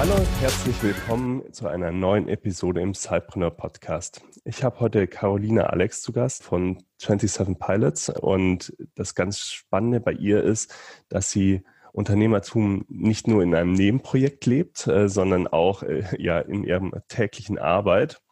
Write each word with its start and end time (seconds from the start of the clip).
Hallo 0.00 0.14
und 0.14 0.40
herzlich 0.40 0.82
willkommen 0.82 1.52
zu 1.52 1.68
einer 1.68 1.92
neuen 1.92 2.26
Episode 2.26 2.80
im 2.80 2.94
Cypreneur 2.94 3.50
Podcast. 3.50 4.22
Ich 4.46 4.64
habe 4.64 4.80
heute 4.80 5.06
Carolina 5.06 5.64
Alex 5.64 6.00
zu 6.00 6.12
Gast 6.12 6.42
von 6.42 6.82
27 6.96 7.58
Pilots 7.58 8.08
und 8.08 8.74
das 8.94 9.14
ganz 9.14 9.40
Spannende 9.40 10.00
bei 10.00 10.12
ihr 10.12 10.42
ist, 10.42 10.74
dass 11.10 11.30
sie 11.30 11.64
Unternehmertum 11.92 12.86
nicht 12.88 13.28
nur 13.28 13.42
in 13.42 13.54
einem 13.54 13.72
Nebenprojekt 13.72 14.46
lebt, 14.46 14.86
äh, 14.86 15.06
sondern 15.06 15.46
auch 15.46 15.82
äh, 15.82 16.04
ja 16.16 16.40
in 16.40 16.64
ihrem 16.64 16.94
täglichen 17.08 17.58
Arbeit. 17.58 18.22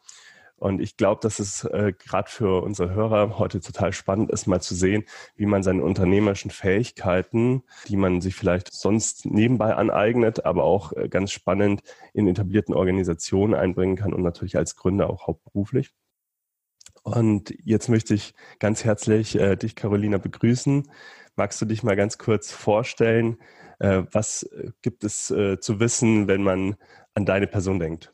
Und 0.59 0.81
ich 0.81 0.97
glaube, 0.97 1.21
dass 1.21 1.39
es 1.39 1.63
äh, 1.63 1.93
gerade 1.97 2.29
für 2.29 2.61
unsere 2.63 2.93
Hörer 2.93 3.39
heute 3.39 3.61
total 3.61 3.93
spannend 3.93 4.29
ist, 4.29 4.45
mal 4.45 4.61
zu 4.61 4.75
sehen, 4.75 5.05
wie 5.35 5.45
man 5.45 5.63
seine 5.63 5.83
unternehmerischen 5.83 6.51
Fähigkeiten, 6.51 7.63
die 7.87 7.95
man 7.95 8.19
sich 8.21 8.35
vielleicht 8.35 8.73
sonst 8.73 9.25
nebenbei 9.25 9.73
aneignet, 9.75 10.45
aber 10.45 10.63
auch 10.63 10.91
äh, 10.93 11.07
ganz 11.07 11.31
spannend 11.31 11.81
in 12.13 12.27
etablierten 12.27 12.75
Organisationen 12.75 13.53
einbringen 13.53 13.95
kann 13.95 14.13
und 14.13 14.21
natürlich 14.21 14.57
als 14.57 14.75
Gründer 14.75 15.09
auch 15.09 15.27
hauptberuflich. 15.27 15.93
Und 17.03 17.53
jetzt 17.63 17.87
möchte 17.87 18.13
ich 18.13 18.33
ganz 18.59 18.83
herzlich 18.83 19.35
äh, 19.39 19.55
dich, 19.55 19.75
Carolina, 19.75 20.17
begrüßen. 20.17 20.89
Magst 21.35 21.61
du 21.61 21.65
dich 21.65 21.83
mal 21.83 21.95
ganz 21.95 22.17
kurz 22.17 22.51
vorstellen? 22.51 23.37
Äh, 23.79 24.03
was 24.11 24.43
äh, 24.43 24.71
gibt 24.81 25.05
es 25.05 25.31
äh, 25.31 25.59
zu 25.59 25.79
wissen, 25.79 26.27
wenn 26.27 26.43
man 26.43 26.75
an 27.13 27.25
deine 27.25 27.47
Person 27.47 27.79
denkt? 27.79 28.11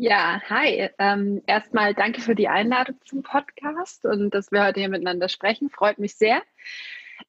Ja, 0.00 0.40
hi. 0.48 0.90
Ähm, 1.00 1.42
erstmal 1.48 1.92
danke 1.92 2.20
für 2.20 2.36
die 2.36 2.46
Einladung 2.46 3.00
zum 3.04 3.24
Podcast 3.24 4.04
und 4.06 4.32
dass 4.32 4.52
wir 4.52 4.64
heute 4.64 4.78
hier 4.78 4.88
miteinander 4.88 5.28
sprechen. 5.28 5.70
Freut 5.70 5.98
mich 5.98 6.14
sehr. 6.14 6.40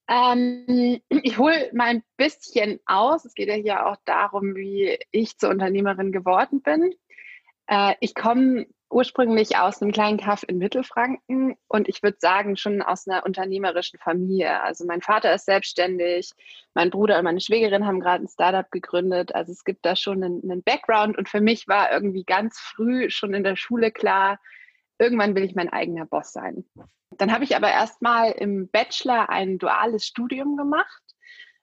Ähm, 0.08 1.02
ich 1.10 1.40
hole 1.40 1.72
mal 1.74 1.88
ein 1.88 2.04
bisschen 2.16 2.80
aus. 2.86 3.26
Es 3.26 3.34
geht 3.34 3.48
ja 3.50 3.56
hier 3.56 3.88
auch 3.88 3.96
darum, 4.06 4.56
wie 4.56 5.00
ich 5.10 5.40
zur 5.40 5.50
Unternehmerin 5.50 6.12
geworden 6.12 6.62
bin. 6.62 6.94
Äh, 7.66 7.96
ich 8.02 8.14
komme 8.14 8.68
ursprünglich 8.90 9.58
aus 9.58 9.82
einem 9.82 9.92
kleinen 9.92 10.18
Kaff 10.18 10.44
in 10.48 10.58
Mittelfranken 10.58 11.56
und 11.68 11.88
ich 11.88 12.02
würde 12.02 12.18
sagen 12.20 12.58
schon 12.58 12.82
aus 12.82 13.08
einer 13.08 13.26
unternehmerischen 13.26 14.00
Familie. 14.00 14.62
Also 14.62 14.86
mein 14.86 15.02
Vater 15.02 15.34
ist 15.34 15.46
selbstständig, 15.46 16.32
mein 16.74 16.90
Bruder 16.90 17.18
und 17.18 17.24
meine 17.24 17.42
Schwägerin 17.42 17.86
haben 17.86 18.00
gerade 18.00 18.24
ein 18.24 18.28
Startup 18.28 18.70
gegründet. 18.72 19.34
Also 19.36 19.52
es 19.52 19.64
gibt 19.64 19.86
da 19.86 19.96
schon 19.96 20.24
einen, 20.24 20.42
einen 20.44 20.64
Background 20.64 21.18
und 21.18 21.30
für 21.30 21.42
mich 21.42 21.68
war 21.68 21.92
irgendwie 21.92 22.24
ganz 22.24 22.60
früh 22.60 23.10
schon 23.10 23.34
in 23.34 23.44
der 23.44 23.56
Schule 23.56 23.92
klar, 23.92 24.40
irgendwann 24.98 25.36
will 25.36 25.44
ich 25.44 25.56
mein 25.56 25.70
eigener 25.70 26.06
Boss 26.06 26.32
sein. 26.32 26.66
Dann 27.12 27.32
habe 27.32 27.44
ich 27.44 27.56
aber 27.56 27.70
erstmal 27.70 28.32
im 28.32 28.70
Bachelor 28.70 29.30
ein 29.30 29.58
duales 29.58 30.06
Studium 30.06 30.58
gemacht 30.58 31.09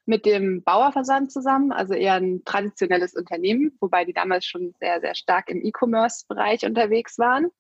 mit 0.06 0.24
dem 0.24 0.62
Bauerversand 0.62 1.32
zusammen, 1.32 1.72
also 1.72 1.94
eher 1.94 2.14
ein 2.14 2.44
traditionelles 2.44 3.14
Unternehmen, 3.14 3.76
wobei 3.80 4.04
die 4.04 4.12
damals 4.12 4.46
schon 4.46 4.74
sehr, 4.78 5.00
sehr 5.00 5.14
stark 5.14 5.50
im 5.50 5.64
E-Commerce-Bereich 5.64 6.64
unterwegs 6.64 7.18
waren. 7.18 7.50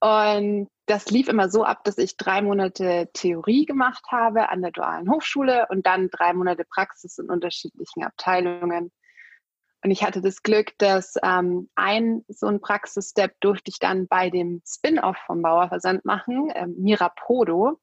Und 0.00 0.68
das 0.86 1.10
lief 1.10 1.28
immer 1.28 1.48
so 1.48 1.64
ab, 1.64 1.84
dass 1.84 1.96
ich 1.96 2.16
drei 2.16 2.42
Monate 2.42 3.08
Theorie 3.12 3.64
gemacht 3.64 4.04
habe 4.10 4.48
an 4.48 4.60
der 4.60 4.72
dualen 4.72 5.10
Hochschule 5.10 5.66
und 5.70 5.86
dann 5.86 6.10
drei 6.10 6.32
Monate 6.34 6.64
Praxis 6.64 7.18
in 7.18 7.30
unterschiedlichen 7.30 8.02
Abteilungen. 8.02 8.90
Und 9.84 9.90
ich 9.90 10.04
hatte 10.04 10.20
das 10.20 10.42
Glück, 10.42 10.76
dass 10.78 11.14
ähm, 11.22 11.68
ein 11.74 12.24
so 12.28 12.46
ein 12.46 12.60
Praxisstep 12.60 13.40
durfte 13.40 13.70
ich 13.70 13.78
dann 13.78 14.06
bei 14.06 14.28
dem 14.28 14.62
Spin-off 14.66 15.16
vom 15.26 15.42
Bauerversand 15.42 16.04
machen, 16.04 16.52
ähm, 16.54 16.74
Mirapodo. 16.78 17.78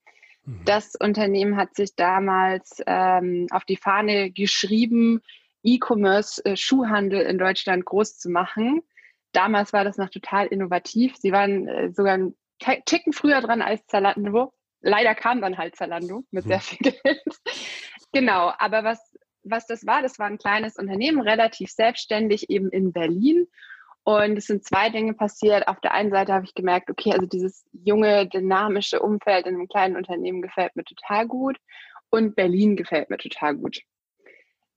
Mhm. 0.50 0.66
Das 0.66 0.96
Unternehmen 0.96 1.58
hat 1.58 1.76
sich 1.76 1.96
damals 1.96 2.82
ähm, 2.86 3.48
auf 3.52 3.66
die 3.66 3.78
Fahne 3.78 4.32
geschrieben, 4.32 5.22
E-Commerce-Schuhhandel 5.64 7.22
äh, 7.22 7.30
in 7.30 7.38
Deutschland 7.38 7.86
groß 7.86 8.18
zu 8.18 8.30
machen. 8.30 8.82
Damals 9.32 9.74
war 9.74 9.84
das 9.84 9.98
noch 9.98 10.10
total 10.10 10.48
innovativ. 10.48 11.16
Sie 11.18 11.32
waren 11.32 11.68
äh, 11.68 11.92
sogar 11.92 12.16
einen 12.16 12.36
Ticken 12.86 13.14
früher 13.14 13.42
dran 13.42 13.62
als 13.62 13.86
Zalando. 13.88 14.54
Leider 14.82 15.14
kam 15.14 15.42
dann 15.42 15.58
halt 15.58 15.76
Zalando 15.76 16.24
mit 16.32 16.46
sehr 16.46 16.58
mhm. 16.58 16.62
viel 16.62 16.92
Geld. 16.92 17.24
genau, 18.12 18.52
aber 18.58 18.84
was, 18.84 19.18
was 19.44 19.68
das 19.68 19.86
war, 19.86 20.02
das 20.02 20.18
war 20.18 20.28
ein 20.28 20.38
kleines 20.38 20.78
Unternehmen, 20.78 21.22
relativ 21.22 21.70
selbstständig 21.70 22.50
eben 22.50 22.70
in 22.70 22.92
Berlin 22.92 23.48
und 24.04 24.38
es 24.38 24.48
sind 24.48 24.66
zwei 24.66 24.90
Dinge 24.90 25.14
passiert. 25.14 25.68
Auf 25.68 25.80
der 25.82 25.94
einen 25.94 26.12
Seite 26.12 26.34
habe 26.34 26.46
ich 26.46 26.54
gemerkt, 26.54 26.90
okay, 26.90 27.14
also 27.14 27.26
dieses 27.26 27.66
junge, 27.72 28.28
dynamische 28.28 29.00
Umfeld 29.02 29.46
in 29.46 29.56
einem 29.56 29.68
kleinen 29.68 29.98
Unternehmen 29.98 30.42
gefällt 30.42 30.76
mir 30.76 30.84
total 30.84 31.28
gut 31.28 31.58
und 32.10 32.36
Berlin 32.36 32.76
gefällt 32.76 33.10
mir 33.10 33.18
total 33.18 33.56
gut. 33.56 33.82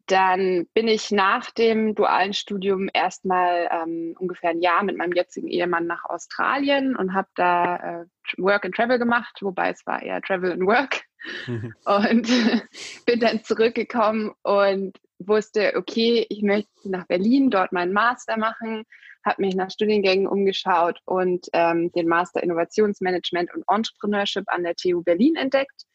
Dann 0.07 0.67
bin 0.75 0.89
ich 0.89 1.13
nach 1.13 1.51
dem 1.53 1.95
dualen 1.95 2.35
Studium 2.35 2.91
erstmal 2.93 3.69
ähm, 3.71 4.17
ungefähr 4.19 4.51
ein 4.51 4.61
Jahr 4.61 4.83
mit 4.83 4.99
meinem 4.99 5.13
jetzigen 5.13 5.49
Ehemann 5.49 5.87
nach 5.87 6.05
Australien 6.05 6.97
und 6.97 7.15
habe 7.15 7.29
da 7.37 7.77
äh, 7.77 8.05
Work 8.37 8.65
and 8.65 8.75
Travel 8.75 8.99
gemacht, 8.99 9.39
wobei 9.41 9.71
es 9.71 9.87
war 9.87 10.03
eher 10.03 10.21
Travel 10.21 10.53
and 10.53 10.67
Work. 10.67 11.03
und 11.85 12.29
bin 13.07 13.21
dann 13.21 13.45
zurückgekommen 13.45 14.33
und 14.43 14.99
wusste, 15.21 15.75
okay, 15.77 16.27
ich 16.29 16.43
möchte 16.43 16.91
nach 16.91 17.07
Berlin, 17.07 17.51
dort 17.51 17.73
meinen 17.73 17.93
Master 17.93 18.37
machen, 18.37 18.85
habe 19.25 19.43
mich 19.43 19.55
nach 19.55 19.71
Studiengängen 19.71 20.27
umgeschaut 20.27 21.01
und 21.05 21.47
ähm, 21.53 21.93
den 21.93 22.09
Master 22.09 22.43
Innovationsmanagement 22.43 23.55
und 23.55 23.65
Entrepreneurship 23.69 24.45
an 24.49 24.65
der 24.65 24.75
TU 24.75 25.03
Berlin 25.03 25.37
entdeckt 25.37 25.87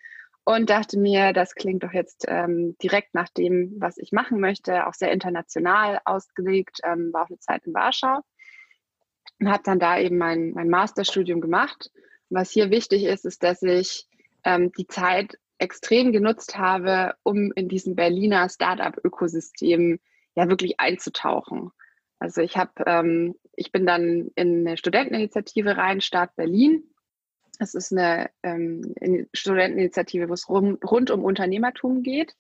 und 0.46 0.70
dachte 0.70 0.98
mir, 0.98 1.34
das 1.34 1.56
klingt 1.56 1.84
doch 1.84 1.92
jetzt 1.92 2.26
ähm, 2.28 2.78
direkt 2.82 3.14
nach 3.14 3.28
dem, 3.30 3.76
was 3.80 3.98
ich 3.98 4.14
machen 4.14 4.40
möchte, 4.40 4.88
auch 4.88 4.94
sehr 4.94 5.12
international 5.12 6.00
ausgelegt, 6.06 6.80
ähm, 6.84 7.12
war 7.12 7.24
auch 7.24 7.30
eine 7.30 7.40
Zeit 7.40 7.66
in 7.66 7.74
Warschau 7.74 8.22
und 9.40 9.50
habe 9.50 9.64
dann 9.66 9.80
da 9.80 10.00
eben 10.00 10.18
mein, 10.18 10.52
mein 10.52 10.70
Masterstudium 10.70 11.42
gemacht. 11.42 11.92
was 12.30 12.52
hier 12.52 12.72
wichtig 12.72 13.04
ist, 13.04 13.26
ist, 13.26 13.44
dass 13.44 13.62
ich 13.62 14.08
ähm, 14.44 14.72
die 14.78 14.88
Zeit 14.88 15.38
extrem 15.58 16.12
genutzt 16.12 16.58
habe, 16.58 17.16
um 17.24 17.52
in 17.56 17.68
diesem 17.68 17.96
Berliner 17.96 18.48
Startup-Ökosystem 18.48 20.00
ja 20.36 20.50
wirklich 20.50 20.80
einzutauchen. 20.80 21.72
Also 22.20 22.42
ich 22.42 22.58
habe, 22.58 22.72
ähm, 22.86 23.36
ich 23.54 23.72
bin 23.72 23.86
dann 23.86 24.30
in 24.36 24.68
eine 24.68 24.78
Studenteninitiative 24.78 25.78
rein, 25.78 26.02
Start 26.02 26.36
Berlin. 26.36 26.84
Es 27.60 27.74
ist 27.74 27.92
eine 27.92 28.30
ähm, 28.44 28.94
Studenteninitiative, 29.34 30.30
wo 30.30 30.34
es 30.34 30.50
rum, 30.50 30.78
rund 30.84 31.12
um 31.12 31.24
Unternehmertum 31.24 32.04
geht 32.04 32.36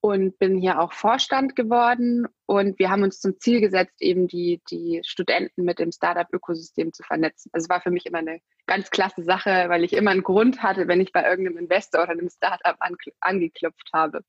und 0.00 0.38
bin 0.38 0.56
hier 0.58 0.80
auch 0.80 0.92
Vorstand 0.92 1.56
geworden. 1.56 2.26
Und 2.46 2.78
wir 2.78 2.90
haben 2.90 3.02
uns 3.02 3.20
zum 3.20 3.38
Ziel 3.40 3.60
gesetzt, 3.60 4.00
eben 4.00 4.28
die, 4.28 4.62
die 4.70 5.00
Studenten 5.04 5.64
mit 5.64 5.78
dem 5.78 5.90
Startup-Ökosystem 5.92 6.92
zu 6.92 7.02
vernetzen. 7.02 7.50
Also 7.52 7.64
es 7.64 7.68
war 7.68 7.80
für 7.80 7.90
mich 7.90 8.06
immer 8.06 8.18
eine 8.18 8.40
ganz 8.66 8.90
klasse 8.90 9.24
Sache, 9.24 9.66
weil 9.68 9.84
ich 9.84 9.92
immer 9.92 10.10
einen 10.10 10.22
Grund 10.22 10.62
hatte, 10.62 10.88
wenn 10.88 11.00
ich 11.00 11.12
bei 11.12 11.28
irgendeinem 11.28 11.58
Investor 11.58 12.02
oder 12.02 12.12
einem 12.12 12.28
Startup 12.28 12.76
angeklopft 13.20 13.90
habe. 13.92 14.20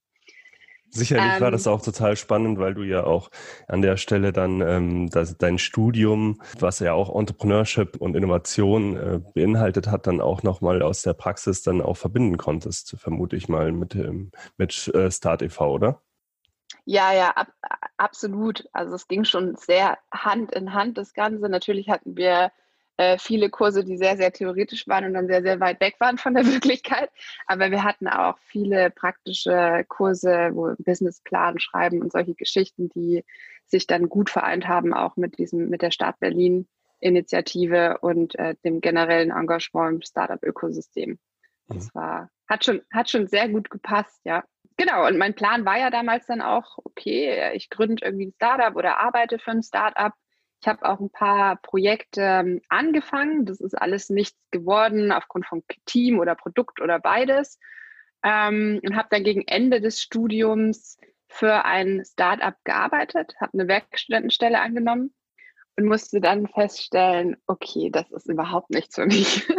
Sicherlich 0.90 1.36
ähm, 1.36 1.42
war 1.42 1.52
das 1.52 1.66
ähm. 1.66 1.74
auch 1.74 1.82
total 1.82 2.16
spannend, 2.16 2.60
weil 2.60 2.74
du 2.74 2.84
ja 2.84 3.04
auch 3.04 3.30
an 3.68 3.82
der 3.82 3.98
Stelle 3.98 4.32
dann 4.32 4.62
ähm, 4.62 5.10
das, 5.10 5.38
dein 5.38 5.58
Studium, 5.58 6.42
was 6.60 6.80
ja 6.80 6.94
auch 6.94 7.14
Entrepreneurship 7.14 7.98
und 7.98 8.16
Innovation 8.16 8.98
äh, 8.98 9.20
beinhaltet 9.34 9.88
hat, 9.88 10.08
dann 10.08 10.22
auch 10.22 10.44
nochmal 10.44 10.82
aus 10.82 11.02
der 11.02 11.14
Praxis 11.14 11.62
dann 11.62 11.82
auch 11.82 11.98
verbinden 11.98 12.38
konntest, 12.38 12.96
vermute 13.00 13.36
ich 13.36 13.50
mal, 13.50 13.72
mit, 13.72 13.96
ähm, 13.96 14.32
mit 14.58 14.88
äh, 14.90 15.12
Start 15.12 15.42
e.V., 15.42 15.72
oder? 15.72 16.02
Ja, 16.86 17.14
ja, 17.14 17.32
ab, 17.32 17.48
absolut. 17.98 18.68
Also 18.72 18.96
es 18.96 19.08
ging 19.08 19.26
schon 19.26 19.56
sehr 19.56 19.98
Hand 20.12 20.54
in 20.54 20.74
Hand, 20.74 20.98
das 20.98 21.14
Ganze. 21.14 21.50
Natürlich 21.50 21.90
hatten 21.90 22.16
wir 22.16 22.52
äh, 22.98 23.18
viele 23.20 23.50
Kurse, 23.50 23.84
die 23.84 23.98
sehr, 23.98 24.18
sehr 24.18 24.34
theoretisch 24.34 24.88
waren 24.88 25.06
und 25.06 25.14
dann 25.14 25.28
sehr, 25.28 25.42
sehr 25.42 25.60
weit 25.60 25.80
weg 25.80 25.96
waren 26.00 26.18
von 26.18 26.34
der 26.34 26.46
Wirklichkeit. 26.52 27.10
Aber 27.46 27.72
wir 27.72 27.84
hatten 27.84 28.08
auch 28.08 28.38
viele 28.40 28.90
praktische 28.90 29.86
Kurse, 29.88 30.50
wo 30.54 30.74
Businessplan 30.78 31.60
schreiben 31.60 32.02
und 32.02 32.12
solche 32.12 32.36
Geschichten, 32.36 32.90
die 32.90 33.24
sich 33.66 33.88
dann 33.88 34.10
gut 34.10 34.30
vereint 34.30 34.68
haben, 34.68 34.94
auch 34.94 35.16
mit 35.18 35.38
diesem, 35.38 35.70
mit 35.70 35.82
der 35.82 35.92
Stadt 35.92 36.20
Berlin 36.20 36.68
Initiative 37.00 38.00
und 38.02 38.36
äh, 38.36 38.56
dem 38.64 38.82
generellen 38.82 39.32
Engagement 39.32 39.96
im 39.96 40.02
Startup-Ökosystem. 40.02 41.20
Das 41.68 41.86
mhm. 41.86 41.90
war, 41.94 42.30
hat 42.48 42.66
schon, 42.66 42.82
hat 42.92 43.10
schon 43.10 43.28
sehr 43.28 43.50
gut 43.50 43.70
gepasst, 43.70 44.20
ja. 44.24 44.44
Genau, 44.78 45.08
und 45.08 45.18
mein 45.18 45.34
Plan 45.34 45.66
war 45.66 45.78
ja 45.78 45.90
damals 45.90 46.28
dann 46.28 46.42
auch, 46.42 46.78
okay, 46.84 47.52
ich 47.56 47.70
gründe 47.70 48.06
irgendwie 48.06 48.28
ein 48.28 48.34
Startup 48.36 48.76
oder 48.76 49.00
arbeite 49.00 49.40
für 49.40 49.52
ein 49.52 49.64
Startup. 49.64 50.14
Ich 50.68 50.70
habe 50.70 50.84
auch 50.84 51.00
ein 51.00 51.10
paar 51.10 51.56
Projekte 51.56 52.22
ähm, 52.22 52.62
angefangen. 52.68 53.46
Das 53.46 53.62
ist 53.62 53.74
alles 53.74 54.10
nichts 54.10 54.38
geworden 54.52 55.14
aufgrund 55.14 55.46
von 55.48 55.64
Team 55.86 56.20
oder 56.20 56.36
Produkt 56.36 56.82
oder 56.82 57.00
beides. 57.00 57.58
Ähm, 58.22 58.82
und 58.84 58.98
habe 58.98 59.08
dann 59.10 59.24
gegen 59.24 59.48
Ende 59.48 59.80
des 59.80 60.02
Studiums 60.02 60.98
für 61.30 61.64
ein 61.64 62.04
Startup 62.04 62.54
gearbeitet, 62.66 63.34
habe 63.40 63.54
eine 63.54 63.70
Werkstudentenstelle 63.70 64.60
angenommen 64.60 65.14
und 65.78 65.86
musste 65.86 66.20
dann 66.20 66.48
feststellen, 66.48 67.38
okay, 67.48 67.90
das 67.90 68.12
ist 68.12 68.28
überhaupt 68.28 68.70
nichts 68.70 68.96
für 68.96 69.06
mich. 69.06 69.48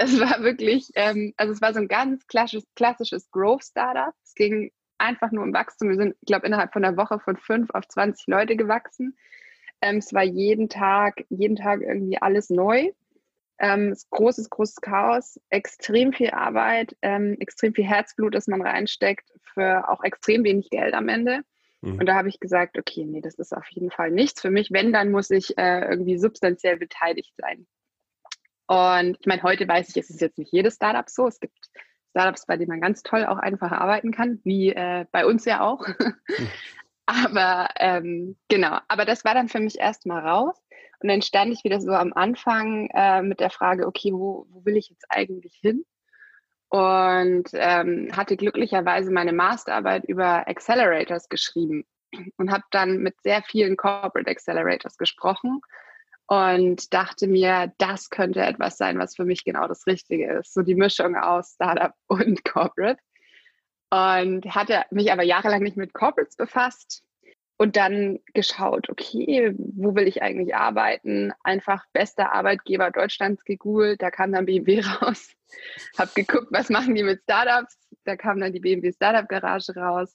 Es 0.00 0.20
war 0.20 0.44
wirklich, 0.44 0.92
ähm, 0.94 1.34
also 1.36 1.52
es 1.52 1.60
war 1.60 1.74
so 1.74 1.80
ein 1.80 1.88
ganz 1.88 2.24
klassisches, 2.28 2.64
klassisches 2.76 3.28
Growth-Startup. 3.32 4.14
Es 4.22 4.34
ging 4.36 4.70
einfach 4.96 5.32
nur 5.32 5.42
um 5.42 5.52
Wachstum. 5.52 5.88
Wir 5.88 5.96
sind, 5.96 6.14
ich 6.20 6.26
glaube, 6.26 6.46
innerhalb 6.46 6.72
von 6.72 6.84
einer 6.84 6.96
Woche 6.96 7.18
von 7.18 7.36
fünf 7.36 7.70
auf 7.70 7.88
20 7.88 8.28
Leute 8.28 8.54
gewachsen. 8.54 9.18
Ähm, 9.80 9.98
es 9.98 10.12
war 10.12 10.24
jeden 10.24 10.68
Tag, 10.68 11.24
jeden 11.28 11.56
Tag 11.56 11.80
irgendwie 11.82 12.18
alles 12.20 12.50
neu. 12.50 12.90
Ähm, 13.60 13.96
großes, 14.10 14.50
großes 14.50 14.76
Chaos, 14.76 15.40
extrem 15.50 16.12
viel 16.12 16.30
Arbeit, 16.30 16.96
ähm, 17.02 17.36
extrem 17.40 17.74
viel 17.74 17.84
Herzblut, 17.86 18.34
das 18.34 18.46
man 18.46 18.62
reinsteckt, 18.62 19.32
für 19.52 19.88
auch 19.88 20.04
extrem 20.04 20.44
wenig 20.44 20.70
Geld 20.70 20.94
am 20.94 21.08
Ende. 21.08 21.42
Mhm. 21.80 21.98
Und 21.98 22.06
da 22.06 22.14
habe 22.14 22.28
ich 22.28 22.38
gesagt, 22.38 22.78
okay, 22.78 23.04
nee, 23.04 23.20
das 23.20 23.34
ist 23.34 23.52
auf 23.52 23.66
jeden 23.70 23.90
Fall 23.90 24.10
nichts 24.10 24.40
für 24.40 24.50
mich. 24.50 24.70
Wenn, 24.70 24.92
dann 24.92 25.10
muss 25.10 25.30
ich 25.30 25.58
äh, 25.58 25.88
irgendwie 25.88 26.18
substanziell 26.18 26.76
beteiligt 26.76 27.34
sein. 27.36 27.66
Und 28.68 29.16
ich 29.18 29.26
meine, 29.26 29.42
heute 29.42 29.66
weiß 29.66 29.88
ich, 29.88 29.96
es 29.96 30.10
ist 30.10 30.20
jetzt 30.20 30.38
nicht 30.38 30.52
jedes 30.52 30.76
Startup 30.76 31.08
so. 31.08 31.26
Es 31.26 31.40
gibt 31.40 31.58
Startups, 32.10 32.46
bei 32.46 32.56
denen 32.56 32.68
man 32.68 32.80
ganz 32.80 33.02
toll 33.02 33.24
auch 33.24 33.38
einfach 33.38 33.72
arbeiten 33.72 34.12
kann, 34.12 34.40
wie 34.44 34.70
äh, 34.70 35.06
bei 35.10 35.26
uns 35.26 35.44
ja 35.44 35.60
auch. 35.60 35.86
Mhm. 35.86 36.14
aber 37.08 37.68
ähm, 37.76 38.36
genau, 38.48 38.78
aber 38.86 39.06
das 39.06 39.24
war 39.24 39.34
dann 39.34 39.48
für 39.48 39.60
mich 39.60 39.78
erstmal 39.78 40.26
raus. 40.26 40.56
Und 41.00 41.08
dann 41.08 41.22
stand 41.22 41.52
ich 41.52 41.64
wieder 41.64 41.80
so 41.80 41.92
am 41.92 42.12
Anfang 42.12 42.90
äh, 42.92 43.22
mit 43.22 43.40
der 43.40 43.50
Frage, 43.50 43.86
okay, 43.86 44.12
wo, 44.12 44.46
wo 44.50 44.64
will 44.64 44.76
ich 44.76 44.90
jetzt 44.90 45.06
eigentlich 45.08 45.54
hin? 45.60 45.84
Und 46.68 47.48
ähm, 47.54 48.10
hatte 48.14 48.36
glücklicherweise 48.36 49.10
meine 49.10 49.32
Masterarbeit 49.32 50.04
über 50.04 50.46
Accelerators 50.46 51.30
geschrieben 51.30 51.86
und 52.36 52.50
habe 52.50 52.64
dann 52.72 52.98
mit 52.98 53.14
sehr 53.22 53.42
vielen 53.42 53.78
Corporate 53.78 54.30
Accelerators 54.30 54.98
gesprochen 54.98 55.62
und 56.26 56.92
dachte 56.92 57.26
mir, 57.26 57.72
das 57.78 58.10
könnte 58.10 58.42
etwas 58.42 58.76
sein, 58.76 58.98
was 58.98 59.16
für 59.16 59.24
mich 59.24 59.44
genau 59.44 59.66
das 59.66 59.86
Richtige 59.86 60.30
ist. 60.40 60.52
So 60.52 60.60
die 60.60 60.74
Mischung 60.74 61.16
aus 61.16 61.54
Startup 61.54 61.94
und 62.06 62.44
Corporate. 62.44 63.00
Und 63.90 64.44
hatte 64.54 64.84
mich 64.90 65.12
aber 65.12 65.22
jahrelang 65.22 65.62
nicht 65.62 65.76
mit 65.76 65.94
Corporates 65.94 66.36
befasst 66.36 67.02
und 67.56 67.76
dann 67.76 68.20
geschaut, 68.34 68.88
okay, 68.88 69.52
wo 69.56 69.94
will 69.94 70.06
ich 70.06 70.22
eigentlich 70.22 70.54
arbeiten? 70.54 71.32
Einfach 71.42 71.84
bester 71.92 72.32
Arbeitgeber 72.32 72.90
Deutschlands 72.90 73.44
gegoogelt, 73.44 74.00
da 74.00 74.10
kam 74.10 74.32
dann 74.32 74.46
BMW 74.46 74.80
raus. 75.02 75.28
Hab 75.98 76.14
geguckt, 76.14 76.48
was 76.50 76.70
machen 76.70 76.94
die 76.94 77.02
mit 77.02 77.22
Startups? 77.22 77.76
Da 78.04 78.16
kam 78.16 78.40
dann 78.40 78.52
die 78.52 78.60
BMW 78.60 78.92
Startup 78.92 79.28
Garage 79.28 79.74
raus. 79.74 80.14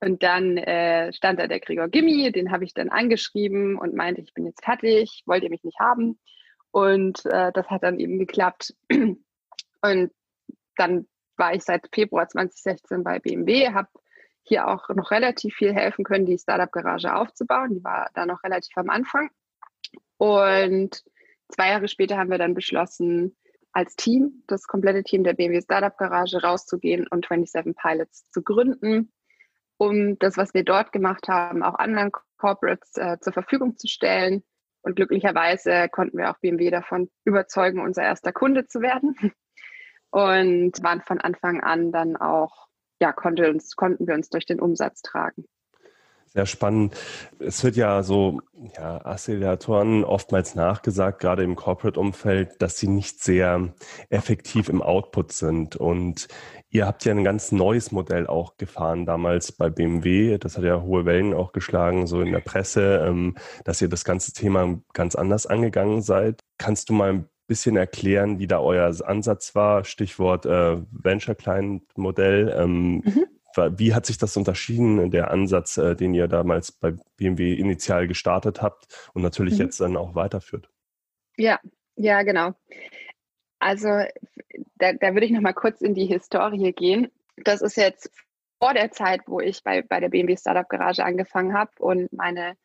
Und 0.00 0.22
dann 0.22 0.58
äh, 0.58 1.12
stand 1.14 1.40
da 1.40 1.46
der 1.46 1.60
Gregor 1.60 1.88
Gimmi, 1.88 2.30
den 2.30 2.50
habe 2.50 2.64
ich 2.64 2.74
dann 2.74 2.90
angeschrieben 2.90 3.78
und 3.78 3.94
meinte, 3.94 4.20
ich 4.20 4.34
bin 4.34 4.44
jetzt 4.44 4.62
fertig, 4.62 5.22
wollt 5.24 5.42
ihr 5.42 5.50
mich 5.50 5.64
nicht 5.64 5.80
haben? 5.80 6.18
Und 6.70 7.24
äh, 7.24 7.50
das 7.52 7.68
hat 7.68 7.82
dann 7.82 7.98
eben 7.98 8.18
geklappt. 8.18 8.74
Und 8.90 10.12
dann 10.76 11.06
war 11.36 11.54
ich 11.54 11.62
seit 11.64 11.88
Februar 11.92 12.28
2016 12.28 13.02
bei 13.02 13.18
BMW, 13.18 13.70
habe 13.70 13.88
hier 14.42 14.68
auch 14.68 14.88
noch 14.90 15.10
relativ 15.10 15.54
viel 15.54 15.72
helfen 15.72 16.04
können, 16.04 16.26
die 16.26 16.38
Startup-Garage 16.38 17.14
aufzubauen. 17.14 17.74
Die 17.74 17.84
war 17.84 18.10
da 18.14 18.26
noch 18.26 18.42
relativ 18.44 18.76
am 18.76 18.90
Anfang. 18.90 19.30
Und 20.18 21.02
zwei 21.48 21.70
Jahre 21.70 21.88
später 21.88 22.18
haben 22.18 22.30
wir 22.30 22.38
dann 22.38 22.54
beschlossen, 22.54 23.36
als 23.72 23.96
Team, 23.96 24.44
das 24.46 24.66
komplette 24.66 25.02
Team 25.02 25.24
der 25.24 25.34
BMW 25.34 25.60
Startup 25.60 25.96
Garage 25.96 26.42
rauszugehen 26.42 27.06
und 27.08 27.26
27 27.26 27.74
Pilots 27.74 28.30
zu 28.30 28.42
gründen 28.42 29.10
um 29.76 30.18
das, 30.18 30.36
was 30.36 30.54
wir 30.54 30.64
dort 30.64 30.92
gemacht 30.92 31.28
haben, 31.28 31.62
auch 31.62 31.74
anderen 31.74 32.12
Corporates 32.36 32.96
äh, 32.96 33.18
zur 33.20 33.32
Verfügung 33.32 33.76
zu 33.76 33.88
stellen. 33.88 34.42
Und 34.82 34.96
glücklicherweise 34.96 35.88
konnten 35.88 36.18
wir 36.18 36.30
auch 36.30 36.38
BMW 36.38 36.70
davon 36.70 37.10
überzeugen, 37.24 37.80
unser 37.80 38.02
erster 38.02 38.32
Kunde 38.32 38.66
zu 38.66 38.80
werden. 38.80 39.16
Und 40.14 40.80
waren 40.80 41.00
von 41.00 41.20
Anfang 41.20 41.60
an 41.60 41.90
dann 41.90 42.14
auch, 42.14 42.68
ja, 43.00 43.12
konnte 43.12 43.50
uns, 43.50 43.74
konnten 43.74 44.06
wir 44.06 44.14
uns 44.14 44.28
durch 44.30 44.46
den 44.46 44.60
Umsatz 44.60 45.02
tragen. 45.02 45.44
Sehr 46.26 46.46
spannend. 46.46 46.94
Es 47.40 47.64
wird 47.64 47.74
ja 47.74 48.04
so, 48.04 48.40
ja, 48.76 49.04
Acceleratoren 49.04 50.04
oftmals 50.04 50.54
nachgesagt, 50.54 51.20
gerade 51.20 51.42
im 51.42 51.56
Corporate-Umfeld, 51.56 52.62
dass 52.62 52.78
sie 52.78 52.86
nicht 52.86 53.24
sehr 53.24 53.74
effektiv 54.08 54.68
im 54.68 54.82
Output 54.82 55.32
sind. 55.32 55.74
Und 55.74 56.28
ihr 56.70 56.86
habt 56.86 57.04
ja 57.04 57.12
ein 57.12 57.24
ganz 57.24 57.50
neues 57.50 57.90
Modell 57.90 58.28
auch 58.28 58.56
gefahren 58.56 59.06
damals 59.06 59.50
bei 59.50 59.68
BMW. 59.68 60.38
Das 60.38 60.56
hat 60.56 60.62
ja 60.62 60.80
hohe 60.80 61.04
Wellen 61.06 61.34
auch 61.34 61.50
geschlagen, 61.50 62.06
so 62.06 62.20
in 62.20 62.30
der 62.30 62.38
Presse, 62.38 63.04
ähm, 63.04 63.36
dass 63.64 63.82
ihr 63.82 63.88
das 63.88 64.04
ganze 64.04 64.32
Thema 64.32 64.78
ganz 64.92 65.16
anders 65.16 65.46
angegangen 65.46 66.02
seid. 66.02 66.40
Kannst 66.56 66.88
du 66.88 66.92
mal 66.92 67.10
ein 67.10 67.28
bisschen 67.46 67.76
erklären, 67.76 68.38
wie 68.38 68.46
da 68.46 68.60
euer 68.60 68.92
Ansatz 69.04 69.54
war? 69.54 69.84
Stichwort 69.84 70.46
äh, 70.46 70.78
Venture 70.90 71.34
Client 71.34 71.82
Modell. 71.96 72.54
Ähm, 72.56 73.02
mhm 73.04 73.26
wie 73.56 73.94
hat 73.94 74.06
sich 74.06 74.18
das 74.18 74.36
unterschieden, 74.36 75.10
der 75.10 75.30
Ansatz, 75.30 75.76
äh, 75.76 75.94
den 75.94 76.14
ihr 76.14 76.28
damals 76.28 76.72
bei 76.72 76.94
BMW 77.16 77.54
initial 77.54 78.08
gestartet 78.08 78.62
habt 78.62 79.10
und 79.14 79.22
natürlich 79.22 79.54
mhm. 79.54 79.60
jetzt 79.60 79.80
dann 79.80 79.96
auch 79.96 80.14
weiterführt? 80.14 80.68
Ja, 81.36 81.60
ja, 81.96 82.22
genau. 82.22 82.54
Also 83.58 83.88
da, 84.76 84.92
da 84.92 85.14
würde 85.14 85.26
ich 85.26 85.32
noch 85.32 85.40
mal 85.40 85.54
kurz 85.54 85.80
in 85.80 85.94
die 85.94 86.06
Historie 86.06 86.72
gehen. 86.72 87.10
Das 87.36 87.62
ist 87.62 87.76
jetzt 87.76 88.10
vor 88.58 88.74
der 88.74 88.90
Zeit, 88.90 89.22
wo 89.26 89.40
ich 89.40 89.62
bei, 89.62 89.82
bei 89.82 90.00
der 90.00 90.08
BMW 90.08 90.36
Startup 90.36 90.68
Garage 90.68 91.04
angefangen 91.04 91.54
habe 91.54 91.70
und 91.78 92.12
meine 92.12 92.56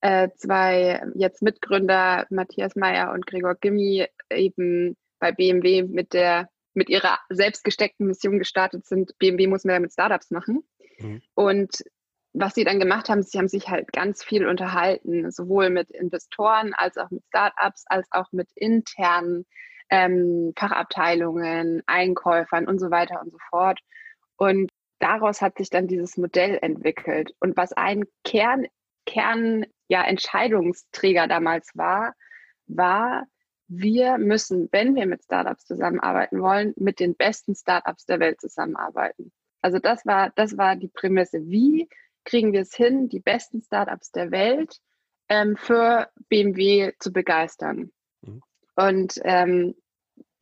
äh, 0.00 0.28
zwei 0.36 1.02
jetzt 1.14 1.42
Mitgründer 1.42 2.26
Matthias 2.30 2.76
Meyer 2.76 3.12
und 3.12 3.26
Gregor 3.26 3.56
Gimmi 3.56 4.06
eben 4.30 4.96
bei 5.18 5.32
BMW 5.32 5.82
mit 5.82 6.12
der 6.12 6.48
mit 6.74 6.88
ihrer 6.88 7.18
selbst 7.28 7.64
gesteckten 7.64 8.06
Mission 8.06 8.38
gestartet 8.38 8.86
sind, 8.86 9.18
BMW 9.18 9.48
muss 9.48 9.64
mehr 9.64 9.80
mit 9.80 9.92
Startups 9.92 10.30
machen. 10.30 10.62
Mhm. 10.98 11.22
Und 11.34 11.82
was 12.32 12.54
sie 12.54 12.64
dann 12.64 12.78
gemacht 12.78 13.08
haben, 13.08 13.22
sie 13.22 13.38
haben 13.38 13.48
sich 13.48 13.68
halt 13.68 13.92
ganz 13.92 14.22
viel 14.22 14.46
unterhalten, 14.46 15.30
sowohl 15.30 15.70
mit 15.70 15.90
Investoren 15.90 16.72
als 16.74 16.96
auch 16.96 17.10
mit 17.10 17.24
Startups, 17.26 17.84
als 17.88 18.06
auch 18.12 18.30
mit 18.32 18.48
internen 18.54 19.44
ähm, 19.90 20.52
Fachabteilungen, 20.56 21.82
Einkäufern 21.86 22.68
und 22.68 22.78
so 22.78 22.90
weiter 22.90 23.20
und 23.22 23.32
so 23.32 23.38
fort. 23.50 23.80
Und 24.36 24.70
daraus 24.98 25.40
hat 25.40 25.58
sich 25.58 25.70
dann 25.70 25.88
dieses 25.88 26.16
Modell 26.16 26.58
entwickelt. 26.60 27.32
Und 27.40 27.56
was 27.56 27.72
ein 27.72 28.04
Kern, 28.24 28.66
Kern 29.06 29.66
ja, 29.88 30.04
Entscheidungsträger 30.04 31.26
damals 31.26 31.70
war, 31.74 32.14
war, 32.66 33.24
wir 33.68 34.18
müssen, 34.18 34.68
wenn 34.72 34.94
wir 34.94 35.06
mit 35.06 35.22
Startups 35.24 35.66
zusammenarbeiten 35.66 36.40
wollen, 36.40 36.72
mit 36.76 37.00
den 37.00 37.14
besten 37.14 37.54
Startups 37.54 38.06
der 38.06 38.18
Welt 38.18 38.40
zusammenarbeiten. 38.40 39.32
Also 39.60 39.78
das 39.78 40.06
war, 40.06 40.30
das 40.34 40.56
war 40.56 40.76
die 40.76 40.88
Prämisse. 40.88 41.46
Wie 41.46 41.88
kriegen 42.24 42.52
wir 42.52 42.62
es 42.62 42.74
hin, 42.74 43.08
die 43.08 43.20
besten 43.20 43.60
Startups 43.60 44.10
der 44.10 44.30
Welt 44.30 44.78
ähm, 45.28 45.56
für 45.56 46.08
BMW 46.28 46.92
zu 46.98 47.12
begeistern? 47.12 47.92
Mhm. 48.22 48.42
Und 48.76 49.20
ähm, 49.24 49.74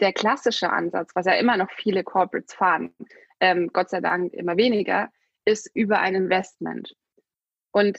der 0.00 0.12
klassische 0.12 0.71
Ansatz, 0.71 1.11
was 1.14 1.26
ja 1.26 1.33
immer 1.33 1.56
noch 1.56 1.71
viele 1.71 2.04
Corporates 2.04 2.54
fahren, 2.54 2.95
ähm, 3.40 3.71
Gott 3.73 3.90
sei 3.90 4.00
Dank 4.00 4.33
immer 4.35 4.56
weniger, 4.56 5.11
ist 5.45 5.71
über 5.75 6.00
ein 6.00 6.14
Investment. 6.14 6.95
Und 7.73 7.99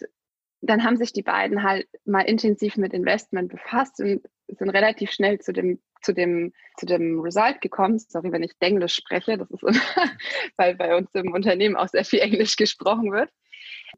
dann 0.61 0.83
haben 0.83 0.97
sich 0.97 1.13
die 1.13 1.21
beiden 1.21 1.63
halt 1.63 1.87
mal 2.05 2.21
intensiv 2.21 2.77
mit 2.77 2.93
Investment 2.93 3.49
befasst 3.49 3.99
und 3.99 4.21
sind 4.47 4.69
relativ 4.69 5.11
schnell 5.11 5.39
zu 5.39 5.53
dem, 5.53 5.79
zu 6.01 6.13
dem, 6.13 6.53
zu 6.77 6.85
dem 6.85 7.19
Result 7.19 7.61
gekommen. 7.61 7.99
Sorry, 7.99 8.31
wenn 8.31 8.43
ich 8.43 8.53
Englisch 8.59 8.95
spreche, 8.95 9.37
das 9.37 9.51
ist 9.51 9.63
immer, 9.63 9.79
weil 10.57 10.75
bei 10.75 10.95
uns 10.95 11.09
im 11.13 11.33
Unternehmen 11.33 11.75
auch 11.75 11.87
sehr 11.87 12.05
viel 12.05 12.19
Englisch 12.19 12.55
gesprochen 12.55 13.11
wird. 13.11 13.29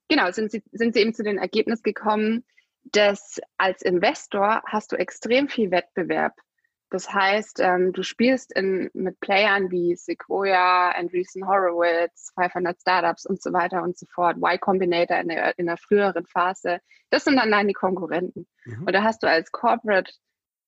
Genau, 0.07 0.31
sind 0.31 0.51
sie, 0.51 0.63
sind 0.71 0.93
sie 0.93 1.01
eben 1.01 1.13
zu 1.13 1.23
dem 1.23 1.37
Ergebnis 1.37 1.83
gekommen, 1.83 2.43
dass 2.83 3.39
als 3.57 3.81
Investor 3.81 4.61
hast 4.65 4.91
du 4.91 4.95
extrem 4.95 5.47
viel 5.47 5.71
Wettbewerb 5.71 6.33
das 6.91 7.13
heißt, 7.13 7.59
ähm, 7.59 7.93
du 7.93 8.01
spielst 8.01 8.51
in, 8.53 8.89
mit 8.93 9.19
Playern 9.19 9.69
wie 9.69 9.95
Sequoia, 9.95 10.91
Andreessen 10.91 11.47
Horowitz, 11.47 12.31
500 12.35 12.81
Startups 12.81 13.25
und 13.27 13.41
so 13.41 13.53
weiter 13.53 13.83
und 13.83 13.97
so 13.97 14.07
fort, 14.07 14.37
Y 14.37 14.59
Combinator 14.59 15.17
in 15.17 15.27
der, 15.27 15.57
in 15.59 15.67
der 15.67 15.77
früheren 15.77 16.25
Phase. 16.25 16.79
Das 17.11 17.25
sind 17.25 17.35
dann 17.35 17.51
deine 17.51 17.73
Konkurrenten. 17.73 18.47
Mhm. 18.65 18.85
Und 18.87 18.93
da 18.93 19.03
hast 19.03 19.21
du 19.21 19.27
als 19.27 19.51
Corporate 19.51 20.11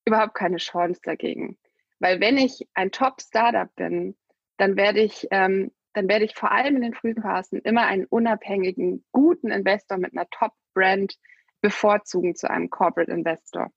überhaupt 0.05 0.35
keine 0.35 0.57
Chance 0.57 1.01
dagegen. 1.03 1.57
Weil 1.99 2.19
wenn 2.19 2.37
ich 2.37 2.67
ein 2.75 2.91
Top-Startup 2.91 3.73
bin, 3.75 4.15
dann 4.57 4.75
werde 4.75 4.99
ich, 4.99 5.27
ähm, 5.31 5.71
dann 5.93 6.07
werde 6.07 6.25
ich 6.25 6.35
vor 6.35 6.51
allem 6.51 6.75
in 6.75 6.81
den 6.83 6.93
frühen 6.93 7.21
Phasen 7.21 7.61
immer 7.61 7.85
einen 7.87 8.05
unabhängigen, 8.05 9.03
guten 9.11 9.49
Investor 9.49 9.97
mit 9.97 10.13
einer 10.13 10.29
Top-Brand 10.29 11.17
bevorzugen 11.61 12.35
zu 12.35 12.49
einem 12.49 12.69
Corporate 12.69 13.11
Investor. 13.11 13.71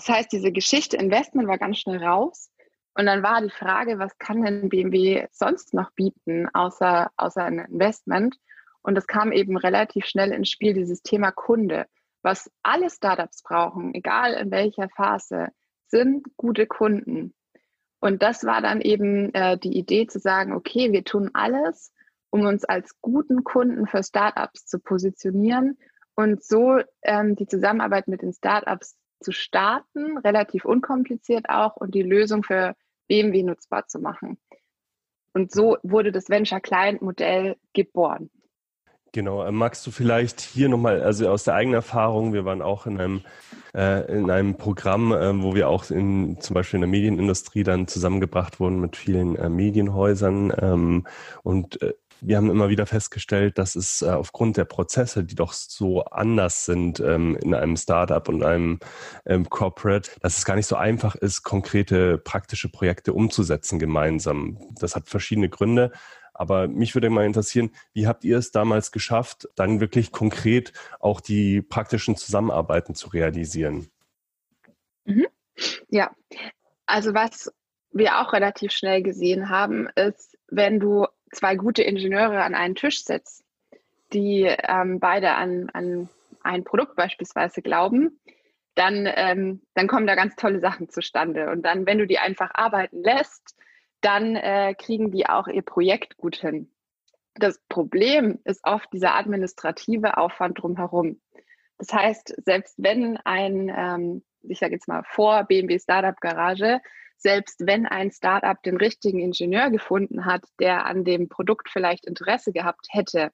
Das 0.00 0.08
heißt, 0.08 0.32
diese 0.32 0.50
Geschichte 0.50 0.96
Investment 0.96 1.46
war 1.46 1.58
ganz 1.58 1.76
schnell 1.76 2.02
raus. 2.02 2.50
Und 2.94 3.04
dann 3.04 3.22
war 3.22 3.42
die 3.42 3.50
Frage, 3.50 3.98
was 3.98 4.16
kann 4.16 4.40
denn 4.42 4.70
BMW 4.70 5.26
sonst 5.30 5.74
noch 5.74 5.90
bieten, 5.90 6.48
außer, 6.54 7.10
außer 7.18 7.44
ein 7.44 7.58
Investment? 7.58 8.38
Und 8.80 8.96
es 8.96 9.06
kam 9.06 9.30
eben 9.30 9.58
relativ 9.58 10.06
schnell 10.06 10.32
ins 10.32 10.48
Spiel, 10.48 10.72
dieses 10.72 11.02
Thema 11.02 11.32
Kunde. 11.32 11.84
Was 12.22 12.50
alle 12.62 12.88
Startups 12.88 13.42
brauchen, 13.42 13.94
egal 13.94 14.32
in 14.32 14.50
welcher 14.50 14.88
Phase, 14.88 15.48
sind 15.88 16.26
gute 16.38 16.66
Kunden. 16.66 17.34
Und 18.00 18.22
das 18.22 18.44
war 18.44 18.62
dann 18.62 18.80
eben 18.80 19.34
äh, 19.34 19.58
die 19.58 19.76
Idee 19.76 20.06
zu 20.06 20.18
sagen, 20.18 20.54
okay, 20.54 20.92
wir 20.92 21.04
tun 21.04 21.28
alles, 21.34 21.92
um 22.30 22.46
uns 22.46 22.64
als 22.64 22.98
guten 23.02 23.44
Kunden 23.44 23.86
für 23.86 24.02
Startups 24.02 24.64
zu 24.64 24.78
positionieren 24.78 25.76
und 26.14 26.42
so 26.42 26.80
ähm, 27.02 27.36
die 27.36 27.46
Zusammenarbeit 27.46 28.08
mit 28.08 28.22
den 28.22 28.32
Startups 28.32 28.96
zu 29.20 29.32
starten, 29.32 30.18
relativ 30.18 30.64
unkompliziert 30.64 31.48
auch, 31.48 31.76
und 31.76 31.94
die 31.94 32.02
Lösung 32.02 32.42
für 32.42 32.74
BMW 33.08 33.42
nutzbar 33.42 33.86
zu 33.86 33.98
machen. 33.98 34.38
Und 35.32 35.52
so 35.52 35.76
wurde 35.82 36.12
das 36.12 36.28
Venture 36.28 36.60
Client 36.60 37.02
Modell 37.02 37.56
geboren. 37.72 38.30
Genau, 39.12 39.44
äh, 39.44 39.50
magst 39.50 39.84
du 39.86 39.90
vielleicht 39.90 40.40
hier 40.40 40.68
nochmal, 40.68 41.02
also 41.02 41.28
aus 41.28 41.42
der 41.42 41.54
eigenen 41.54 41.74
Erfahrung, 41.74 42.32
wir 42.32 42.44
waren 42.44 42.62
auch 42.62 42.86
in 42.86 43.00
einem, 43.00 43.22
äh, 43.74 44.16
in 44.16 44.30
einem 44.30 44.56
Programm, 44.56 45.12
äh, 45.12 45.42
wo 45.42 45.54
wir 45.54 45.68
auch 45.68 45.90
in, 45.90 46.40
zum 46.40 46.54
Beispiel 46.54 46.78
in 46.78 46.82
der 46.82 46.90
Medienindustrie 46.90 47.64
dann 47.64 47.88
zusammengebracht 47.88 48.60
wurden 48.60 48.80
mit 48.80 48.96
vielen 48.96 49.34
äh, 49.34 49.48
Medienhäusern 49.48 50.52
ähm, 50.60 51.06
und 51.42 51.82
äh, 51.82 51.94
wir 52.20 52.36
haben 52.36 52.50
immer 52.50 52.68
wieder 52.68 52.86
festgestellt, 52.86 53.58
dass 53.58 53.76
es 53.76 54.02
äh, 54.02 54.10
aufgrund 54.10 54.56
der 54.56 54.64
Prozesse, 54.64 55.24
die 55.24 55.34
doch 55.34 55.52
so 55.52 56.04
anders 56.04 56.64
sind 56.64 57.00
ähm, 57.00 57.36
in 57.36 57.54
einem 57.54 57.76
Startup 57.76 58.28
und 58.28 58.42
einem 58.42 58.78
ähm, 59.26 59.48
Corporate, 59.48 60.10
dass 60.20 60.38
es 60.38 60.44
gar 60.44 60.56
nicht 60.56 60.66
so 60.66 60.76
einfach 60.76 61.14
ist, 61.14 61.42
konkrete 61.42 62.18
praktische 62.18 62.68
Projekte 62.68 63.12
umzusetzen 63.12 63.78
gemeinsam. 63.78 64.58
Das 64.78 64.96
hat 64.96 65.08
verschiedene 65.08 65.48
Gründe. 65.48 65.92
Aber 66.32 66.68
mich 66.68 66.94
würde 66.94 67.10
mal 67.10 67.26
interessieren, 67.26 67.70
wie 67.92 68.06
habt 68.06 68.24
ihr 68.24 68.38
es 68.38 68.50
damals 68.50 68.92
geschafft, 68.92 69.48
dann 69.56 69.80
wirklich 69.80 70.10
konkret 70.10 70.72
auch 70.98 71.20
die 71.20 71.60
praktischen 71.60 72.16
Zusammenarbeiten 72.16 72.94
zu 72.94 73.08
realisieren? 73.08 73.90
Mhm. 75.04 75.26
Ja, 75.90 76.10
also 76.86 77.12
was 77.12 77.52
wir 77.92 78.20
auch 78.20 78.32
relativ 78.32 78.72
schnell 78.72 79.02
gesehen 79.02 79.48
haben, 79.50 79.88
ist, 79.96 80.38
wenn 80.48 80.80
du 80.80 81.06
zwei 81.32 81.56
gute 81.56 81.82
Ingenieure 81.82 82.42
an 82.42 82.54
einen 82.54 82.74
Tisch 82.74 83.04
setzt, 83.04 83.44
die 84.12 84.42
ähm, 84.42 85.00
beide 85.00 85.32
an, 85.32 85.70
an 85.72 86.08
ein 86.42 86.64
Produkt 86.64 86.96
beispielsweise 86.96 87.62
glauben, 87.62 88.18
dann, 88.74 89.08
ähm, 89.14 89.62
dann 89.74 89.88
kommen 89.88 90.06
da 90.06 90.14
ganz 90.14 90.36
tolle 90.36 90.60
Sachen 90.60 90.88
zustande. 90.88 91.50
Und 91.50 91.62
dann, 91.62 91.86
wenn 91.86 91.98
du 91.98 92.06
die 92.06 92.18
einfach 92.18 92.50
arbeiten 92.54 93.02
lässt, 93.02 93.56
dann 94.00 94.36
äh, 94.36 94.74
kriegen 94.74 95.10
die 95.10 95.26
auch 95.26 95.48
ihr 95.48 95.62
Projekt 95.62 96.16
gut 96.16 96.36
hin. 96.36 96.70
Das 97.34 97.60
Problem 97.68 98.38
ist 98.44 98.60
oft 98.64 98.92
dieser 98.92 99.14
administrative 99.14 100.16
Aufwand 100.16 100.60
drumherum. 100.60 101.20
Das 101.78 101.92
heißt, 101.92 102.34
selbst 102.44 102.74
wenn 102.78 103.16
ein, 103.18 103.72
ähm, 103.74 104.22
ich 104.42 104.58
sage 104.58 104.72
jetzt 104.72 104.88
mal 104.88 105.02
vor 105.04 105.44
BMW 105.44 105.78
Startup 105.78 106.18
Garage, 106.20 106.80
selbst 107.20 107.66
wenn 107.66 107.86
ein 107.86 108.10
Startup 108.10 108.60
den 108.62 108.76
richtigen 108.76 109.20
Ingenieur 109.20 109.70
gefunden 109.70 110.24
hat, 110.24 110.42
der 110.58 110.86
an 110.86 111.04
dem 111.04 111.28
Produkt 111.28 111.68
vielleicht 111.68 112.06
Interesse 112.06 112.52
gehabt 112.52 112.86
hätte, 112.90 113.30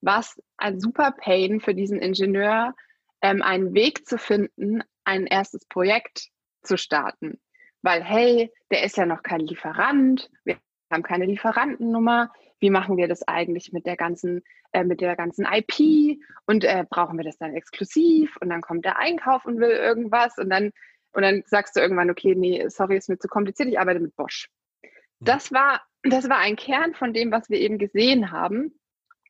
was 0.00 0.40
ein 0.56 0.80
super 0.80 1.12
Pain 1.12 1.60
für 1.60 1.74
diesen 1.74 2.00
Ingenieur, 2.00 2.74
ähm, 3.20 3.42
einen 3.42 3.74
Weg 3.74 4.08
zu 4.08 4.16
finden, 4.16 4.82
ein 5.04 5.26
erstes 5.26 5.66
Projekt 5.66 6.28
zu 6.62 6.78
starten. 6.78 7.38
Weil, 7.82 8.02
hey, 8.02 8.50
der 8.70 8.84
ist 8.84 8.96
ja 8.96 9.04
noch 9.04 9.22
kein 9.22 9.40
Lieferant, 9.40 10.30
wir 10.44 10.56
haben 10.90 11.02
keine 11.02 11.26
Lieferantennummer, 11.26 12.32
wie 12.58 12.70
machen 12.70 12.96
wir 12.96 13.08
das 13.08 13.26
eigentlich 13.26 13.72
mit 13.72 13.86
der 13.86 13.96
ganzen, 13.96 14.42
äh, 14.72 14.84
mit 14.84 15.00
der 15.00 15.16
ganzen 15.16 15.46
IP 15.46 16.18
und 16.46 16.64
äh, 16.64 16.84
brauchen 16.88 17.18
wir 17.18 17.24
das 17.24 17.38
dann 17.38 17.54
exklusiv? 17.54 18.36
Und 18.40 18.50
dann 18.50 18.60
kommt 18.60 18.84
der 18.84 18.98
Einkauf 18.98 19.44
und 19.44 19.58
will 19.60 19.70
irgendwas. 19.70 20.36
Und 20.36 20.50
dann 20.50 20.72
und 21.12 21.22
dann 21.22 21.42
sagst 21.46 21.76
du 21.76 21.80
irgendwann, 21.80 22.10
okay, 22.10 22.34
nee, 22.34 22.68
sorry, 22.68 22.96
ist 22.96 23.08
mir 23.08 23.18
zu 23.18 23.28
kompliziert, 23.28 23.68
ich 23.68 23.78
arbeite 23.78 24.00
mit 24.00 24.14
Bosch. 24.16 24.48
Mhm. 24.82 24.88
Das 25.20 25.52
war, 25.52 25.82
das 26.02 26.28
war 26.28 26.38
ein 26.38 26.56
Kern 26.56 26.94
von 26.94 27.12
dem, 27.12 27.30
was 27.30 27.50
wir 27.50 27.58
eben 27.58 27.78
gesehen 27.78 28.30
haben 28.30 28.78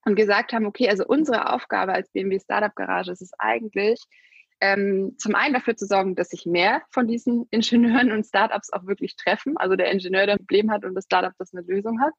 und 0.05 0.15
gesagt 0.15 0.53
haben, 0.53 0.67
okay, 0.67 0.89
also 0.89 1.05
unsere 1.07 1.53
Aufgabe 1.53 1.93
als 1.93 2.11
BMW 2.11 2.39
Startup 2.41 2.75
Garage 2.75 3.13
ist 3.13 3.23
es 3.23 3.33
eigentlich, 3.39 4.03
ähm, 4.63 5.15
zum 5.17 5.35
einen 5.35 5.55
dafür 5.55 5.75
zu 5.75 5.87
sorgen, 5.87 6.15
dass 6.15 6.29
sich 6.29 6.45
mehr 6.45 6.83
von 6.91 7.07
diesen 7.07 7.47
Ingenieuren 7.51 8.13
und 8.13 8.27
Startups 8.27 8.73
auch 8.73 8.87
wirklich 8.87 9.17
treffen, 9.17 9.57
also 9.57 9.77
der 9.77 9.91
Ingenieur, 9.91 10.27
der 10.27 10.35
ein 10.35 10.47
Problem 10.47 10.71
hat 10.71 10.85
und 10.85 10.95
das 10.95 11.05
Startup, 11.05 11.33
das 11.39 11.55
eine 11.55 11.63
Lösung 11.63 12.01
hat. 12.01 12.13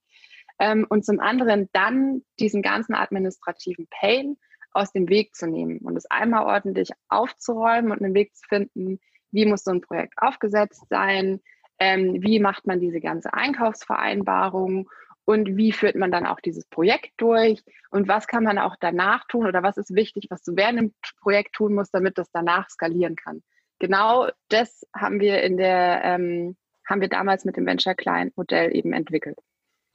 Ähm, 0.60 0.86
und 0.90 1.06
zum 1.06 1.20
anderen 1.20 1.70
dann 1.72 2.24
diesen 2.40 2.62
ganzen 2.62 2.94
administrativen 2.94 3.88
Pain 3.90 4.38
aus 4.74 4.92
dem 4.92 5.10
Weg 5.10 5.36
zu 5.36 5.48
nehmen 5.48 5.80
und 5.80 5.98
es 5.98 6.06
einmal 6.10 6.46
ordentlich 6.46 6.90
aufzuräumen 7.10 7.92
und 7.92 8.02
einen 8.02 8.14
Weg 8.14 8.36
zu 8.36 8.48
finden, 8.48 9.00
wie 9.32 9.46
muss 9.46 9.64
so 9.64 9.72
ein 9.72 9.82
Projekt 9.82 10.14
aufgesetzt 10.18 10.84
sein, 10.90 11.42
ähm, 11.80 12.18
wie 12.22 12.40
macht 12.40 12.68
man 12.68 12.80
diese 12.80 13.02
ganze 13.02 13.34
Einkaufsvereinbarung 13.34 14.90
und 15.26 15.58
wie 15.58 15.72
führt 15.72 15.96
man 15.96 16.12
dann 16.12 16.26
auch 16.26 16.40
dieses 16.40 16.66
Projekt 16.66 17.12
durch 17.18 17.64
und 17.90 18.08
was 18.08 18.28
kann 18.28 18.44
man 18.44 18.58
auch 18.58 18.76
danach 18.80 19.26
tun 19.28 19.48
oder 19.48 19.64
was 19.64 19.78
ist 19.78 19.96
wichtig, 19.96 20.28
was 20.30 20.44
du 20.44 20.56
während 20.56 20.80
dem 20.80 20.94
Projekt 21.22 21.54
tun 21.54 21.74
musst, 21.74 21.94
damit 21.94 22.18
das 22.18 22.30
danach 22.32 22.70
skalieren 22.70 23.16
kann. 23.16 23.42
Genau 23.80 24.30
das 24.50 24.86
haben 24.96 25.20
wir 25.20 25.42
in 25.42 25.58
der, 25.58 26.02
ähm, 26.04 26.56
haben 26.88 27.02
wir 27.02 27.10
damals 27.10 27.46
mit 27.46 27.58
dem 27.58 27.66
Venture 27.66 27.96
Client 27.96 28.36
Modell 28.38 28.76
eben 28.76 28.94
entwickelt. 28.94 29.40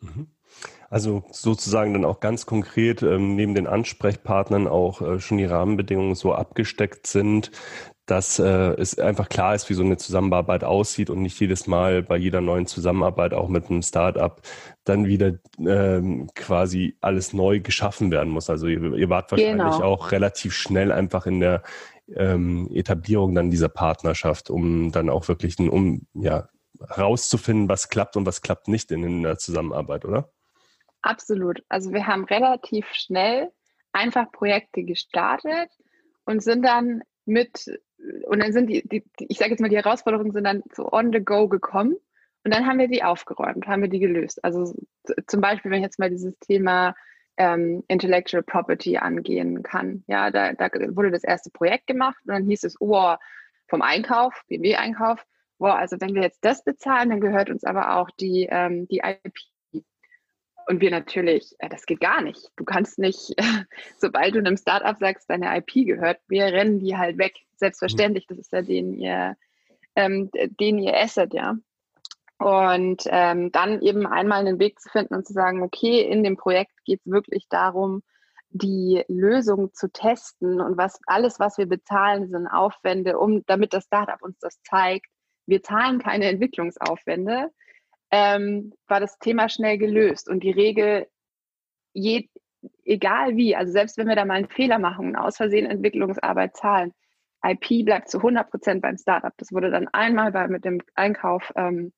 Mhm. 0.01 0.29
Also 0.89 1.25
sozusagen 1.31 1.93
dann 1.93 2.05
auch 2.05 2.21
ganz 2.21 2.47
konkret 2.47 3.03
ähm, 3.03 3.35
neben 3.35 3.55
den 3.55 3.67
Ansprechpartnern 3.67 4.69
auch 4.69 5.03
äh, 5.03 5.21
schon 5.21 5.39
die 5.39 5.45
Rahmenbedingungen 5.45 6.15
so 6.15 6.33
abgesteckt 6.33 7.07
sind, 7.07 7.51
dass 8.07 8.39
äh, 8.39 8.75
es 8.79 8.99
einfach 8.99 9.29
klar 9.29 9.55
ist, 9.55 9.69
wie 9.69 9.75
so 9.75 9.83
eine 9.83 9.97
Zusammenarbeit 9.97 10.63
aussieht 10.63 11.11
und 11.11 11.23
nicht 11.23 11.39
jedes 11.41 11.67
Mal 11.67 12.03
bei 12.03 12.17
jeder 12.17 12.41
neuen 12.41 12.67
Zusammenarbeit 12.67 13.35
auch 13.35 13.49
mit 13.49 13.69
einem 13.69 13.83
Startup 13.83 14.41
dann 14.85 15.07
wieder 15.07 15.35
ähm, 15.59 16.29
quasi 16.35 16.97
alles 17.01 17.33
neu 17.33 17.61
geschaffen 17.61 18.13
werden 18.13 18.33
muss. 18.33 18.49
Also 18.49 18.69
ihr, 18.69 18.81
ihr 18.95 19.11
wart 19.11 19.33
wahrscheinlich 19.33 19.75
genau. 19.75 19.83
auch 19.83 20.13
relativ 20.13 20.55
schnell 20.55 20.93
einfach 20.93 21.27
in 21.27 21.41
der 21.41 21.63
ähm, 22.15 22.71
Etablierung 22.73 23.35
dann 23.35 23.51
dieser 23.51 23.69
Partnerschaft, 23.69 24.51
um 24.51 24.93
dann 24.93 25.11
auch 25.11 25.27
wirklich 25.27 25.59
ein, 25.59 25.69
um 25.69 26.07
ja 26.15 26.49
rauszufinden, 26.97 27.69
was 27.69 27.89
klappt 27.89 28.17
und 28.17 28.27
was 28.27 28.41
klappt 28.41 28.69
nicht 28.69 28.93
in, 28.93 29.03
in 29.03 29.23
der 29.25 29.39
Zusammenarbeit, 29.39 30.05
oder? 30.05 30.31
Absolut. 31.03 31.63
Also 31.69 31.93
wir 31.93 32.07
haben 32.07 32.25
relativ 32.25 32.87
schnell 32.93 33.51
einfach 33.93 34.31
Projekte 34.31 34.85
gestartet 34.85 35.71
und 36.25 36.43
sind 36.43 36.63
dann 36.63 37.03
mit 37.25 37.67
und 38.27 38.43
dann 38.43 38.53
sind 38.53 38.69
die, 38.69 38.87
die, 38.87 39.05
ich 39.19 39.39
sage 39.39 39.51
jetzt 39.51 39.61
mal, 39.61 39.69
die 39.69 39.77
Herausforderungen 39.77 40.33
sind 40.33 40.45
dann 40.45 40.63
so 40.75 40.91
on 40.93 41.13
the 41.13 41.21
go 41.21 41.49
gekommen 41.49 41.97
und 42.45 42.55
dann 42.55 42.67
haben 42.67 42.79
wir 42.79 42.89
die 42.89 43.03
aufgeräumt, 43.03 43.67
haben 43.67 43.83
wir 43.83 43.89
die 43.89 43.99
gelöst. 43.99 44.45
Also 44.45 44.75
zum 45.27 45.41
Beispiel, 45.41 45.71
wenn 45.71 45.79
ich 45.79 45.85
jetzt 45.85 45.99
mal 45.99 46.11
dieses 46.11 46.39
Thema 46.39 46.95
ähm, 47.37 47.83
Intellectual 47.89 48.43
Property 48.43 48.97
angehen 48.97 49.63
kann. 49.63 50.05
Ja, 50.07 50.31
da, 50.31 50.53
da 50.53 50.71
wurde 50.95 51.11
das 51.11 51.25
erste 51.25 51.51
Projekt 51.51 51.87
gemacht 51.87 52.17
und 52.25 52.33
dann 52.33 52.47
hieß 52.47 52.65
es, 52.65 52.77
oh, 52.81 53.15
vom 53.69 53.83
Einkauf, 53.83 54.43
BMW-Einkauf, 54.49 55.25
wow, 55.59 55.75
also 55.75 55.97
wenn 56.01 56.15
wir 56.15 56.23
jetzt 56.23 56.45
das 56.45 56.65
bezahlen, 56.65 57.11
dann 57.11 57.21
gehört 57.21 57.51
uns 57.51 57.65
aber 57.65 57.97
auch 57.97 58.11
die, 58.11 58.47
ähm, 58.51 58.87
die 58.89 58.99
IP 58.99 59.35
und 60.67 60.81
wir 60.81 60.91
natürlich, 60.91 61.55
äh, 61.59 61.69
das 61.69 61.87
geht 61.87 62.01
gar 62.01 62.21
nicht. 62.21 62.51
Du 62.57 62.65
kannst 62.65 62.99
nicht, 62.99 63.35
sobald 63.99 64.35
du 64.35 64.39
einem 64.39 64.57
Startup 64.57 64.97
sagst, 64.99 65.31
deine 65.31 65.57
IP 65.57 65.87
gehört, 65.87 66.19
wir 66.29 66.47
rennen 66.47 66.81
die 66.81 66.97
halt 66.97 67.19
weg. 67.19 67.35
Selbstverständlich, 67.57 68.27
das 68.27 68.39
ist 68.39 68.53
ja 68.53 68.63
den 68.63 68.93
ihr, 68.93 69.37
ähm, 69.95 70.31
den 70.33 70.79
ihr 70.79 70.97
Asset, 70.97 71.33
ja. 71.33 71.57
Und 72.39 73.05
ähm, 73.07 73.51
dann 73.51 73.81
eben 73.81 74.07
einmal 74.07 74.41
einen 74.41 74.59
Weg 74.59 74.79
zu 74.79 74.91
finden 74.91 75.15
und 75.15 75.27
zu 75.27 75.33
sagen, 75.33 75.63
okay, 75.63 76.03
in 76.03 76.23
dem 76.23 76.37
Projekt 76.37 76.73
geht 76.85 77.01
es 77.01 77.11
wirklich 77.11 77.47
darum, 77.49 78.03
die 78.51 79.05
Lösung 79.09 79.73
zu 79.73 79.91
testen 79.91 80.61
und 80.61 80.77
was 80.77 81.01
alles, 81.07 81.41
was 81.41 81.57
wir 81.57 81.67
bezahlen, 81.67 82.29
sind 82.29 82.47
Aufwände, 82.47 83.19
um 83.19 83.43
damit 83.47 83.73
das 83.73 83.85
Startup 83.85 84.21
uns 84.21 84.39
das 84.39 84.61
zeigt. 84.63 85.07
Wir 85.47 85.63
zahlen 85.63 85.99
keine 85.99 86.27
Entwicklungsaufwände, 86.27 87.51
ähm, 88.17 88.73
war 88.89 89.01
das 89.01 89.19
Thema 89.19 89.49
schnell 89.51 89.77
gelöst. 89.77 90.29
Und 90.29 90.43
die 90.43 90.51
Regel, 90.51 91.07
je, 91.93 92.29
egal 92.85 93.37
wie, 93.37 93.55
also 93.55 93.71
selbst 93.71 93.99
wenn 93.99 94.09
wir 94.09 94.17
da 94.17 94.25
mal 94.25 94.35
einen 94.35 94.49
Fehler 94.49 94.79
machen 94.79 95.09
und 95.09 95.17
aus 95.17 95.37
Versehen 95.37 95.67
Entwicklungsarbeit 95.67 96.57
zahlen, 96.57 96.95
IP 97.45 97.85
bleibt 97.85 98.09
zu 98.09 98.19
100 98.19 98.51
Prozent 98.51 98.83
beim 98.83 98.97
Startup. 98.97 99.35
Das 99.37 99.53
wurde 99.53 99.71
dann 99.71 99.89
einmal 99.89 100.33
bei, 100.33 100.49
mit 100.49 100.65
dem 100.65 100.81
Einkauf 100.95 101.53
ähm, 101.57 101.93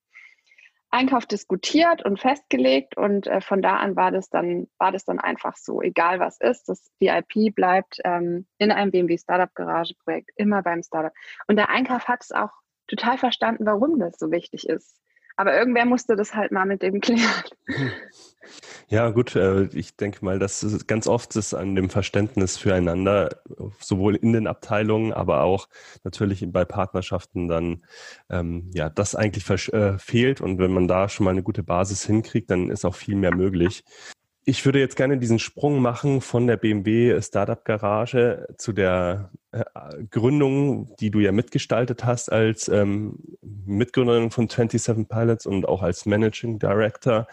Einkauf 0.91 1.27
diskutiert 1.27 2.03
und 2.03 2.19
festgelegt 2.19 2.97
und 2.97 3.27
äh, 3.27 3.41
von 3.41 3.61
da 3.61 3.75
an 3.75 3.95
war 3.95 4.09
das 4.09 4.29
dann 4.29 4.67
war 4.79 4.91
das 4.91 5.05
dann 5.05 5.19
einfach 5.19 5.55
so, 5.55 5.83
egal 5.83 6.19
was 6.19 6.39
ist, 6.39 6.67
das 6.67 6.91
VIP 6.99 7.53
bleibt 7.53 7.99
ähm, 8.03 8.47
in 8.57 8.71
einem 8.71 8.89
BMW 8.89 9.15
Startup 9.19 9.53
Garage 9.53 9.93
Projekt 10.03 10.31
immer 10.35 10.63
beim 10.63 10.81
Startup 10.81 11.13
und 11.47 11.57
der 11.57 11.69
Einkauf 11.69 12.07
hat 12.07 12.23
es 12.23 12.31
auch 12.31 12.49
total 12.87 13.19
verstanden, 13.19 13.67
warum 13.67 13.99
das 13.99 14.17
so 14.17 14.31
wichtig 14.31 14.67
ist. 14.67 14.99
Aber 15.39 15.57
irgendwer 15.57 15.85
musste 15.85 16.17
das 16.17 16.35
halt 16.35 16.51
mal 16.51 16.65
mit 16.65 16.81
dem 16.81 16.99
klären. 16.99 17.23
Ja, 18.87 19.11
gut, 19.11 19.35
äh, 19.35 19.65
ich 19.73 19.95
denke 19.95 20.25
mal, 20.25 20.39
dass 20.39 20.87
ganz 20.87 21.05
oft 21.05 21.35
ist 21.35 21.53
an 21.53 21.75
dem 21.75 21.91
Verständnis 21.91 22.57
füreinander, 22.57 23.29
sowohl 23.79 24.15
in 24.15 24.33
den 24.33 24.47
Abteilungen, 24.47 25.13
aber 25.13 25.43
auch 25.43 25.67
natürlich 26.03 26.43
bei 26.47 26.65
Partnerschaften 26.65 27.47
dann, 27.47 27.85
ähm, 28.31 28.71
ja, 28.73 28.89
das 28.89 29.13
eigentlich 29.13 29.47
äh, 29.71 29.99
fehlt. 29.99 30.41
Und 30.41 30.57
wenn 30.57 30.71
man 30.71 30.87
da 30.87 31.09
schon 31.09 31.25
mal 31.25 31.31
eine 31.31 31.43
gute 31.43 31.61
Basis 31.61 32.03
hinkriegt, 32.03 32.49
dann 32.49 32.71
ist 32.71 32.83
auch 32.85 32.95
viel 32.95 33.15
mehr 33.15 33.35
möglich. 33.35 33.83
Ich 34.49 34.65
würde 34.65 34.79
jetzt 34.79 34.95
gerne 34.95 35.19
diesen 35.19 35.37
Sprung 35.37 35.79
machen 35.79 36.21
von 36.21 36.47
der 36.47 36.57
BMW 36.57 37.21
Startup 37.21 37.63
Garage 37.63 38.47
zu 38.57 38.73
der 38.73 39.29
äh, 39.51 39.63
Gründung, 40.09 40.95
die 40.99 41.11
du 41.11 41.19
ja 41.19 41.31
mitgestaltet 41.31 42.03
hast 42.03 42.31
als 42.31 42.67
ähm, 42.67 43.19
Mitgründerin 43.43 44.31
von 44.31 44.49
27 44.49 45.07
Pilots 45.07 45.45
und 45.45 45.67
auch 45.67 45.83
als 45.83 46.07
Managing 46.07 46.57
Director. 46.57 47.27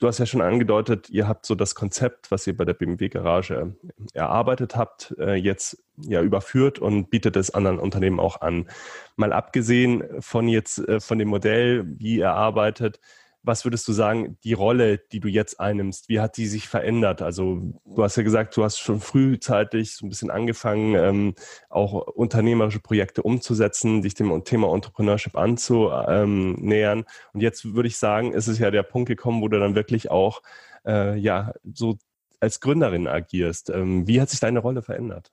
Du 0.00 0.08
hast 0.08 0.18
ja 0.18 0.26
schon 0.26 0.40
angedeutet, 0.40 1.08
ihr 1.10 1.28
habt 1.28 1.46
so 1.46 1.54
das 1.54 1.76
Konzept, 1.76 2.32
was 2.32 2.44
ihr 2.48 2.56
bei 2.56 2.64
der 2.64 2.74
BMW 2.74 3.08
Garage 3.08 3.76
erarbeitet 4.12 4.74
habt, 4.74 5.14
äh, 5.16 5.34
jetzt 5.34 5.80
ja 5.96 6.22
überführt 6.22 6.80
und 6.80 7.08
bietet 7.08 7.36
es 7.36 7.54
anderen 7.54 7.78
Unternehmen 7.78 8.18
auch 8.18 8.40
an. 8.40 8.68
Mal 9.14 9.32
abgesehen 9.32 10.02
von 10.18 10.48
jetzt 10.48 10.80
äh, 10.88 10.98
von 10.98 11.20
dem 11.20 11.28
Modell, 11.28 11.84
wie 11.86 12.16
ihr 12.16 12.32
arbeitet, 12.32 12.98
was 13.42 13.64
würdest 13.64 13.86
du 13.88 13.92
sagen, 13.92 14.38
die 14.44 14.52
Rolle, 14.52 14.98
die 14.98 15.20
du 15.20 15.28
jetzt 15.28 15.60
einnimmst, 15.60 16.08
wie 16.08 16.20
hat 16.20 16.36
die 16.36 16.46
sich 16.46 16.68
verändert? 16.68 17.22
Also 17.22 17.72
du 17.84 18.02
hast 18.02 18.16
ja 18.16 18.22
gesagt, 18.22 18.56
du 18.56 18.64
hast 18.64 18.78
schon 18.78 19.00
frühzeitig 19.00 19.94
so 19.94 20.06
ein 20.06 20.08
bisschen 20.08 20.30
angefangen, 20.30 20.94
ähm, 20.94 21.34
auch 21.68 21.94
unternehmerische 21.94 22.80
Projekte 22.80 23.22
umzusetzen, 23.22 24.02
dich 24.02 24.14
dem 24.14 24.44
Thema 24.44 24.72
Entrepreneurship 24.74 25.36
anzunähern. 25.36 27.04
Und 27.32 27.40
jetzt 27.40 27.74
würde 27.74 27.88
ich 27.88 27.98
sagen, 27.98 28.32
ist 28.32 28.48
es 28.48 28.58
ja 28.58 28.70
der 28.70 28.82
Punkt 28.82 29.08
gekommen, 29.08 29.40
wo 29.40 29.48
du 29.48 29.58
dann 29.58 29.74
wirklich 29.74 30.10
auch 30.10 30.42
äh, 30.86 31.16
ja 31.16 31.52
so 31.72 31.96
als 32.40 32.60
Gründerin 32.60 33.08
agierst. 33.08 33.70
Ähm, 33.70 34.06
wie 34.06 34.20
hat 34.20 34.30
sich 34.30 34.40
deine 34.40 34.60
Rolle 34.60 34.82
verändert? 34.82 35.32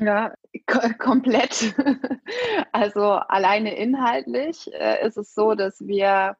Ja, 0.00 0.34
komplett. 0.98 1.74
Also 2.72 3.00
alleine 3.00 3.74
inhaltlich 3.74 4.70
äh, 4.74 5.04
ist 5.06 5.16
es 5.16 5.34
so, 5.34 5.54
dass 5.54 5.80
wir 5.80 6.36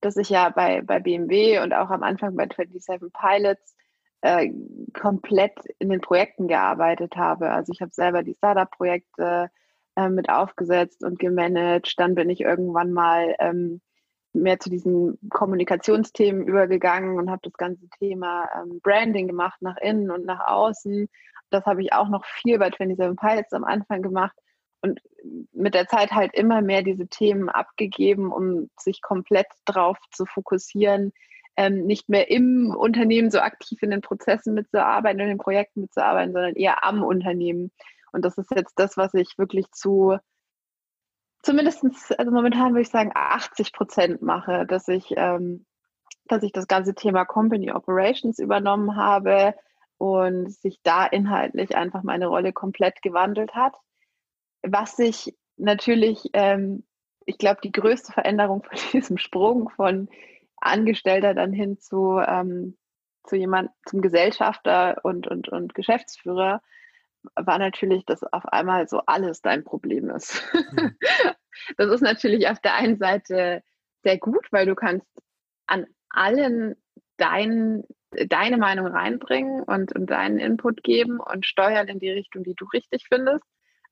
dass 0.00 0.16
ich 0.16 0.28
ja 0.30 0.50
bei, 0.50 0.82
bei 0.82 1.00
BMW 1.00 1.60
und 1.60 1.72
auch 1.72 1.90
am 1.90 2.02
Anfang 2.02 2.36
bei 2.36 2.48
27 2.48 3.12
Pilots 3.12 3.76
äh, 4.20 4.50
komplett 4.94 5.52
in 5.78 5.88
den 5.90 6.00
Projekten 6.00 6.48
gearbeitet 6.48 7.16
habe. 7.16 7.50
Also 7.50 7.72
ich 7.72 7.80
habe 7.80 7.92
selber 7.92 8.22
die 8.22 8.34
Startup-Projekte 8.34 9.50
äh, 9.96 10.08
mit 10.08 10.28
aufgesetzt 10.28 11.04
und 11.04 11.18
gemanagt. 11.18 11.94
Dann 11.98 12.14
bin 12.14 12.30
ich 12.30 12.40
irgendwann 12.40 12.92
mal 12.92 13.34
ähm, 13.38 13.80
mehr 14.32 14.58
zu 14.60 14.70
diesen 14.70 15.18
Kommunikationsthemen 15.30 16.46
übergegangen 16.46 17.18
und 17.18 17.30
habe 17.30 17.42
das 17.42 17.54
ganze 17.54 17.88
Thema 17.98 18.48
ähm, 18.56 18.80
Branding 18.82 19.26
gemacht 19.26 19.60
nach 19.62 19.76
innen 19.78 20.10
und 20.10 20.24
nach 20.26 20.46
außen. 20.46 21.08
Das 21.50 21.64
habe 21.64 21.82
ich 21.82 21.92
auch 21.92 22.08
noch 22.08 22.24
viel 22.24 22.58
bei 22.58 22.70
27 22.70 23.16
Pilots 23.16 23.52
am 23.52 23.64
Anfang 23.64 24.02
gemacht 24.02 24.36
und 24.80 25.00
mit 25.52 25.74
der 25.74 25.88
Zeit 25.88 26.12
halt 26.12 26.34
immer 26.34 26.62
mehr 26.62 26.82
diese 26.82 27.08
Themen 27.08 27.48
abgegeben, 27.48 28.32
um 28.32 28.70
sich 28.78 29.02
komplett 29.02 29.48
drauf 29.64 29.98
zu 30.12 30.24
fokussieren, 30.24 31.12
ähm, 31.56 31.86
nicht 31.86 32.08
mehr 32.08 32.30
im 32.30 32.74
Unternehmen 32.76 33.30
so 33.30 33.40
aktiv 33.40 33.82
in 33.82 33.90
den 33.90 34.00
Prozessen 34.00 34.54
mitzuarbeiten, 34.54 35.20
in 35.20 35.28
den 35.28 35.38
Projekten 35.38 35.80
mitzuarbeiten, 35.82 36.32
sondern 36.32 36.54
eher 36.54 36.84
am 36.84 37.02
Unternehmen. 37.02 37.72
Und 38.12 38.24
das 38.24 38.38
ist 38.38 38.50
jetzt 38.52 38.78
das, 38.78 38.96
was 38.96 39.14
ich 39.14 39.36
wirklich 39.38 39.70
zu 39.72 40.18
zumindest, 41.42 41.84
also 42.18 42.30
momentan 42.30 42.72
würde 42.72 42.82
ich 42.82 42.90
sagen, 42.90 43.10
80 43.14 43.72
Prozent 43.72 44.22
mache, 44.22 44.66
dass 44.66 44.86
ich, 44.88 45.14
ähm, 45.16 45.66
dass 46.26 46.42
ich 46.42 46.52
das 46.52 46.68
ganze 46.68 46.94
Thema 46.94 47.24
Company 47.24 47.72
Operations 47.72 48.38
übernommen 48.38 48.96
habe 48.96 49.54
und 49.98 50.52
sich 50.52 50.80
da 50.82 51.06
inhaltlich 51.06 51.76
einfach 51.76 52.02
meine 52.02 52.28
Rolle 52.28 52.52
komplett 52.52 53.02
gewandelt 53.02 53.54
hat 53.54 53.74
was 54.72 54.96
sich 54.96 55.34
natürlich, 55.56 56.30
ähm, 56.32 56.84
ich 57.26 57.38
glaube, 57.38 57.60
die 57.62 57.72
größte 57.72 58.12
Veränderung 58.12 58.62
von 58.62 58.78
diesem 58.92 59.18
Sprung 59.18 59.70
von 59.70 60.08
Angestellter 60.56 61.34
dann 61.34 61.52
hin 61.52 61.78
zu, 61.78 62.18
ähm, 62.18 62.76
zu 63.24 63.36
jemand, 63.36 63.70
zum 63.86 64.00
Gesellschafter 64.00 64.98
und, 65.04 65.26
und, 65.26 65.48
und 65.48 65.74
Geschäftsführer 65.74 66.62
war 67.34 67.58
natürlich, 67.58 68.04
dass 68.06 68.22
auf 68.22 68.46
einmal 68.46 68.88
so 68.88 69.00
alles 69.06 69.42
dein 69.42 69.64
Problem 69.64 70.10
ist. 70.10 70.42
Mhm. 70.72 70.96
Das 71.76 71.90
ist 71.90 72.02
natürlich 72.02 72.48
auf 72.48 72.60
der 72.60 72.76
einen 72.76 72.98
Seite 72.98 73.64
sehr 74.04 74.16
gut, 74.16 74.46
weil 74.52 74.64
du 74.64 74.76
kannst 74.76 75.08
an 75.66 75.86
allen 76.08 76.76
dein, 77.18 77.84
deine 78.12 78.56
Meinung 78.56 78.86
reinbringen 78.86 79.62
und, 79.62 79.94
und 79.94 80.06
deinen 80.06 80.38
Input 80.38 80.82
geben 80.82 81.20
und 81.20 81.44
steuern 81.44 81.88
in 81.88 81.98
die 81.98 82.10
Richtung, 82.10 82.44
die 82.44 82.54
du 82.54 82.64
richtig 82.72 83.06
findest. 83.08 83.44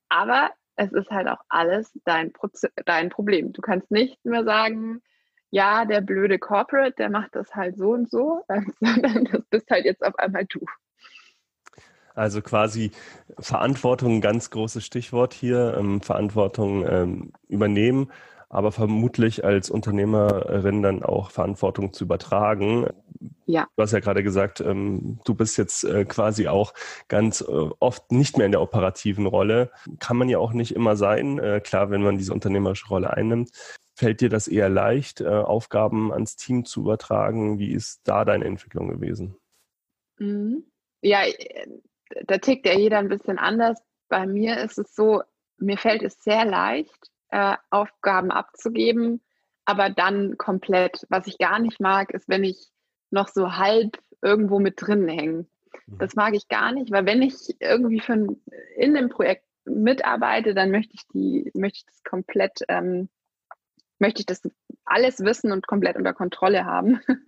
Aber 0.09 0.51
es 0.77 0.93
ist 0.93 1.11
halt 1.11 1.29
auch 1.29 1.41
alles 1.49 1.99
dein, 2.05 2.33
Proze 2.33 2.71
dein 2.85 3.09
Problem. 3.09 3.53
Du 3.53 3.61
kannst 3.61 3.91
nicht 3.91 4.25
mehr 4.25 4.45
sagen, 4.45 5.03
ja, 5.51 5.85
der 5.85 6.01
blöde 6.01 6.39
Corporate, 6.39 6.95
der 6.99 7.11
macht 7.11 7.35
das 7.35 7.55
halt 7.55 7.77
so 7.77 7.91
und 7.91 8.11
so, 8.11 8.45
sondern 8.81 9.25
das 9.25 9.43
bist 9.51 9.71
halt 9.71 9.85
jetzt 9.85 10.05
auf 10.05 10.19
einmal 10.19 10.45
du. 10.47 10.61
Also 12.15 12.41
quasi 12.41 12.93
Verantwortung, 13.39 14.23
ganz 14.23 14.51
großes 14.51 14.85
Stichwort 14.85 15.35
hier, 15.35 15.77
ähm, 15.79 16.01
Verantwortung 16.01 16.87
ähm, 16.89 17.33
übernehmen 17.49 18.11
aber 18.57 18.73
vermutlich 18.73 19.45
als 19.45 19.69
Unternehmerin 19.69 20.81
dann 20.81 21.03
auch 21.03 21.31
Verantwortung 21.31 21.93
zu 21.93 22.05
übertragen. 22.05 22.87
Ja. 23.45 23.69
Du 23.77 23.83
hast 23.83 23.93
ja 23.93 24.01
gerade 24.01 24.23
gesagt, 24.23 24.63
ähm, 24.63 25.21
du 25.27 25.35
bist 25.35 25.59
jetzt 25.59 25.85
äh, 25.85 26.07
quasi 26.07 26.49
auch 26.49 26.73
ganz 27.09 27.43
äh, 27.43 27.45
oft 27.81 28.11
nicht 28.13 28.39
mehr 28.39 28.47
in 28.47 28.53
der 28.53 28.63
operativen 28.63 29.27
Rolle. 29.27 29.71
Kann 29.99 30.17
man 30.17 30.31
ja 30.31 30.39
auch 30.39 30.55
nicht 30.55 30.75
immer 30.75 30.97
sein. 30.97 31.39
Äh, 31.39 31.61
klar, 31.61 31.91
wenn 31.91 32.03
man 32.03 32.17
diese 32.17 32.33
unternehmerische 32.33 32.89
Rolle 32.89 33.13
einnimmt. 33.13 33.51
Fällt 33.95 34.23
dir 34.23 34.31
das 34.31 34.49
eher 34.49 34.71
leicht, 34.71 35.23
Aufgaben 35.23 36.11
ans 36.11 36.37
Team 36.37 36.65
zu 36.65 36.81
übertragen? 36.81 37.59
Wie 37.59 37.73
ist 37.73 38.01
da 38.05 38.25
deine 38.25 38.47
Entwicklung 38.47 38.89
gewesen? 38.89 39.37
Mhm. 40.19 40.65
Ja, 41.03 41.21
da 42.27 42.39
tickt 42.39 42.67
ja 42.67 42.73
jeder 42.73 42.99
ein 42.99 43.09
bisschen 43.09 43.39
anders. 43.39 43.83
Bei 44.09 44.27
mir 44.27 44.59
ist 44.59 44.79
es 44.79 44.95
so, 44.95 45.23
mir 45.59 45.77
fällt 45.77 46.03
es 46.03 46.23
sehr 46.23 46.47
leicht, 46.47 47.11
äh, 47.31 47.57
Aufgaben 47.71 48.31
abzugeben, 48.31 49.23
aber 49.65 49.91
dann 49.91 50.37
komplett. 50.39 51.07
Was 51.09 51.27
ich 51.27 51.39
gar 51.39 51.59
nicht 51.59 51.81
mag, 51.81 52.13
ist, 52.13 52.29
wenn 52.29 52.45
ich 52.45 52.71
noch 53.11 53.29
so 53.29 53.57
halb 53.57 53.99
irgendwo 54.23 54.59
mit 54.59 54.75
drin 54.79 55.09
hänge. 55.09 55.47
Mhm. 55.87 55.99
Das 55.99 56.15
mag 56.15 56.35
ich 56.35 56.49
gar 56.49 56.73
nicht, 56.73 56.91
weil 56.91 57.07
wenn 57.07 57.23
ich 57.23 57.57
irgendwie 57.61 58.03
ein, 58.09 58.43
in 58.77 58.95
dem 58.95 59.09
Projekt 59.09 59.45
mitarbeite, 59.65 60.55
dann 60.55 60.71
möchte 60.71 60.95
ich 60.95 61.07
die, 61.13 61.51
möchte 61.55 61.79
ich 61.79 61.87
das 61.87 62.03
komplett, 62.05 62.61
ähm, 62.69 63.09
möchte 63.99 64.21
ich 64.21 64.27
das 64.27 64.43
alles 64.85 65.21
wissen 65.21 65.53
und 65.53 65.67
komplett 65.67 65.97
unter 65.97 66.15
Kontrolle 66.15 66.65
haben. 66.65 67.01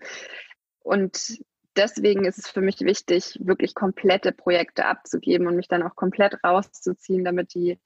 Und 0.81 1.39
deswegen 1.77 2.25
ist 2.25 2.39
es 2.39 2.49
für 2.49 2.63
mich 2.63 2.81
wichtig, 2.81 3.39
wirklich 3.41 3.75
komplette 3.75 4.33
Projekte 4.33 4.87
abzugeben 4.87 5.47
und 5.47 5.57
mich 5.57 5.69
dann 5.69 5.83
auch 5.83 5.95
komplett 5.97 6.43
rauszuziehen, 6.43 7.25
damit 7.25 7.53
die 7.53 7.79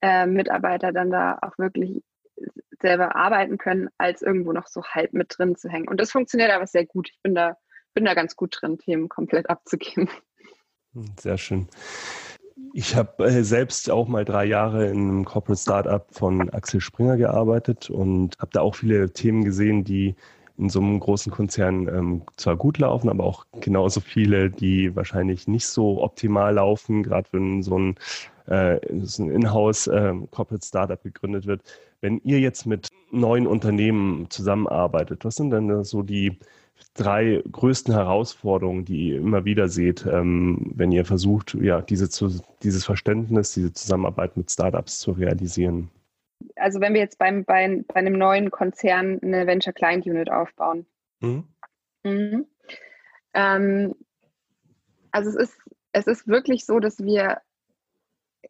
äh, 0.00 0.26
Mitarbeiter 0.26 0.92
dann 0.92 1.10
da 1.10 1.38
auch 1.42 1.58
wirklich 1.58 2.02
selber 2.80 3.16
arbeiten 3.16 3.58
können, 3.58 3.88
als 3.98 4.22
irgendwo 4.22 4.52
noch 4.52 4.66
so 4.66 4.82
halb 4.84 5.12
mit 5.12 5.34
drin 5.36 5.56
zu 5.56 5.68
hängen. 5.68 5.88
Und 5.88 6.00
das 6.00 6.12
funktioniert 6.12 6.50
aber 6.50 6.66
sehr 6.66 6.86
gut. 6.86 7.08
Ich 7.10 7.20
bin 7.22 7.34
da, 7.34 7.56
bin 7.94 8.04
da 8.04 8.14
ganz 8.14 8.36
gut 8.36 8.56
drin, 8.60 8.78
Themen 8.78 9.08
komplett 9.08 9.50
abzugeben. 9.50 10.08
Sehr 11.18 11.38
schön. 11.38 11.68
Ich 12.72 12.96
habe 12.96 13.24
äh, 13.24 13.42
selbst 13.44 13.90
auch 13.90 14.08
mal 14.08 14.24
drei 14.24 14.44
Jahre 14.44 14.86
in 14.86 15.08
einem 15.08 15.24
Corporate 15.24 15.60
Startup 15.60 16.06
von 16.12 16.50
Axel 16.50 16.80
Springer 16.80 17.16
gearbeitet 17.16 17.88
und 17.90 18.36
habe 18.38 18.50
da 18.52 18.60
auch 18.60 18.74
viele 18.74 19.12
Themen 19.12 19.44
gesehen, 19.44 19.84
die 19.84 20.16
in 20.58 20.68
so 20.68 20.80
einem 20.80 20.98
großen 21.00 21.32
Konzern 21.32 21.88
ähm, 21.88 22.22
zwar 22.36 22.56
gut 22.56 22.78
laufen, 22.78 23.08
aber 23.08 23.24
auch 23.24 23.46
genauso 23.60 24.00
viele, 24.00 24.50
die 24.50 24.94
wahrscheinlich 24.96 25.46
nicht 25.46 25.66
so 25.66 26.02
optimal 26.02 26.54
laufen, 26.54 27.02
gerade 27.02 27.28
wenn 27.32 27.62
so 27.62 27.78
ein, 27.78 27.94
äh, 28.46 28.78
so 29.02 29.22
ein 29.22 29.30
Inhouse 29.30 29.86
äh, 29.86 30.12
Corporate 30.30 30.66
Startup 30.66 31.02
gegründet 31.02 31.46
wird. 31.46 31.62
Wenn 32.00 32.20
ihr 32.24 32.40
jetzt 32.40 32.66
mit 32.66 32.88
neuen 33.10 33.46
Unternehmen 33.46 34.26
zusammenarbeitet, 34.30 35.24
was 35.24 35.36
sind 35.36 35.50
denn 35.50 35.84
so 35.84 36.02
die 36.02 36.38
drei 36.94 37.42
größten 37.50 37.94
Herausforderungen, 37.94 38.84
die 38.84 39.10
ihr 39.10 39.18
immer 39.18 39.44
wieder 39.44 39.68
seht, 39.68 40.06
ähm, 40.06 40.72
wenn 40.74 40.92
ihr 40.92 41.04
versucht, 41.04 41.54
ja, 41.54 41.80
diese 41.82 42.08
zu, 42.08 42.40
dieses 42.62 42.84
Verständnis, 42.84 43.52
diese 43.54 43.72
Zusammenarbeit 43.72 44.36
mit 44.36 44.50
Startups 44.50 44.98
zu 45.00 45.12
realisieren? 45.12 45.90
Also 46.56 46.80
wenn 46.80 46.94
wir 46.94 47.00
jetzt 47.00 47.18
beim, 47.18 47.44
bei, 47.44 47.82
bei 47.86 47.96
einem 47.96 48.14
neuen 48.14 48.50
Konzern 48.50 49.20
eine 49.22 49.46
Venture 49.46 49.72
Client 49.72 50.06
Unit 50.06 50.30
aufbauen. 50.30 50.86
Mhm. 51.20 51.48
Mhm. 52.04 52.46
Ähm, 53.34 53.94
also 55.10 55.30
es 55.30 55.36
ist, 55.36 55.58
es 55.92 56.06
ist 56.06 56.28
wirklich 56.28 56.64
so, 56.64 56.80
dass 56.80 56.98
wir 56.98 57.40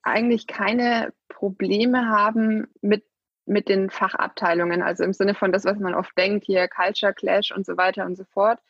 eigentlich 0.03 0.47
keine 0.47 1.13
Probleme 1.29 2.09
haben 2.09 2.69
mit, 2.81 3.05
mit 3.47 3.69
den 3.69 3.91
Fachabteilungen, 3.91 4.83
also 4.83 5.05
im 5.05 5.13
Sinne 5.13 5.35
von 5.35 5.53
das, 5.53 5.65
was 5.65 5.79
man 5.79 5.95
oft 5.95 6.17
denkt, 6.17 6.45
hier 6.45 6.69
Culture 6.69 7.15
Clash 7.15 7.53
und 7.53 7.65
so 7.65 7.77
weiter 7.77 8.05
und 8.05 8.17
so 8.17 8.25
fort. 8.25 8.61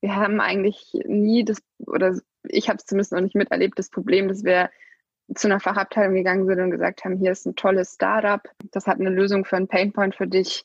Wir 0.00 0.16
haben 0.16 0.40
eigentlich 0.40 0.92
nie 1.04 1.44
das, 1.44 1.62
oder 1.78 2.18
ich 2.44 2.68
habe 2.68 2.78
es 2.78 2.86
zumindest 2.86 3.12
noch 3.12 3.20
nicht 3.20 3.34
miterlebt, 3.34 3.78
das 3.78 3.90
Problem, 3.90 4.28
dass 4.28 4.44
wir 4.44 4.70
zu 5.34 5.48
einer 5.48 5.60
Fachabteilung 5.60 6.14
gegangen 6.14 6.46
sind 6.46 6.60
und 6.60 6.70
gesagt 6.70 7.04
haben, 7.04 7.16
hier 7.16 7.32
ist 7.32 7.46
ein 7.46 7.56
tolles 7.56 7.94
Startup, 7.94 8.42
das 8.72 8.86
hat 8.86 8.98
eine 8.98 9.10
Lösung 9.10 9.44
für 9.44 9.56
einen 9.56 9.68
Painpoint 9.68 10.14
für 10.14 10.26
dich, 10.26 10.64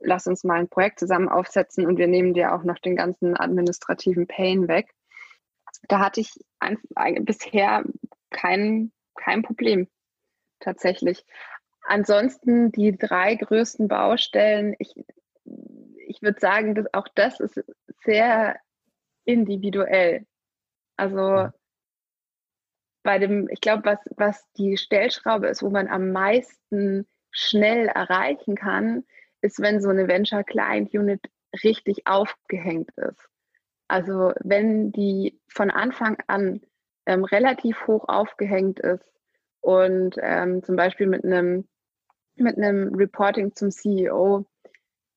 lass 0.00 0.26
uns 0.26 0.44
mal 0.44 0.60
ein 0.60 0.68
Projekt 0.68 1.00
zusammen 1.00 1.28
aufsetzen 1.28 1.86
und 1.86 1.98
wir 1.98 2.06
nehmen 2.06 2.34
dir 2.34 2.54
auch 2.54 2.62
noch 2.62 2.78
den 2.78 2.96
ganzen 2.96 3.38
administrativen 3.38 4.26
Pain 4.26 4.68
weg. 4.68 4.94
Da 5.88 5.98
hatte 5.98 6.20
ich 6.20 6.32
ein, 6.60 6.78
bisher 7.24 7.84
kein, 8.30 8.92
kein 9.16 9.42
Problem 9.42 9.88
tatsächlich. 10.60 11.24
Ansonsten 11.82 12.72
die 12.72 12.96
drei 12.96 13.34
größten 13.34 13.88
Baustellen, 13.88 14.74
ich, 14.78 14.94
ich 16.06 16.22
würde 16.22 16.40
sagen, 16.40 16.74
dass 16.74 16.92
auch 16.94 17.08
das 17.14 17.40
ist 17.40 17.62
sehr 18.04 18.56
individuell. 19.24 20.26
Also 20.96 21.50
bei 23.04 23.18
dem, 23.18 23.48
ich 23.50 23.60
glaube, 23.60 23.84
was, 23.84 23.98
was 24.16 24.52
die 24.54 24.76
Stellschraube 24.76 25.46
ist, 25.46 25.62
wo 25.62 25.70
man 25.70 25.86
am 25.86 26.10
meisten 26.10 27.06
schnell 27.30 27.86
erreichen 27.86 28.56
kann, 28.56 29.04
ist, 29.42 29.60
wenn 29.60 29.80
so 29.80 29.90
eine 29.90 30.08
Venture 30.08 30.42
Client 30.42 30.92
Unit 30.92 31.20
richtig 31.62 32.06
aufgehängt 32.06 32.90
ist. 32.96 33.28
Also 33.86 34.32
wenn 34.40 34.90
die 34.90 35.38
von 35.48 35.70
Anfang 35.70 36.16
an 36.26 36.62
ähm, 37.06 37.24
relativ 37.24 37.86
hoch 37.86 38.08
aufgehängt 38.08 38.80
ist 38.80 39.04
und 39.60 40.16
ähm, 40.20 40.64
zum 40.64 40.74
Beispiel 40.74 41.06
mit 41.06 41.24
einem 41.24 41.68
mit 42.36 42.56
einem 42.56 42.94
Reporting 42.94 43.54
zum 43.54 43.70
CEO, 43.70 44.44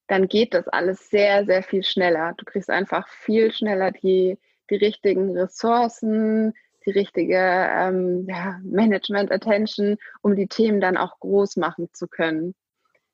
dann 0.08 0.28
geht 0.28 0.54
das 0.54 0.67
alles 0.67 1.10
sehr, 1.10 1.45
sehr 1.45 1.63
viel 1.63 1.84
schneller. 1.84 2.34
Du 2.38 2.45
kriegst 2.45 2.69
einfach 2.69 3.08
viel 3.08 3.52
schneller 3.52 3.91
die, 3.91 4.38
die 4.69 4.76
richtigen 4.76 5.36
Ressourcen, 5.36 6.54
die 6.88 6.91
richtige 6.91 7.38
ähm, 7.38 8.26
ja, 8.28 8.60
Management-Attention, 8.63 9.97
um 10.21 10.36
die 10.36 10.47
Themen 10.47 10.80
dann 10.80 10.97
auch 10.97 11.19
groß 11.19 11.58
machen 11.58 11.89
zu 11.91 12.08
können. 12.08 12.56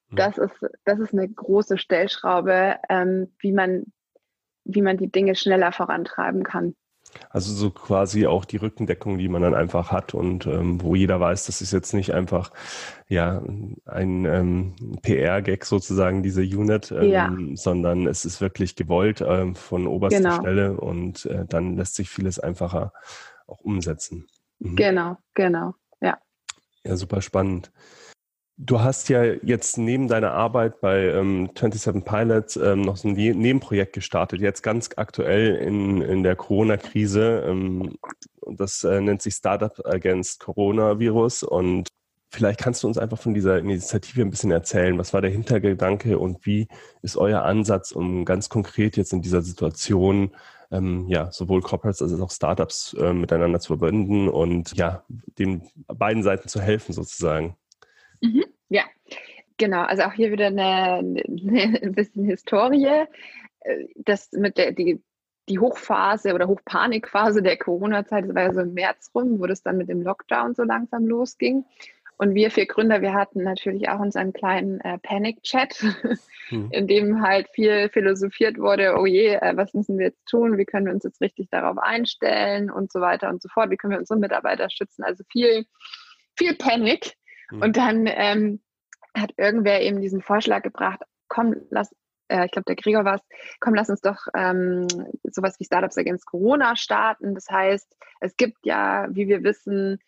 Mhm. 0.10 0.16
Das 0.16 0.38
ist, 0.38 0.54
das 0.86 1.00
ist 1.00 1.14
eine 1.14 1.28
große 1.28 1.78
Stellschraube, 1.78 2.78
ähm, 2.90 3.34
wie, 3.40 3.52
man, 3.52 3.86
wie 4.64 4.82
man 4.82 4.98
die 4.98 5.12
Dinge 5.12 5.36
schneller 5.36 5.72
vorantreiben 5.72 6.44
kann. 6.44 6.76
Also 7.30 7.54
so 7.54 7.70
quasi 7.70 8.26
auch 8.26 8.46
die 8.46 8.58
Rückendeckung, 8.58 9.18
die 9.18 9.28
man 9.28 9.42
dann 9.42 9.54
einfach 9.54 9.92
hat 9.92 10.14
und 10.14 10.48
ähm, 10.48 10.82
wo 10.82 10.96
jeder 10.96 11.20
weiß, 11.20 11.46
das 11.46 11.62
ist 11.62 11.72
jetzt 11.72 11.94
nicht 11.94 12.14
einfach 12.14 12.52
ja 13.08 13.44
ein 13.86 14.26
ähm, 14.26 14.74
PR-Gag 15.02 15.66
sozusagen 15.66 16.24
diese 16.24 16.42
Unit, 16.42 16.92
ähm, 16.92 17.10
ja. 17.10 17.36
sondern 17.54 18.08
es 18.08 18.26
ist 18.26 18.42
wirklich 18.42 18.76
gewollt 18.76 19.24
ähm, 19.26 19.56
von 19.56 19.86
oberster 19.86 20.22
genau. 20.22 20.40
Stelle 20.40 20.78
und 20.80 21.26
äh, 21.26 21.46
dann 21.48 21.76
lässt 21.76 21.96
sich 21.96 22.10
vieles 22.10 22.40
einfacher 22.40 22.94
auch 23.54 23.62
umsetzen. 23.62 24.28
Mhm. 24.60 24.76
Genau, 24.76 25.18
genau, 25.34 25.76
ja. 26.02 26.18
Ja, 26.84 26.96
super 26.96 27.22
spannend. 27.22 27.72
Du 28.58 28.82
hast 28.82 29.10
ja 29.10 29.24
jetzt 29.24 29.80
neben 29.80 30.08
deiner 30.08 30.32
Arbeit 30.32 30.80
bei 30.80 31.06
ähm, 31.06 31.50
27 31.58 32.06
Pilots 32.06 32.56
ähm, 32.56 32.82
noch 32.82 32.98
so 32.98 33.08
ein 33.08 33.16
ne 33.16 33.34
Nebenprojekt 33.34 33.94
gestartet, 33.94 34.42
jetzt 34.42 34.62
ganz 34.62 34.92
aktuell 34.96 35.56
in, 35.56 36.02
in 36.02 36.22
der 36.22 36.36
Corona-Krise. 36.36 37.44
Ähm, 37.48 37.96
das 38.56 38.84
äh, 38.84 39.02
nennt 39.02 39.24
sich 39.24 39.34
Startup 39.34 39.74
Against 39.86 40.40
Coronavirus. 40.40 41.44
Und 41.44 41.88
vielleicht 42.32 42.60
kannst 42.60 42.84
du 42.84 42.88
uns 42.88 43.00
einfach 43.00 43.18
von 43.18 43.34
dieser 43.34 43.58
Initiative 43.58 44.22
ein 44.22 44.30
bisschen 44.30 44.52
erzählen. 44.52 45.00
Was 45.00 45.14
war 45.14 45.22
der 45.22 45.32
Hintergedanke 45.32 46.20
und 46.20 46.46
wie 46.46 46.68
ist 47.02 47.18
euer 47.18 47.42
Ansatz, 47.42 47.92
um 47.92 48.24
ganz 48.24 48.50
konkret 48.50 48.98
jetzt 48.98 49.14
in 49.14 49.24
dieser 49.24 49.42
Situation 49.42 50.32
ähm, 50.74 51.06
ja, 51.08 51.32
sowohl 51.32 51.62
Corporates 51.62 52.02
als 52.02 52.20
auch 52.20 52.32
Startups 52.32 52.94
äh, 53.00 53.14
miteinander 53.14 53.60
zu 53.60 53.78
verbinden 53.78 54.28
und 54.28 54.76
ja, 54.76 55.06
den 55.38 55.70
beiden 55.88 56.24
Seiten 56.24 56.50
zu 56.50 56.60
helfen 56.60 56.94
sozusagen? 56.94 57.56
Mhm, 58.22 58.44
ja, 58.70 58.84
genau. 59.58 59.84
Also 59.84 60.04
auch 60.04 60.14
hier 60.14 60.32
wieder 60.32 60.48
eine, 60.48 60.98
eine 60.98 61.82
ein 61.82 61.94
bisschen 61.94 62.26
Historie. 62.26 63.06
Äh, 63.60 63.86
das 63.96 64.32
mit 64.32 64.58
der 64.58 64.72
die, 64.72 65.02
die 65.48 65.60
Hochphase 65.60 66.34
oder 66.34 66.48
Hochpanikphase 66.48 67.44
der 67.44 67.58
Corona-Zeit, 67.58 68.26
das 68.26 68.36
war 68.36 68.44
ja 68.44 68.54
so 68.54 68.62
im 68.62 68.74
März 68.74 69.12
rum, 69.14 69.40
wo 69.40 69.46
das 69.46 69.62
dann 69.62 69.78
mit 69.78 69.90
dem 69.90 70.02
Lockdown 70.02 70.56
so 70.56 70.64
langsam 70.64 71.06
losging. 71.06 71.66
Und 72.24 72.36
wir 72.36 72.52
vier 72.52 72.68
Gründer, 72.68 73.02
wir 73.02 73.14
hatten 73.14 73.44
natürlich 73.44 73.90
auch 73.90 74.00
unseren 74.00 74.32
kleinen 74.32 74.80
äh, 74.80 74.98
Panic-Chat, 74.98 75.84
hm. 76.48 76.70
in 76.72 76.88
dem 76.88 77.22
halt 77.22 77.50
viel 77.50 77.90
philosophiert 77.90 78.58
wurde, 78.58 78.96
oh 78.98 79.06
je, 79.06 79.34
äh, 79.34 79.58
was 79.58 79.74
müssen 79.74 79.98
wir 79.98 80.06
jetzt 80.06 80.26
tun, 80.26 80.58
wie 80.58 80.64
können 80.64 80.86
wir 80.86 80.94
uns 80.94 81.04
jetzt 81.04 81.20
richtig 81.20 81.50
darauf 81.50 81.78
einstellen 81.78 82.72
und 82.72 82.94
so 82.94 83.02
weiter 83.02 83.28
und 83.28 83.42
so 83.42 83.50
fort, 83.50 83.72
wie 83.72 83.76
können 83.76 83.92
wir 83.92 84.00
unsere 84.00 84.18
Mitarbeiter 84.18 84.70
schützen. 84.70 85.04
Also 85.04 85.26
viel, 85.30 85.66
viel 86.38 86.56
Panik. 86.56 87.12
Mhm. 87.52 87.62
Und 87.62 87.76
dann 87.76 88.06
ähm, 88.08 88.62
hat 89.14 89.34
irgendwer 89.36 89.82
eben 89.82 90.00
diesen 90.00 90.22
Vorschlag 90.22 90.64
gebracht, 90.64 91.02
komm, 91.28 91.58
lass, 91.72 91.94
äh, 92.30 92.46
ich 92.46 92.52
glaube, 92.52 92.68
der 92.68 92.78
Gregor 92.78 93.04
war 93.04 93.16
es, 93.16 93.22
komm, 93.60 93.76
lass 93.76 93.90
uns 93.90 94.00
doch 94.00 94.28
ähm, 94.34 94.88
sowas 95.24 95.60
wie 95.60 95.66
Startups 95.66 95.98
Against 95.98 96.26
Corona 96.26 96.78
starten. 96.78 97.36
Das 97.36 97.50
heißt, 97.50 97.98
es 98.22 98.38
gibt 98.38 98.66
ja, 98.66 99.08
wie 99.10 99.28
wir 99.28 99.44
wissen, 99.44 100.00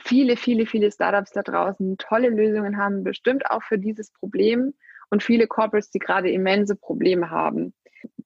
viele, 0.00 0.36
viele, 0.36 0.66
viele 0.66 0.90
Startups 0.90 1.32
da 1.32 1.42
draußen 1.42 1.98
tolle 1.98 2.28
Lösungen 2.28 2.76
haben, 2.76 3.04
bestimmt 3.04 3.50
auch 3.50 3.62
für 3.62 3.78
dieses 3.78 4.10
Problem 4.10 4.74
und 5.10 5.22
viele 5.22 5.46
Corporates, 5.46 5.90
die 5.90 5.98
gerade 5.98 6.30
immense 6.30 6.76
Probleme 6.76 7.30
haben. 7.30 7.74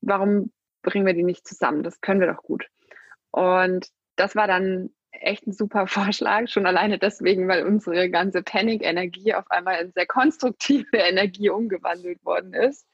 Warum 0.01 0.53
bringen 0.83 1.07
wir 1.07 1.15
die 1.15 1.23
nicht 1.23 1.47
zusammen? 1.47 1.83
Das 1.83 2.01
können 2.01 2.21
wir 2.21 2.33
doch 2.33 2.43
gut. 2.43 2.69
Und 3.31 3.89
das 4.17 4.35
war 4.35 4.47
dann 4.47 4.91
echt 5.13 5.47
ein 5.47 5.53
super 5.53 5.87
Vorschlag, 5.87 6.49
schon 6.49 6.67
alleine 6.67 6.99
deswegen, 6.99 7.49
weil 7.49 7.65
unsere 7.65 8.11
ganze 8.11 8.43
Panic-Energie 8.43 9.35
auf 9.35 9.51
einmal 9.51 9.83
in 9.83 9.93
sehr 9.93 10.07
konstruktive 10.07 10.97
Energie 10.97 11.51
umgewandelt 11.51 12.25
worden 12.25 12.55
ist. 12.55 12.87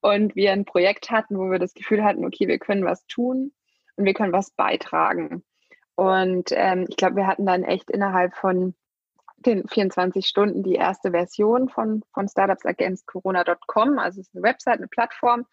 Und 0.00 0.36
wir 0.36 0.52
ein 0.52 0.64
Projekt 0.64 1.10
hatten, 1.10 1.38
wo 1.38 1.50
wir 1.50 1.58
das 1.58 1.74
Gefühl 1.74 2.04
hatten, 2.04 2.24
okay, 2.24 2.46
wir 2.46 2.58
können 2.58 2.84
was 2.84 3.06
tun 3.06 3.52
und 3.96 4.04
wir 4.04 4.14
können 4.14 4.32
was 4.32 4.50
beitragen. 4.50 5.42
Und 5.96 6.50
ähm, 6.52 6.86
ich 6.88 6.96
glaube, 6.96 7.16
wir 7.16 7.26
hatten 7.26 7.46
dann 7.46 7.64
echt 7.64 7.90
innerhalb 7.90 8.36
von 8.36 8.74
den 9.38 9.66
24 9.66 10.26
Stunden 10.26 10.62
die 10.62 10.74
erste 10.74 11.10
Version 11.10 11.68
von, 11.68 12.02
von 12.12 12.28
Startups 12.28 12.64
Against 12.64 13.06
Corona.com. 13.06 13.98
Also 13.98 14.20
es 14.20 14.28
ist 14.28 14.34
eine 14.34 14.42
Website, 14.42 14.78
eine 14.78 14.88
Plattform. 14.88 15.46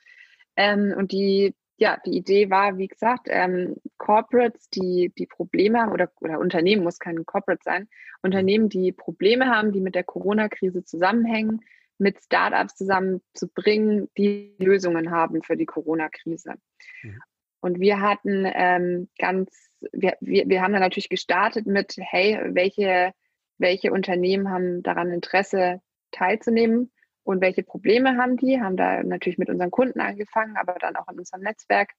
Ähm, 0.56 0.94
und 0.98 1.12
die 1.12 1.56
ja, 1.78 1.98
die 2.06 2.16
Idee 2.16 2.50
war, 2.50 2.78
wie 2.78 2.88
gesagt, 2.88 3.28
ähm, 3.30 3.76
Corporates, 3.98 4.70
die, 4.70 5.12
die 5.18 5.26
Probleme 5.26 5.82
haben, 5.82 5.92
oder, 5.92 6.12
oder 6.22 6.40
Unternehmen, 6.40 6.84
muss 6.84 7.00
kein 7.00 7.26
Corporate 7.26 7.62
sein, 7.64 7.90
Unternehmen, 8.22 8.70
die 8.70 8.92
Probleme 8.92 9.48
haben, 9.48 9.72
die 9.72 9.82
mit 9.82 9.96
der 9.96 10.04
Corona-Krise 10.04 10.84
zusammenhängen, 10.84 11.62
mit 11.98 12.22
Startups 12.24 12.76
zusammenzubringen, 12.76 14.10
die 14.18 14.56
Lösungen 14.60 15.12
haben 15.12 15.42
für 15.42 15.58
die 15.58 15.66
Corona-Krise. 15.66 16.54
Mhm. 17.02 17.22
Und 17.64 17.80
wir 17.80 18.02
hatten 18.02 18.46
ähm, 18.54 19.10
ganz, 19.18 19.70
wir, 19.92 20.18
wir, 20.20 20.48
wir 20.48 20.62
haben 20.62 20.74
dann 20.74 20.82
natürlich 20.82 21.10
gestartet 21.10 21.66
mit, 21.66 21.96
hey, 21.98 22.40
welche, 22.54 23.14
welche 23.58 23.92
Unternehmen 23.92 24.50
haben 24.50 24.84
daran 24.84 25.12
Interesse 25.12 25.82
teilzunehmen? 26.12 26.92
und 27.24 27.42
welche 27.42 27.64
Probleme 27.64 28.18
haben 28.18 28.38
die, 28.38 28.62
haben 28.62 28.78
da 28.78 29.02
natürlich 29.02 29.38
mit 29.38 29.50
unseren 29.50 29.72
Kunden 29.72 30.00
angefangen, 30.02 30.58
aber 30.58 30.74
dann 30.74 30.96
auch 30.96 31.08
in 31.08 31.20
unserem 31.20 31.42
Netzwerk 31.42 31.92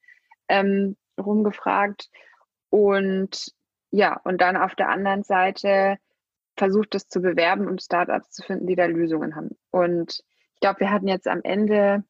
ähm, 0.49 0.97
rumgefragt. 1.19 2.11
Und 2.71 3.53
ja, 3.91 4.21
und 4.25 4.41
dann 4.41 4.57
auf 4.57 4.75
der 4.75 4.89
anderen 4.89 5.23
Seite 5.23 5.97
versucht 6.57 6.95
es 6.95 7.09
zu 7.09 7.21
bewerben 7.21 7.67
und 7.69 7.83
Startups 7.83 8.31
zu 8.33 8.43
finden, 8.43 8.67
die 8.67 8.77
da 8.77 8.85
Lösungen 8.87 9.35
haben. 9.35 9.57
Und 9.71 10.23
ich 10.55 10.61
glaube, 10.61 10.81
wir 10.81 10.91
hatten 10.91 11.09
jetzt 11.09 11.27
am 11.27 11.41
Ende 11.43 12.05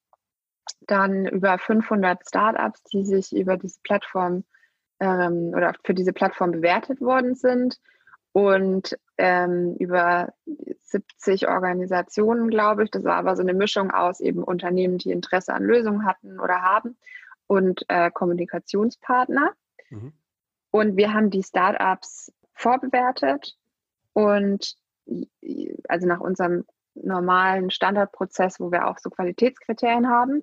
dann 0.86 1.26
über 1.26 1.58
500 1.58 2.26
Startups, 2.26 2.82
die 2.84 3.04
sich 3.04 3.34
über 3.34 3.56
diese 3.56 3.80
Plattform 3.82 4.44
ähm, 5.00 5.52
oder 5.54 5.72
für 5.84 5.94
diese 5.94 6.12
Plattform 6.12 6.52
bewertet 6.52 7.00
worden 7.00 7.34
sind 7.34 7.80
und 8.32 8.98
ähm, 9.16 9.76
über 9.78 10.32
70 10.82 11.48
Organisationen, 11.48 12.50
glaube 12.50 12.84
ich. 12.84 12.90
Das 12.90 13.04
war 13.04 13.16
aber 13.16 13.36
so 13.36 13.42
eine 13.42 13.54
Mischung 13.54 13.90
aus 13.90 14.20
eben 14.20 14.42
Unternehmen, 14.42 14.98
die 14.98 15.12
Interesse 15.12 15.54
an 15.54 15.64
Lösungen 15.64 16.04
hatten 16.04 16.40
oder 16.40 16.62
haben 16.62 16.96
und 17.46 17.84
äh, 17.88 18.10
Kommunikationspartner. 18.10 19.52
Mhm. 19.90 20.12
Und 20.70 20.96
wir 20.96 21.12
haben 21.12 21.30
die 21.30 21.42
Startups 21.42 22.32
vorbewertet 22.52 23.56
und 24.12 24.76
also 25.88 26.06
nach 26.06 26.20
unserem 26.20 26.64
normalen 26.94 27.70
Standardprozess, 27.70 28.60
wo 28.60 28.72
wir 28.72 28.88
auch 28.88 28.98
so 28.98 29.10
Qualitätskriterien 29.10 30.08
haben. 30.08 30.42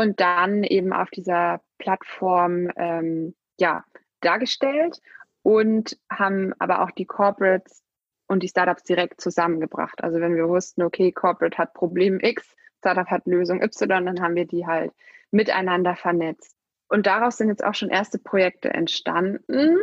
Und 0.00 0.18
dann 0.18 0.64
eben 0.64 0.94
auf 0.94 1.10
dieser 1.10 1.60
Plattform 1.76 2.70
ähm, 2.76 3.34
ja, 3.58 3.84
dargestellt 4.22 4.98
und 5.42 5.98
haben 6.10 6.54
aber 6.58 6.80
auch 6.82 6.90
die 6.90 7.04
Corporates 7.04 7.82
und 8.26 8.42
die 8.42 8.48
Startups 8.48 8.82
direkt 8.82 9.20
zusammengebracht. 9.20 10.02
Also 10.02 10.18
wenn 10.18 10.36
wir 10.36 10.48
wussten, 10.48 10.84
okay, 10.84 11.12
Corporate 11.12 11.58
hat 11.58 11.74
Problem 11.74 12.18
X, 12.18 12.56
Startup 12.78 13.08
hat 13.08 13.26
Lösung 13.26 13.60
Y, 13.60 14.06
dann 14.06 14.22
haben 14.22 14.36
wir 14.36 14.46
die 14.46 14.66
halt 14.66 14.90
miteinander 15.32 15.94
vernetzt. 15.96 16.56
Und 16.88 17.04
daraus 17.04 17.36
sind 17.36 17.48
jetzt 17.48 17.62
auch 17.62 17.74
schon 17.74 17.90
erste 17.90 18.18
Projekte 18.18 18.72
entstanden. 18.72 19.76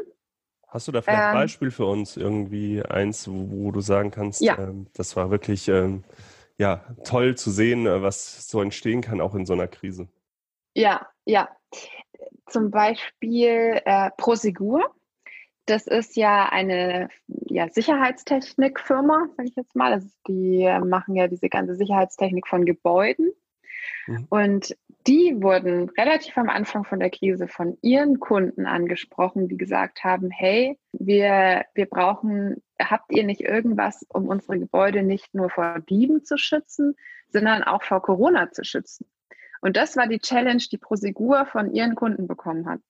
Hast 0.67 0.87
du 0.87 0.91
da 0.93 1.03
vielleicht 1.03 1.19
ähm, 1.19 1.27
ein 1.27 1.33
Beispiel 1.35 1.69
für 1.69 1.85
uns, 1.85 2.17
irgendwie 2.17 2.81
eins, 2.81 3.27
wo, 3.27 3.51
wo 3.51 3.71
du 3.71 3.81
sagen 3.81 4.09
kannst, 4.09 4.41
ja. 4.41 4.57
ähm, 4.57 4.87
das 4.95 5.15
war 5.15 5.29
wirklich 5.29 5.67
ähm, 5.67 6.03
ja, 6.57 6.85
toll 7.03 7.35
zu 7.35 7.51
sehen, 7.51 7.85
äh, 7.85 8.01
was 8.01 8.47
so 8.47 8.61
entstehen 8.61 9.01
kann, 9.01 9.21
auch 9.21 9.35
in 9.35 9.45
so 9.45 9.53
einer 9.53 9.67
Krise? 9.67 10.07
Ja, 10.73 11.07
ja. 11.25 11.49
Zum 12.47 12.71
Beispiel 12.71 13.81
äh, 13.85 14.09
Prosegur. 14.17 14.93
Das 15.65 15.85
ist 15.85 16.15
ja 16.15 16.47
eine 16.49 17.09
ja, 17.27 17.67
Sicherheitstechnikfirma, 17.69 19.27
sage 19.35 19.49
ich 19.49 19.55
jetzt 19.55 19.75
mal. 19.75 19.91
Also 19.91 20.07
die 20.27 20.65
machen 20.85 21.15
ja 21.15 21.27
diese 21.27 21.49
ganze 21.49 21.75
Sicherheitstechnik 21.75 22.47
von 22.47 22.63
Gebäuden. 22.63 23.33
Mhm. 24.07 24.27
Und 24.29 24.77
die 25.07 25.41
wurden 25.41 25.89
relativ 25.89 26.37
am 26.37 26.49
Anfang 26.49 26.83
von 26.83 26.99
der 26.99 27.09
Krise 27.09 27.47
von 27.47 27.77
ihren 27.81 28.19
Kunden 28.19 28.65
angesprochen, 28.65 29.47
die 29.47 29.57
gesagt 29.57 30.03
haben, 30.03 30.29
hey, 30.29 30.77
wir, 30.91 31.65
wir 31.73 31.85
brauchen, 31.85 32.61
habt 32.79 33.11
ihr 33.11 33.23
nicht 33.23 33.41
irgendwas, 33.41 34.05
um 34.09 34.27
unsere 34.27 34.59
Gebäude 34.59 35.03
nicht 35.03 35.33
nur 35.33 35.49
vor 35.49 35.79
Dieben 35.89 36.23
zu 36.23 36.37
schützen, 36.37 36.95
sondern 37.29 37.63
auch 37.63 37.83
vor 37.83 38.01
Corona 38.01 38.51
zu 38.51 38.63
schützen? 38.63 39.07
Und 39.61 39.77
das 39.77 39.95
war 39.95 40.07
die 40.07 40.19
Challenge, 40.19 40.63
die 40.71 40.77
Prosegur 40.77 41.45
von 41.45 41.73
ihren 41.73 41.95
Kunden 41.95 42.27
bekommen 42.27 42.67
hat. 42.67 42.81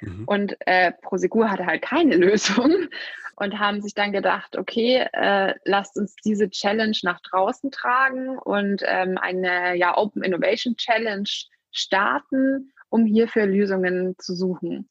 Mhm. 0.00 0.24
Und 0.26 0.56
äh, 0.60 0.92
Prosegur 0.92 1.50
hatte 1.50 1.66
halt 1.66 1.82
keine 1.82 2.16
Lösung 2.16 2.88
und 3.36 3.58
haben 3.58 3.80
sich 3.80 3.94
dann 3.94 4.12
gedacht, 4.12 4.56
okay, 4.56 5.06
äh, 5.12 5.54
lasst 5.64 5.96
uns 5.96 6.14
diese 6.24 6.50
Challenge 6.50 6.96
nach 7.02 7.20
draußen 7.20 7.70
tragen 7.70 8.38
und 8.38 8.82
ähm, 8.86 9.18
eine 9.18 9.76
ja, 9.76 9.96
Open 9.96 10.22
Innovation 10.22 10.76
Challenge 10.76 11.28
starten, 11.74 12.72
um 12.88 13.04
hierfür 13.04 13.44
Lösungen 13.46 14.14
zu 14.18 14.34
suchen. 14.34 14.88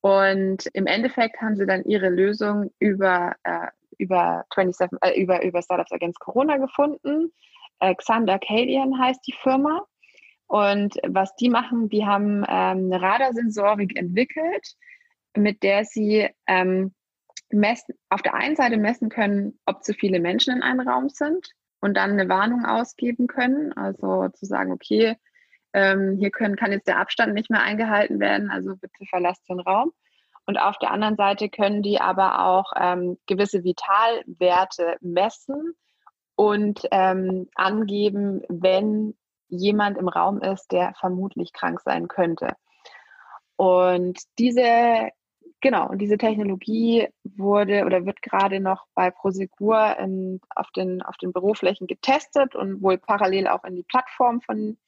Und 0.00 0.66
im 0.72 0.86
Endeffekt 0.86 1.40
haben 1.40 1.56
sie 1.56 1.66
dann 1.66 1.84
ihre 1.84 2.08
Lösung 2.08 2.72
über, 2.78 3.34
äh, 3.44 3.68
über, 3.98 4.44
27, 4.52 4.98
äh, 5.02 5.20
über, 5.20 5.44
über 5.44 5.62
Startups 5.62 5.92
Against 5.92 6.18
Corona 6.18 6.56
gefunden. 6.56 7.32
Äh, 7.80 7.94
Xander 7.94 8.38
Cadian 8.38 8.98
heißt 8.98 9.26
die 9.26 9.34
Firma. 9.42 9.86
Und 10.46 10.96
was 11.06 11.34
die 11.36 11.48
machen, 11.48 11.88
die 11.88 12.04
haben 12.04 12.44
ähm, 12.48 12.92
eine 12.92 13.00
Radarsensorik 13.00 13.96
entwickelt, 13.96 14.74
mit 15.36 15.62
der 15.62 15.84
sie 15.84 16.28
ähm, 16.46 16.92
messen, 17.50 17.94
auf 18.10 18.22
der 18.22 18.34
einen 18.34 18.56
Seite 18.56 18.76
messen 18.76 19.08
können, 19.08 19.58
ob 19.66 19.84
zu 19.84 19.94
viele 19.94 20.20
Menschen 20.20 20.56
in 20.56 20.62
einem 20.62 20.86
Raum 20.86 21.08
sind 21.08 21.48
und 21.80 21.96
dann 21.96 22.12
eine 22.12 22.28
Warnung 22.28 22.64
ausgeben 22.64 23.28
können. 23.28 23.72
Also 23.74 24.28
zu 24.30 24.46
sagen, 24.46 24.72
okay, 24.72 25.16
ähm, 25.72 26.16
hier 26.18 26.30
können, 26.30 26.56
kann 26.56 26.72
jetzt 26.72 26.88
der 26.88 26.98
Abstand 26.98 27.34
nicht 27.34 27.50
mehr 27.50 27.62
eingehalten 27.62 28.20
werden, 28.20 28.50
also 28.50 28.76
bitte 28.76 29.06
verlasst 29.08 29.48
den 29.48 29.60
Raum. 29.60 29.92
Und 30.46 30.58
auf 30.58 30.78
der 30.78 30.90
anderen 30.90 31.16
Seite 31.16 31.48
können 31.48 31.82
die 31.82 32.00
aber 32.00 32.44
auch 32.46 32.72
ähm, 32.78 33.18
gewisse 33.26 33.62
Vitalwerte 33.62 34.96
messen 35.00 35.74
und 36.34 36.80
ähm, 36.90 37.48
angeben, 37.54 38.42
wenn 38.48 39.14
jemand 39.48 39.98
im 39.98 40.08
Raum 40.08 40.40
ist, 40.40 40.72
der 40.72 40.94
vermutlich 40.98 41.52
krank 41.52 41.80
sein 41.80 42.08
könnte. 42.08 42.56
Und 43.56 44.18
diese, 44.38 45.10
genau, 45.60 45.88
und 45.88 45.98
diese 45.98 46.16
Technologie 46.16 47.06
wurde 47.22 47.84
oder 47.84 48.04
wird 48.06 48.22
gerade 48.22 48.60
noch 48.60 48.86
bei 48.94 49.10
Prosegur 49.10 49.96
in, 49.98 50.40
auf, 50.56 50.70
den, 50.70 51.02
auf 51.02 51.16
den 51.18 51.32
Büroflächen 51.32 51.86
getestet 51.86 52.56
und 52.56 52.82
wohl 52.82 52.98
parallel 52.98 53.46
auch 53.46 53.62
in 53.64 53.76
die 53.76 53.84
Plattform 53.84 54.40
von 54.40 54.78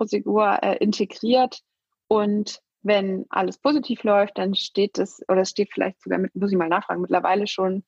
Prosegur 0.00 0.62
äh, 0.62 0.76
integriert. 0.78 1.60
Und 2.08 2.60
wenn 2.82 3.26
alles 3.28 3.58
positiv 3.58 4.02
läuft, 4.02 4.38
dann 4.38 4.54
steht 4.54 4.98
es, 4.98 5.22
oder 5.28 5.42
es 5.42 5.50
steht 5.50 5.70
vielleicht 5.70 6.02
sogar 6.02 6.18
mit, 6.18 6.34
muss 6.34 6.50
ich 6.50 6.56
mal 6.56 6.70
nachfragen, 6.70 7.02
mittlerweile 7.02 7.46
schon 7.46 7.84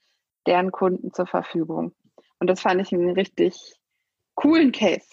deren 0.47 0.71
Kunden 0.71 1.15
zur 1.15 1.27
Verfügung. 1.27 1.95
Und 2.39 2.49
das 2.49 2.61
fand 2.61 2.83
ich 2.83 2.93
einen 2.93 3.15
richtig 3.15 3.57
coolen 4.35 4.73
Case. 4.73 5.07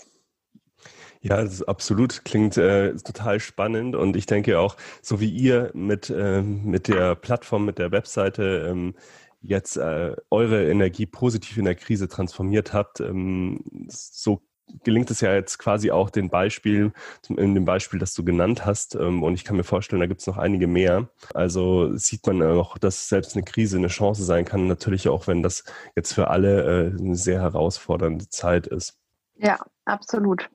Ja, 1.22 1.46
absolut 1.68 2.26
klingt 2.26 2.58
äh, 2.58 2.94
total 2.96 3.40
spannend 3.40 3.96
und 3.96 4.16
ich 4.16 4.26
denke 4.26 4.60
auch, 4.60 4.76
so 5.02 5.20
wie 5.22 5.30
ihr 5.30 5.72
mit, 5.74 6.10
äh, 6.10 6.42
mit 6.42 6.88
der 6.88 7.16
Plattform, 7.16 7.66
mit 7.66 7.78
der 7.78 7.92
Webseite 7.92 8.68
ähm, 8.70 8.96
jetzt 9.42 9.78
äh, 9.78 10.16
eure 10.30 10.70
Energie 10.70 11.06
positiv 11.06 11.58
in 11.58 11.66
der 11.66 11.76
Krise 11.76 12.08
transformiert 12.08 12.74
habt, 12.74 13.00
ähm, 13.00 13.64
so 13.88 14.42
gelingt 14.84 15.12
es 15.12 15.22
ja 15.22 15.34
jetzt 15.34 15.58
quasi 15.58 15.92
auch 15.92 16.10
den 16.10 16.30
Beispiel, 16.30 16.92
in 17.28 17.56
dem 17.56 17.66
Beispiel, 17.66 18.00
das 18.00 18.14
du 18.14 18.24
genannt 18.24 18.66
hast. 18.66 18.96
Ähm, 18.96 19.24
und 19.24 19.34
ich 19.34 19.44
kann 19.44 19.58
mir 19.58 19.64
vorstellen, 19.64 20.00
da 20.00 20.08
gibt 20.08 20.22
es 20.22 20.28
noch 20.28 20.38
einige 20.38 20.68
mehr. 20.68 21.10
Also 21.34 21.96
sieht 21.96 22.26
man 22.28 22.42
auch, 22.42 22.78
dass 22.78 23.10
selbst 23.10 23.36
eine 23.36 23.44
Krise 23.44 23.78
eine 23.78 23.88
Chance 23.88 24.24
sein 24.24 24.46
kann. 24.46 24.68
Natürlich 24.68 25.10
auch, 25.10 25.28
wenn 25.28 25.44
das 25.44 25.64
jetzt 25.96 26.14
für 26.14 26.30
alle 26.30 26.92
äh, 26.92 27.00
eine 27.00 27.16
sehr 27.16 27.42
herausfordernde 27.42 28.30
Zeit 28.30 28.68
ist. 28.68 28.98
Ja, 29.38 29.60
absolut. 29.86 30.50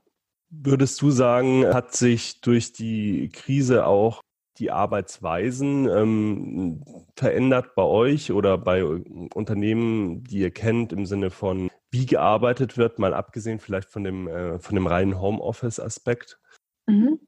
Würdest 0.50 1.00
du 1.02 1.10
sagen, 1.10 1.66
hat 1.66 1.94
sich 1.94 2.40
durch 2.40 2.72
die 2.72 3.30
Krise 3.30 3.86
auch 3.86 4.20
die 4.58 4.70
Arbeitsweisen 4.70 5.88
ähm, 5.88 6.84
verändert 7.16 7.74
bei 7.74 7.82
euch 7.82 8.30
oder 8.30 8.56
bei 8.56 8.84
Unternehmen, 8.84 10.22
die 10.24 10.38
ihr 10.38 10.52
kennt, 10.52 10.92
im 10.92 11.06
Sinne 11.06 11.30
von, 11.30 11.70
wie 11.94 12.06
gearbeitet 12.06 12.76
wird, 12.76 12.98
mal 12.98 13.14
abgesehen 13.14 13.60
vielleicht 13.60 13.88
von 13.88 14.04
dem, 14.04 14.28
äh, 14.28 14.58
von 14.58 14.74
dem 14.74 14.86
reinen 14.86 15.20
Homeoffice-Aspekt? 15.20 16.38
Mhm. 16.86 17.20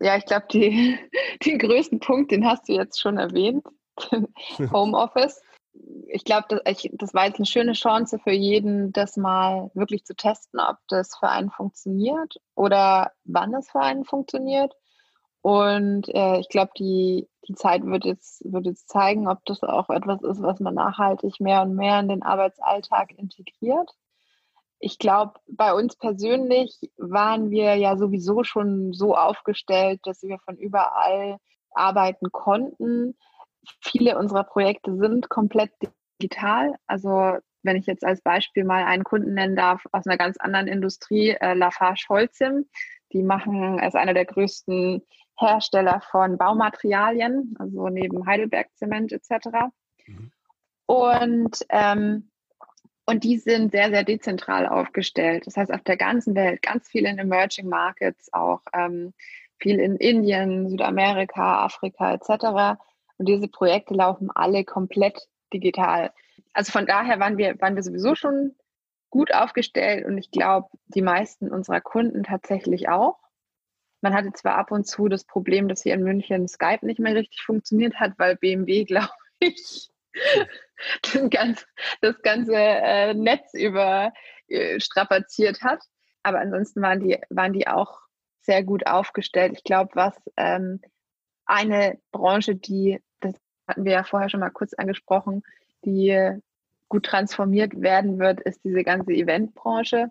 Ja, 0.00 0.16
ich 0.16 0.26
glaube, 0.26 0.46
den 1.44 1.58
größten 1.58 1.98
Punkt, 1.98 2.30
den 2.30 2.46
hast 2.46 2.68
du 2.68 2.74
jetzt 2.74 3.00
schon 3.00 3.18
erwähnt, 3.18 3.64
Homeoffice 4.72 5.40
ich 6.08 6.24
glaube, 6.24 6.60
das, 6.64 6.88
das 6.92 7.14
war 7.14 7.26
jetzt 7.26 7.36
eine 7.36 7.46
schöne 7.46 7.72
Chance 7.72 8.18
für 8.18 8.32
jeden, 8.32 8.92
das 8.92 9.16
mal 9.16 9.70
wirklich 9.74 10.04
zu 10.04 10.14
testen, 10.14 10.60
ob 10.60 10.76
das 10.88 11.16
für 11.16 11.28
einen 11.28 11.50
funktioniert 11.50 12.36
oder 12.54 13.12
wann 13.24 13.54
es 13.54 13.70
für 13.70 13.80
einen 13.80 14.04
funktioniert. 14.04 14.74
Und 15.42 16.08
äh, 16.14 16.38
ich 16.40 16.48
glaube, 16.48 16.72
die, 16.78 17.28
die 17.48 17.54
Zeit 17.54 17.84
wird 17.84 18.04
jetzt, 18.04 18.42
wird 18.44 18.66
jetzt 18.66 18.88
zeigen, 18.88 19.28
ob 19.28 19.44
das 19.46 19.62
auch 19.62 19.88
etwas 19.90 20.22
ist, 20.22 20.42
was 20.42 20.60
man 20.60 20.74
nachhaltig 20.74 21.40
mehr 21.40 21.62
und 21.62 21.74
mehr 21.74 22.00
in 22.00 22.08
den 22.08 22.22
Arbeitsalltag 22.22 23.12
integriert. 23.18 23.90
Ich 24.78 24.98
glaube, 24.98 25.34
bei 25.46 25.74
uns 25.74 25.96
persönlich 25.96 26.78
waren 26.96 27.50
wir 27.50 27.76
ja 27.76 27.96
sowieso 27.96 28.44
schon 28.44 28.92
so 28.92 29.16
aufgestellt, 29.16 30.00
dass 30.04 30.22
wir 30.22 30.38
von 30.38 30.56
überall 30.56 31.38
arbeiten 31.72 32.32
konnten 32.32 33.14
viele 33.80 34.18
unserer 34.18 34.44
Projekte 34.44 34.96
sind 34.96 35.28
komplett 35.28 35.72
digital. 36.20 36.74
Also 36.86 37.38
wenn 37.62 37.76
ich 37.76 37.86
jetzt 37.86 38.04
als 38.04 38.22
Beispiel 38.22 38.64
mal 38.64 38.84
einen 38.84 39.04
Kunden 39.04 39.34
nennen 39.34 39.56
darf 39.56 39.84
aus 39.92 40.06
einer 40.06 40.16
ganz 40.16 40.36
anderen 40.38 40.66
Industrie, 40.66 41.30
äh, 41.30 41.54
Lafarge 41.54 42.04
Holcim, 42.08 42.66
die 43.12 43.22
machen, 43.22 43.78
ist 43.78 43.96
einer 43.96 44.14
der 44.14 44.24
größten 44.24 45.02
Hersteller 45.40 46.02
von 46.10 46.38
Baumaterialien, 46.38 47.54
also 47.58 47.88
neben 47.88 48.26
Heidelberg 48.26 48.68
Zement 48.74 49.12
etc. 49.12 49.48
Mhm. 50.06 50.32
Und, 50.86 51.64
ähm, 51.68 52.30
und 53.06 53.24
die 53.24 53.38
sind 53.38 53.72
sehr, 53.72 53.90
sehr 53.90 54.04
dezentral 54.04 54.66
aufgestellt. 54.66 55.46
Das 55.46 55.56
heißt, 55.56 55.72
auf 55.72 55.82
der 55.82 55.96
ganzen 55.96 56.34
Welt, 56.34 56.62
ganz 56.62 56.88
viel 56.88 57.06
in 57.06 57.18
Emerging 57.18 57.68
Markets, 57.68 58.32
auch 58.32 58.60
ähm, 58.72 59.12
viel 59.58 59.78
in 59.78 59.96
Indien, 59.96 60.68
Südamerika, 60.68 61.64
Afrika 61.64 62.14
etc. 62.14 62.80
Und 63.18 63.28
diese 63.28 63.48
Projekte 63.48 63.94
laufen 63.94 64.30
alle 64.34 64.64
komplett 64.64 65.28
digital. 65.52 66.12
Also 66.52 66.72
von 66.72 66.86
daher 66.86 67.20
waren 67.20 67.38
wir, 67.38 67.60
waren 67.60 67.76
wir 67.76 67.82
sowieso 67.82 68.14
schon 68.14 68.56
gut 69.10 69.34
aufgestellt 69.34 70.06
und 70.06 70.18
ich 70.18 70.30
glaube, 70.30 70.68
die 70.86 71.02
meisten 71.02 71.50
unserer 71.50 71.80
Kunden 71.80 72.22
tatsächlich 72.22 72.88
auch. 72.88 73.18
Man 74.00 74.14
hatte 74.14 74.32
zwar 74.32 74.56
ab 74.56 74.70
und 74.70 74.86
zu 74.86 75.08
das 75.08 75.24
Problem, 75.24 75.68
dass 75.68 75.82
hier 75.82 75.94
in 75.94 76.02
München 76.02 76.48
Skype 76.48 76.86
nicht 76.86 77.00
mehr 77.00 77.14
richtig 77.14 77.42
funktioniert 77.42 78.00
hat, 78.00 78.18
weil 78.18 78.36
BMW, 78.36 78.84
glaube 78.88 79.10
ich, 79.38 79.90
das 81.02 81.30
ganze, 81.30 81.64
das 82.00 82.20
ganze 82.22 82.56
äh, 82.56 83.14
Netz 83.14 83.52
überstrapaziert 83.54 85.58
äh, 85.58 85.64
hat. 85.64 85.82
Aber 86.22 86.40
ansonsten 86.40 86.82
waren 86.82 87.00
die, 87.00 87.18
waren 87.30 87.52
die 87.52 87.68
auch 87.68 88.00
sehr 88.42 88.62
gut 88.62 88.86
aufgestellt. 88.86 89.52
Ich 89.56 89.64
glaube, 89.64 89.90
was 89.94 90.14
ähm, 90.36 90.80
eine 91.46 91.98
Branche, 92.12 92.56
die 92.56 93.00
hatten 93.70 93.84
wir 93.84 93.92
ja 93.92 94.04
vorher 94.04 94.28
schon 94.28 94.40
mal 94.40 94.50
kurz 94.50 94.74
angesprochen, 94.74 95.42
die 95.84 96.36
gut 96.88 97.06
transformiert 97.06 97.80
werden 97.80 98.18
wird, 98.18 98.40
ist 98.40 98.64
diese 98.64 98.82
ganze 98.82 99.12
Eventbranche. 99.12 100.08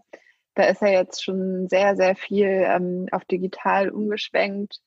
Da 0.60 0.66
ist 0.66 0.82
ja 0.82 0.90
jetzt 0.90 1.24
schon 1.24 1.70
sehr, 1.70 1.96
sehr 1.96 2.18
viel 2.18 2.48
ähm, 2.48 3.08
auf 3.14 3.24
digital 3.24 3.90
umgeschwenkt 3.90 4.82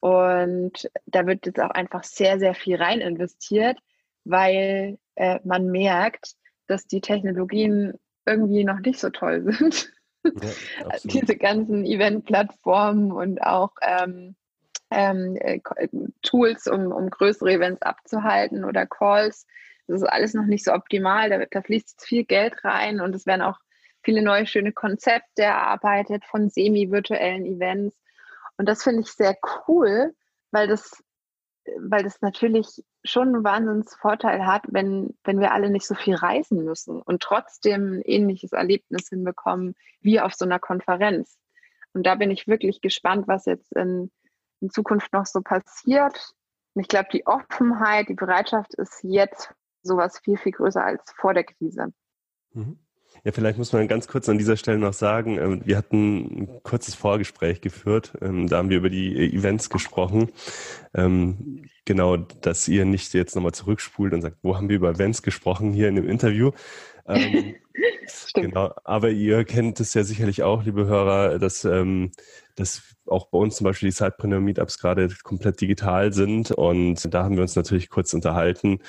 und 0.00 0.90
da 1.04 1.26
wird 1.26 1.44
jetzt 1.44 1.60
auch 1.60 1.68
einfach 1.68 2.02
sehr, 2.02 2.38
sehr 2.38 2.54
viel 2.54 2.76
rein 2.76 3.02
investiert, 3.02 3.78
weil 4.24 4.98
äh, 5.16 5.38
man 5.44 5.66
merkt, 5.66 6.32
dass 6.66 6.86
die 6.86 7.02
Technologien 7.02 7.92
irgendwie 8.24 8.64
noch 8.64 8.78
nicht 8.78 8.98
so 8.98 9.10
toll 9.10 9.42
sind. 9.52 9.92
Ja, 10.24 10.32
Diese 11.04 11.36
ganzen 11.36 11.84
Event-Plattformen 11.84 13.12
und 13.12 13.42
auch 13.42 13.72
ähm, 13.82 14.34
ähm, 14.90 15.36
äh, 15.36 15.60
Tools, 16.22 16.66
um, 16.68 16.90
um 16.90 17.10
größere 17.10 17.52
Events 17.52 17.82
abzuhalten 17.82 18.64
oder 18.64 18.86
Calls. 18.86 19.46
Das 19.88 20.00
ist 20.00 20.08
alles 20.08 20.32
noch 20.32 20.46
nicht 20.46 20.64
so 20.64 20.72
optimal. 20.72 21.28
Da, 21.28 21.44
da 21.50 21.60
fließt 21.60 22.02
viel 22.02 22.24
Geld 22.24 22.64
rein 22.64 23.02
und 23.02 23.14
es 23.14 23.26
werden 23.26 23.42
auch 23.42 23.58
viele 24.08 24.22
neue 24.22 24.46
schöne 24.46 24.72
Konzepte 24.72 25.42
erarbeitet 25.42 26.24
von 26.24 26.48
semi-virtuellen 26.48 27.44
Events. 27.44 28.00
Und 28.56 28.66
das 28.66 28.82
finde 28.82 29.02
ich 29.02 29.12
sehr 29.12 29.36
cool, 29.68 30.14
weil 30.50 30.66
das, 30.66 31.04
weil 31.78 32.04
das 32.04 32.22
natürlich 32.22 32.82
schon 33.04 33.34
einen 33.34 33.44
Wahnsinnsvorteil 33.44 34.46
hat, 34.46 34.62
wenn, 34.68 35.14
wenn 35.24 35.40
wir 35.40 35.52
alle 35.52 35.68
nicht 35.68 35.86
so 35.86 35.94
viel 35.94 36.14
reisen 36.14 36.64
müssen 36.64 37.02
und 37.02 37.22
trotzdem 37.22 37.98
ein 37.98 38.02
ähnliches 38.02 38.52
Erlebnis 38.52 39.10
hinbekommen 39.10 39.74
wie 40.00 40.20
auf 40.20 40.32
so 40.32 40.46
einer 40.46 40.58
Konferenz. 40.58 41.36
Und 41.92 42.06
da 42.06 42.14
bin 42.14 42.30
ich 42.30 42.48
wirklich 42.48 42.80
gespannt, 42.80 43.28
was 43.28 43.44
jetzt 43.44 43.76
in, 43.76 44.10
in 44.62 44.70
Zukunft 44.70 45.12
noch 45.12 45.26
so 45.26 45.42
passiert. 45.42 46.32
Und 46.72 46.80
ich 46.80 46.88
glaube, 46.88 47.10
die 47.12 47.26
Offenheit, 47.26 48.08
die 48.08 48.14
Bereitschaft 48.14 48.72
ist 48.76 49.00
jetzt 49.02 49.52
sowas 49.82 50.18
viel, 50.24 50.38
viel 50.38 50.52
größer 50.52 50.82
als 50.82 51.02
vor 51.14 51.34
der 51.34 51.44
Krise. 51.44 51.92
Mhm. 52.54 52.78
Ja, 53.24 53.32
vielleicht 53.32 53.58
muss 53.58 53.72
man 53.72 53.88
ganz 53.88 54.08
kurz 54.08 54.28
an 54.28 54.38
dieser 54.38 54.56
Stelle 54.56 54.78
noch 54.78 54.92
sagen, 54.92 55.38
ähm, 55.38 55.60
wir 55.64 55.76
hatten 55.76 56.42
ein 56.42 56.62
kurzes 56.62 56.94
Vorgespräch 56.94 57.60
geführt. 57.60 58.12
Ähm, 58.20 58.48
da 58.48 58.58
haben 58.58 58.70
wir 58.70 58.78
über 58.78 58.90
die 58.90 59.34
Events 59.34 59.70
gesprochen. 59.70 60.30
Ähm, 60.94 61.64
genau, 61.84 62.16
dass 62.16 62.68
ihr 62.68 62.84
nicht 62.84 63.12
jetzt 63.14 63.34
nochmal 63.34 63.52
zurückspult 63.52 64.12
und 64.14 64.22
sagt, 64.22 64.36
wo 64.42 64.56
haben 64.56 64.68
wir 64.68 64.76
über 64.76 64.90
Events 64.90 65.22
gesprochen 65.22 65.72
hier 65.72 65.88
in 65.88 65.96
dem 65.96 66.08
Interview. 66.08 66.52
genau, 68.34 68.74
aber 68.84 69.10
ihr 69.10 69.44
kennt 69.44 69.80
es 69.80 69.94
ja 69.94 70.04
sicherlich 70.04 70.42
auch, 70.42 70.64
liebe 70.64 70.86
Hörer, 70.86 71.38
dass 71.38 71.64
dass 72.58 72.82
auch 73.06 73.26
bei 73.26 73.38
uns 73.38 73.56
zum 73.56 73.64
Beispiel 73.64 73.88
die 73.88 73.94
Sidepreneur 73.94 74.40
Meetups 74.40 74.78
gerade 74.78 75.08
komplett 75.22 75.60
digital 75.60 76.12
sind. 76.12 76.50
Und 76.50 77.12
da 77.12 77.24
haben 77.24 77.36
wir 77.36 77.42
uns 77.42 77.56
natürlich 77.56 77.88
kurz 77.88 78.12
unterhalten, 78.12 78.80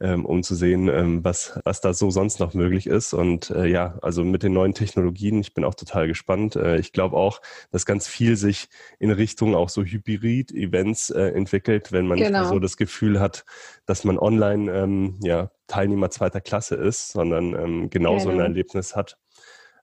ähm, 0.00 0.24
um 0.24 0.42
zu 0.42 0.54
sehen, 0.54 0.88
ähm, 0.88 1.24
was, 1.24 1.58
was 1.64 1.80
da 1.80 1.92
so 1.92 2.10
sonst 2.10 2.40
noch 2.40 2.54
möglich 2.54 2.86
ist. 2.86 3.12
Und 3.12 3.50
äh, 3.50 3.66
ja, 3.66 3.98
also 4.00 4.24
mit 4.24 4.42
den 4.42 4.52
neuen 4.52 4.74
Technologien, 4.74 5.40
ich 5.40 5.54
bin 5.54 5.64
auch 5.64 5.74
total 5.74 6.06
gespannt. 6.06 6.56
Äh, 6.56 6.78
ich 6.78 6.92
glaube 6.92 7.16
auch, 7.16 7.40
dass 7.70 7.84
ganz 7.84 8.06
viel 8.06 8.36
sich 8.36 8.68
in 8.98 9.10
Richtung 9.10 9.54
auch 9.54 9.68
so 9.68 9.82
Hybrid-Events 9.82 11.10
äh, 11.10 11.28
entwickelt, 11.30 11.92
wenn 11.92 12.06
man 12.06 12.18
genau. 12.18 12.40
nicht 12.40 12.48
so 12.48 12.58
das 12.58 12.76
Gefühl 12.76 13.20
hat, 13.20 13.44
dass 13.86 14.04
man 14.04 14.18
online 14.18 14.72
ähm, 14.72 15.18
ja, 15.22 15.50
Teilnehmer 15.66 16.10
zweiter 16.10 16.40
Klasse 16.40 16.76
ist, 16.76 17.12
sondern 17.12 17.54
ähm, 17.54 17.90
genauso 17.90 18.30
genau. 18.30 18.35
Ein 18.36 18.46
Erlebnis 18.46 18.96
hat. 18.96 19.18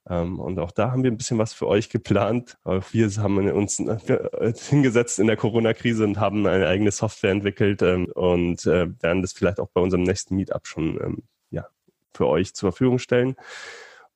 Ähm, 0.08 0.38
und 0.38 0.58
auch 0.58 0.70
da 0.70 0.90
haben 0.90 1.02
wir 1.02 1.10
ein 1.10 1.16
bisschen 1.16 1.38
was 1.38 1.54
für 1.54 1.66
euch 1.66 1.88
geplant. 1.88 2.58
Auch 2.64 2.84
wir 2.92 3.10
haben 3.16 3.38
uns 3.50 3.78
äh, 3.78 4.52
hingesetzt 4.54 5.18
in 5.18 5.26
der 5.26 5.36
Corona-Krise 5.36 6.04
und 6.04 6.20
haben 6.20 6.46
eine 6.46 6.66
eigene 6.66 6.90
Software 6.90 7.30
entwickelt 7.30 7.82
ähm, 7.82 8.06
und 8.14 8.66
äh, 8.66 8.88
werden 9.02 9.22
das 9.22 9.32
vielleicht 9.32 9.60
auch 9.60 9.68
bei 9.72 9.80
unserem 9.80 10.02
nächsten 10.02 10.36
Meetup 10.36 10.66
schon 10.66 11.00
ähm, 11.02 11.22
ja, 11.50 11.66
für 12.12 12.26
euch 12.26 12.54
zur 12.54 12.72
Verfügung 12.72 12.98
stellen. 12.98 13.36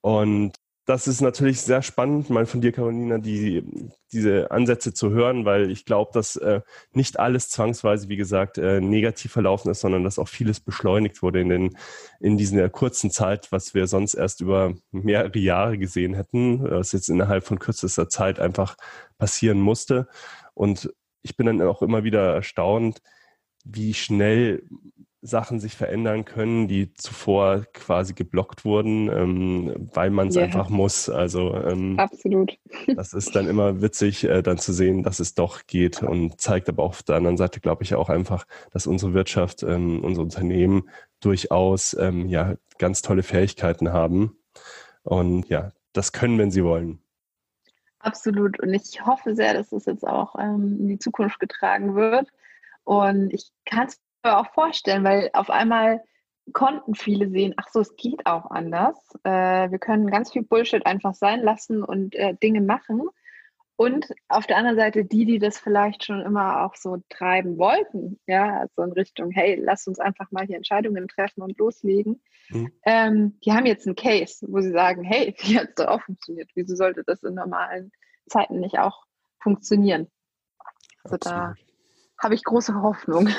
Und 0.00 0.52
das 0.88 1.06
ist 1.06 1.20
natürlich 1.20 1.60
sehr 1.60 1.82
spannend, 1.82 2.30
mal 2.30 2.46
von 2.46 2.62
dir, 2.62 2.72
Carolina, 2.72 3.18
die, 3.18 3.62
diese 4.10 4.50
Ansätze 4.50 4.94
zu 4.94 5.10
hören, 5.10 5.44
weil 5.44 5.70
ich 5.70 5.84
glaube, 5.84 6.12
dass 6.14 6.36
äh, 6.36 6.62
nicht 6.92 7.18
alles 7.18 7.50
zwangsweise, 7.50 8.08
wie 8.08 8.16
gesagt, 8.16 8.56
äh, 8.56 8.80
negativ 8.80 9.32
verlaufen 9.32 9.70
ist, 9.70 9.80
sondern 9.80 10.02
dass 10.02 10.18
auch 10.18 10.28
vieles 10.28 10.60
beschleunigt 10.60 11.20
wurde 11.20 11.42
in, 11.42 11.50
den, 11.50 11.76
in 12.20 12.38
dieser 12.38 12.70
kurzen 12.70 13.10
Zeit, 13.10 13.52
was 13.52 13.74
wir 13.74 13.86
sonst 13.86 14.14
erst 14.14 14.40
über 14.40 14.72
mehrere 14.90 15.38
Jahre 15.38 15.76
gesehen 15.76 16.14
hätten, 16.14 16.62
was 16.62 16.92
jetzt 16.92 17.10
innerhalb 17.10 17.44
von 17.44 17.58
kürzester 17.58 18.08
Zeit 18.08 18.40
einfach 18.40 18.78
passieren 19.18 19.60
musste. 19.60 20.08
Und 20.54 20.90
ich 21.20 21.36
bin 21.36 21.44
dann 21.44 21.60
auch 21.60 21.82
immer 21.82 22.02
wieder 22.02 22.34
erstaunt, 22.34 23.02
wie 23.62 23.92
schnell 23.92 24.62
Sachen 25.20 25.58
sich 25.58 25.74
verändern 25.74 26.24
können, 26.24 26.68
die 26.68 26.94
zuvor 26.94 27.64
quasi 27.72 28.14
geblockt 28.14 28.64
wurden, 28.64 29.08
ähm, 29.08 29.90
weil 29.92 30.10
man 30.10 30.28
es 30.28 30.36
yeah. 30.36 30.44
einfach 30.44 30.68
muss. 30.68 31.08
Also 31.08 31.54
ähm, 31.54 31.98
absolut. 31.98 32.56
das 32.96 33.12
ist 33.12 33.34
dann 33.34 33.48
immer 33.48 33.82
witzig, 33.82 34.24
äh, 34.24 34.42
dann 34.42 34.58
zu 34.58 34.72
sehen, 34.72 35.02
dass 35.02 35.18
es 35.18 35.34
doch 35.34 35.66
geht 35.66 36.02
und 36.02 36.40
zeigt 36.40 36.68
aber 36.68 36.84
auf 36.84 37.02
der 37.02 37.16
anderen 37.16 37.36
Seite, 37.36 37.60
glaube 37.60 37.82
ich, 37.82 37.94
auch 37.94 38.08
einfach, 38.08 38.46
dass 38.70 38.86
unsere 38.86 39.12
Wirtschaft, 39.12 39.62
ähm, 39.64 40.04
unsere 40.04 40.22
Unternehmen 40.22 40.88
durchaus 41.20 41.94
ähm, 41.98 42.28
ja 42.28 42.54
ganz 42.78 43.02
tolle 43.02 43.24
Fähigkeiten 43.24 43.92
haben 43.92 44.38
und 45.02 45.48
ja, 45.48 45.72
das 45.92 46.12
können, 46.12 46.38
wenn 46.38 46.50
sie 46.50 46.62
wollen. 46.62 47.00
Absolut. 47.98 48.60
Und 48.60 48.74
ich 48.74 49.04
hoffe 49.04 49.34
sehr, 49.34 49.54
dass 49.54 49.72
es 49.72 49.86
jetzt 49.86 50.06
auch 50.06 50.36
ähm, 50.38 50.76
in 50.80 50.88
die 50.88 50.98
Zukunft 50.98 51.40
getragen 51.40 51.94
wird. 51.96 52.28
Und 52.84 53.32
ich 53.32 53.50
kann 53.64 53.88
es 53.88 53.98
auch 54.36 54.52
vorstellen, 54.52 55.04
weil 55.04 55.30
auf 55.32 55.50
einmal 55.50 56.02
konnten 56.52 56.94
viele 56.94 57.28
sehen, 57.28 57.54
ach 57.56 57.68
so, 57.68 57.80
es 57.80 57.96
geht 57.96 58.26
auch 58.26 58.50
anders. 58.50 58.96
Äh, 59.24 59.70
wir 59.70 59.78
können 59.78 60.10
ganz 60.10 60.32
viel 60.32 60.42
Bullshit 60.42 60.84
einfach 60.86 61.14
sein 61.14 61.42
lassen 61.42 61.82
und 61.82 62.14
äh, 62.14 62.34
Dinge 62.34 62.60
machen. 62.60 63.08
Und 63.76 64.12
auf 64.28 64.46
der 64.46 64.56
anderen 64.56 64.76
Seite 64.76 65.04
die, 65.04 65.24
die 65.24 65.38
das 65.38 65.58
vielleicht 65.58 66.04
schon 66.04 66.20
immer 66.20 66.64
auch 66.64 66.74
so 66.74 67.00
treiben 67.10 67.58
wollten, 67.58 68.18
ja, 68.26 68.66
so 68.74 68.82
in 68.82 68.90
Richtung, 68.90 69.30
hey, 69.30 69.54
lass 69.54 69.86
uns 69.86 70.00
einfach 70.00 70.32
mal 70.32 70.44
hier 70.44 70.56
Entscheidungen 70.56 71.06
treffen 71.06 71.42
und 71.42 71.56
loslegen. 71.58 72.20
Mhm. 72.48 72.72
Ähm, 72.84 73.38
die 73.44 73.52
haben 73.52 73.66
jetzt 73.66 73.86
einen 73.86 73.94
Case, 73.94 74.44
wo 74.48 74.60
sie 74.60 74.72
sagen, 74.72 75.04
hey, 75.04 75.32
wie 75.42 75.58
hat 75.58 75.68
es 75.68 75.74
doch 75.76 75.86
auch 75.86 76.02
funktioniert? 76.02 76.50
Wieso 76.54 76.74
sollte 76.74 77.04
das 77.06 77.22
in 77.22 77.34
normalen 77.34 77.92
Zeiten 78.28 78.58
nicht 78.58 78.80
auch 78.80 79.04
funktionieren? 79.40 80.10
Also 81.04 81.14
Absolut. 81.14 81.38
da 81.38 81.54
habe 82.20 82.34
ich 82.34 82.42
große 82.42 82.74
Hoffnung. 82.82 83.28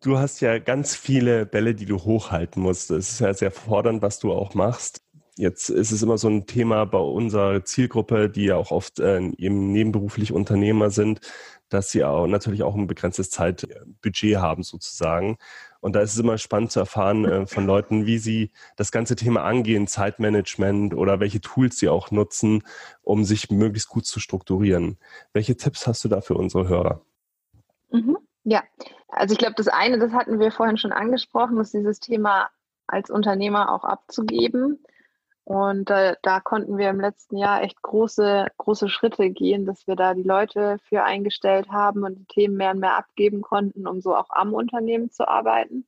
Du 0.00 0.16
hast 0.18 0.40
ja 0.40 0.58
ganz 0.58 0.94
viele 0.94 1.44
Bälle, 1.44 1.74
die 1.74 1.86
du 1.86 1.98
hochhalten 1.98 2.62
musst. 2.62 2.90
Es 2.90 3.10
ist 3.10 3.20
ja 3.20 3.34
sehr 3.34 3.50
fordernd, 3.50 4.00
was 4.00 4.20
du 4.20 4.32
auch 4.32 4.54
machst. 4.54 5.02
Jetzt 5.36 5.70
ist 5.70 5.90
es 5.92 6.02
immer 6.02 6.18
so 6.18 6.28
ein 6.28 6.46
Thema 6.46 6.84
bei 6.84 6.98
unserer 6.98 7.64
Zielgruppe, 7.64 8.28
die 8.28 8.46
ja 8.46 8.56
auch 8.56 8.70
oft 8.70 9.00
äh, 9.00 9.20
eben 9.38 9.72
nebenberuflich 9.72 10.32
Unternehmer 10.32 10.90
sind, 10.90 11.20
dass 11.68 11.90
sie 11.90 12.04
auch 12.04 12.26
natürlich 12.26 12.62
auch 12.62 12.74
ein 12.74 12.86
begrenztes 12.86 13.30
Zeitbudget 13.30 14.38
haben 14.38 14.62
sozusagen. 14.62 15.36
Und 15.80 15.94
da 15.94 16.00
ist 16.00 16.14
es 16.14 16.18
immer 16.18 16.38
spannend 16.38 16.72
zu 16.72 16.80
erfahren 16.80 17.24
äh, 17.24 17.46
von 17.46 17.66
Leuten, 17.66 18.06
wie 18.06 18.18
sie 18.18 18.50
das 18.76 18.90
ganze 18.90 19.16
Thema 19.16 19.42
angehen, 19.44 19.86
Zeitmanagement 19.86 20.94
oder 20.94 21.20
welche 21.20 21.40
Tools 21.40 21.78
sie 21.78 21.88
auch 21.88 22.10
nutzen, 22.10 22.62
um 23.02 23.24
sich 23.24 23.50
möglichst 23.50 23.88
gut 23.88 24.06
zu 24.06 24.18
strukturieren. 24.20 24.98
Welche 25.32 25.56
Tipps 25.56 25.86
hast 25.86 26.04
du 26.04 26.08
da 26.08 26.20
für 26.20 26.34
unsere 26.34 26.68
Hörer? 26.68 27.00
Mhm. 27.90 28.18
Ja, 28.44 28.62
also 29.08 29.32
ich 29.32 29.38
glaube, 29.38 29.54
das 29.56 29.68
eine, 29.68 29.98
das 29.98 30.12
hatten 30.12 30.38
wir 30.38 30.52
vorhin 30.52 30.76
schon 30.76 30.92
angesprochen, 30.92 31.58
ist 31.60 31.74
dieses 31.74 32.00
Thema 32.00 32.50
als 32.86 33.10
Unternehmer 33.10 33.72
auch 33.72 33.84
abzugeben. 33.84 34.82
Und 35.44 35.88
äh, 35.88 36.14
da 36.22 36.40
konnten 36.40 36.76
wir 36.76 36.90
im 36.90 37.00
letzten 37.00 37.38
Jahr 37.38 37.62
echt 37.62 37.80
große, 37.80 38.48
große 38.58 38.90
Schritte 38.90 39.30
gehen, 39.30 39.64
dass 39.64 39.86
wir 39.86 39.96
da 39.96 40.12
die 40.12 40.22
Leute 40.22 40.76
für 40.88 41.04
eingestellt 41.04 41.70
haben 41.70 42.04
und 42.04 42.16
die 42.16 42.26
Themen 42.26 42.56
mehr 42.56 42.72
und 42.72 42.80
mehr 42.80 42.98
abgeben 42.98 43.40
konnten, 43.40 43.86
um 43.86 44.02
so 44.02 44.14
auch 44.14 44.28
am 44.28 44.52
Unternehmen 44.52 45.10
zu 45.10 45.26
arbeiten. 45.26 45.86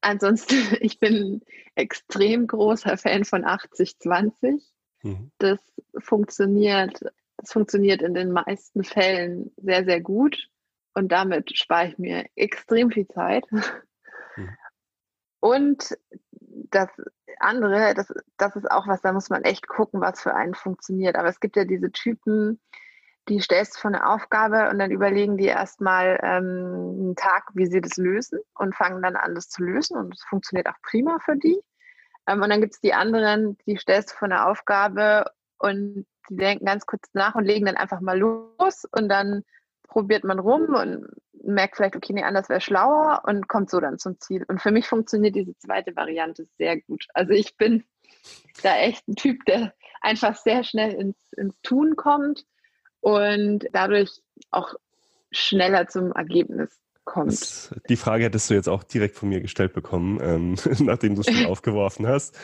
Ansonsten, 0.00 0.54
ich 0.80 0.98
bin 0.98 1.42
extrem 1.74 2.46
großer 2.46 2.96
Fan 2.96 3.24
von 3.24 3.44
80-20. 3.44 4.62
Mhm. 5.02 5.30
Das 5.36 5.58
funktioniert, 5.98 7.02
das 7.36 7.52
funktioniert 7.52 8.00
in 8.00 8.14
den 8.14 8.32
meisten 8.32 8.82
Fällen 8.82 9.52
sehr, 9.58 9.84
sehr 9.84 10.00
gut. 10.00 10.48
Und 10.94 11.12
damit 11.12 11.56
spare 11.56 11.88
ich 11.88 11.98
mir 11.98 12.26
extrem 12.36 12.90
viel 12.90 13.06
Zeit. 13.08 13.44
Mhm. 14.36 14.56
Und 15.40 15.96
das 16.70 16.88
andere, 17.38 17.94
das, 17.94 18.12
das 18.36 18.56
ist 18.56 18.70
auch 18.70 18.86
was, 18.86 19.00
da 19.00 19.12
muss 19.12 19.30
man 19.30 19.42
echt 19.42 19.66
gucken, 19.66 20.00
was 20.00 20.20
für 20.20 20.34
einen 20.34 20.54
funktioniert. 20.54 21.16
Aber 21.16 21.28
es 21.28 21.40
gibt 21.40 21.56
ja 21.56 21.64
diese 21.64 21.90
Typen, 21.90 22.60
die 23.28 23.40
stellst 23.40 23.76
du 23.76 23.80
von 23.80 23.92
der 23.92 24.10
Aufgabe 24.10 24.68
und 24.70 24.78
dann 24.78 24.90
überlegen 24.90 25.36
die 25.36 25.46
erstmal 25.46 26.18
ähm, 26.22 26.96
einen 26.98 27.16
Tag, 27.16 27.50
wie 27.54 27.66
sie 27.66 27.80
das 27.80 27.96
lösen 27.96 28.40
und 28.54 28.74
fangen 28.74 29.02
dann 29.02 29.16
an, 29.16 29.34
das 29.34 29.48
zu 29.48 29.62
lösen 29.62 29.96
und 29.96 30.14
es 30.14 30.22
funktioniert 30.24 30.68
auch 30.68 30.80
prima 30.82 31.18
für 31.24 31.36
die. 31.36 31.60
Ähm, 32.26 32.42
und 32.42 32.50
dann 32.50 32.60
gibt 32.60 32.74
es 32.74 32.80
die 32.80 32.94
anderen, 32.94 33.56
die 33.66 33.76
stellst 33.76 34.12
du 34.12 34.16
von 34.16 34.30
der 34.30 34.48
Aufgabe 34.48 35.30
und 35.58 36.06
die 36.28 36.36
denken 36.36 36.64
ganz 36.64 36.86
kurz 36.86 37.08
nach 37.12 37.34
und 37.34 37.44
legen 37.44 37.66
dann 37.66 37.76
einfach 37.76 38.00
mal 38.00 38.18
los 38.18 38.84
und 38.92 39.08
dann 39.08 39.44
probiert 39.90 40.24
man 40.24 40.38
rum 40.38 40.74
und 40.74 41.08
merkt 41.42 41.76
vielleicht, 41.76 41.96
okay, 41.96 42.12
nee, 42.12 42.22
anders 42.22 42.48
wäre 42.48 42.60
schlauer 42.60 43.22
und 43.26 43.48
kommt 43.48 43.70
so 43.70 43.80
dann 43.80 43.98
zum 43.98 44.18
Ziel. 44.20 44.44
Und 44.48 44.60
für 44.60 44.70
mich 44.70 44.86
funktioniert 44.86 45.34
diese 45.34 45.56
zweite 45.58 45.94
Variante 45.96 46.46
sehr 46.58 46.80
gut. 46.80 47.06
Also 47.14 47.32
ich 47.32 47.56
bin 47.56 47.84
da 48.62 48.76
echt 48.76 49.06
ein 49.08 49.16
Typ, 49.16 49.44
der 49.46 49.74
einfach 50.00 50.36
sehr 50.36 50.64
schnell 50.64 50.92
ins, 50.92 51.16
ins 51.36 51.60
Tun 51.62 51.96
kommt 51.96 52.46
und 53.00 53.66
dadurch 53.72 54.22
auch 54.50 54.74
schneller 55.30 55.86
zum 55.88 56.12
Ergebnis 56.12 56.78
kommt. 57.04 57.70
Die 57.88 57.96
Frage 57.96 58.24
hättest 58.24 58.50
du 58.50 58.54
jetzt 58.54 58.68
auch 58.68 58.84
direkt 58.84 59.16
von 59.16 59.28
mir 59.28 59.40
gestellt 59.40 59.72
bekommen, 59.72 60.18
ähm, 60.22 60.54
nachdem 60.84 61.14
du 61.14 61.22
es 61.22 61.26
schon 61.26 61.46
aufgeworfen 61.46 62.06
hast, 62.06 62.36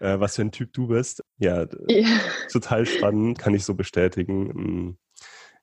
äh, 0.00 0.20
was 0.20 0.36
für 0.36 0.42
ein 0.42 0.52
Typ 0.52 0.72
du 0.72 0.88
bist. 0.88 1.22
Ja, 1.38 1.66
ja, 1.88 2.20
total 2.52 2.86
spannend, 2.86 3.38
kann 3.38 3.54
ich 3.54 3.64
so 3.64 3.74
bestätigen. 3.74 4.48
Mm, 4.48 4.98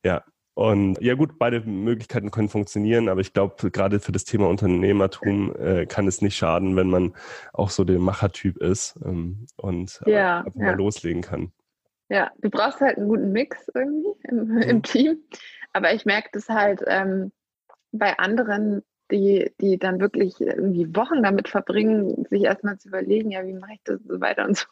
ja, 0.03 0.23
und 0.61 1.01
ja 1.01 1.15
gut, 1.15 1.39
beide 1.39 1.61
Möglichkeiten 1.61 2.29
können 2.29 2.49
funktionieren, 2.49 3.09
aber 3.09 3.21
ich 3.21 3.33
glaube, 3.33 3.71
gerade 3.71 3.99
für 3.99 4.11
das 4.11 4.25
Thema 4.25 4.47
Unternehmertum 4.47 5.55
äh, 5.55 5.85
kann 5.85 6.07
es 6.07 6.21
nicht 6.21 6.35
schaden, 6.35 6.75
wenn 6.75 6.89
man 6.89 7.13
auch 7.53 7.69
so 7.69 7.83
der 7.83 7.99
Machertyp 7.99 8.57
ist 8.57 8.99
ähm, 9.03 9.47
und 9.57 10.01
äh, 10.05 10.11
ja, 10.11 10.39
einfach 10.39 10.59
ja. 10.59 10.67
mal 10.67 10.75
loslegen 10.75 11.21
kann. 11.21 11.51
Ja, 12.09 12.29
du 12.39 12.49
brauchst 12.49 12.81
halt 12.81 12.97
einen 12.97 13.07
guten 13.07 13.31
Mix 13.31 13.69
irgendwie 13.73 14.13
im, 14.23 14.47
mhm. 14.47 14.61
im 14.61 14.83
Team. 14.83 15.23
Aber 15.73 15.93
ich 15.93 16.05
merke 16.05 16.29
das 16.33 16.49
halt 16.49 16.83
ähm, 16.85 17.31
bei 17.91 18.19
anderen, 18.19 18.83
die, 19.11 19.51
die 19.61 19.77
dann 19.77 19.99
wirklich 19.99 20.39
irgendwie 20.39 20.95
Wochen 20.95 21.23
damit 21.23 21.47
verbringen, 21.47 22.25
sich 22.29 22.43
erstmal 22.43 22.77
zu 22.77 22.89
überlegen, 22.89 23.31
ja, 23.31 23.45
wie 23.45 23.53
mache 23.53 23.73
ich 23.73 23.81
das 23.83 24.01
so 24.03 24.19
weiter 24.21 24.45
und 24.45 24.57
so. 24.57 24.65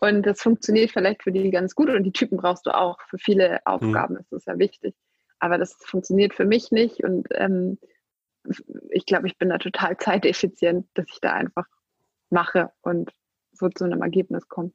Und 0.00 0.26
das 0.26 0.40
funktioniert 0.40 0.90
vielleicht 0.90 1.22
für 1.22 1.32
die 1.32 1.50
ganz 1.50 1.74
gut 1.74 1.88
und 1.88 2.04
die 2.04 2.12
Typen 2.12 2.36
brauchst 2.36 2.66
du 2.66 2.74
auch. 2.74 2.98
Für 3.08 3.18
viele 3.18 3.60
Aufgaben 3.66 4.14
mhm. 4.14 4.20
ist 4.20 4.32
das 4.32 4.44
ja 4.46 4.58
wichtig. 4.58 4.94
Aber 5.38 5.58
das 5.58 5.76
funktioniert 5.84 6.34
für 6.34 6.44
mich 6.44 6.70
nicht 6.70 7.02
und 7.04 7.28
ähm, 7.32 7.78
ich 8.90 9.06
glaube, 9.06 9.26
ich 9.26 9.38
bin 9.38 9.48
da 9.48 9.58
total 9.58 9.96
zeiteffizient, 9.96 10.86
dass 10.94 11.06
ich 11.10 11.20
da 11.20 11.32
einfach 11.32 11.66
mache 12.30 12.72
und 12.82 13.10
so 13.52 13.68
zu 13.68 13.84
einem 13.84 14.02
Ergebnis 14.02 14.48
komme. 14.48 14.72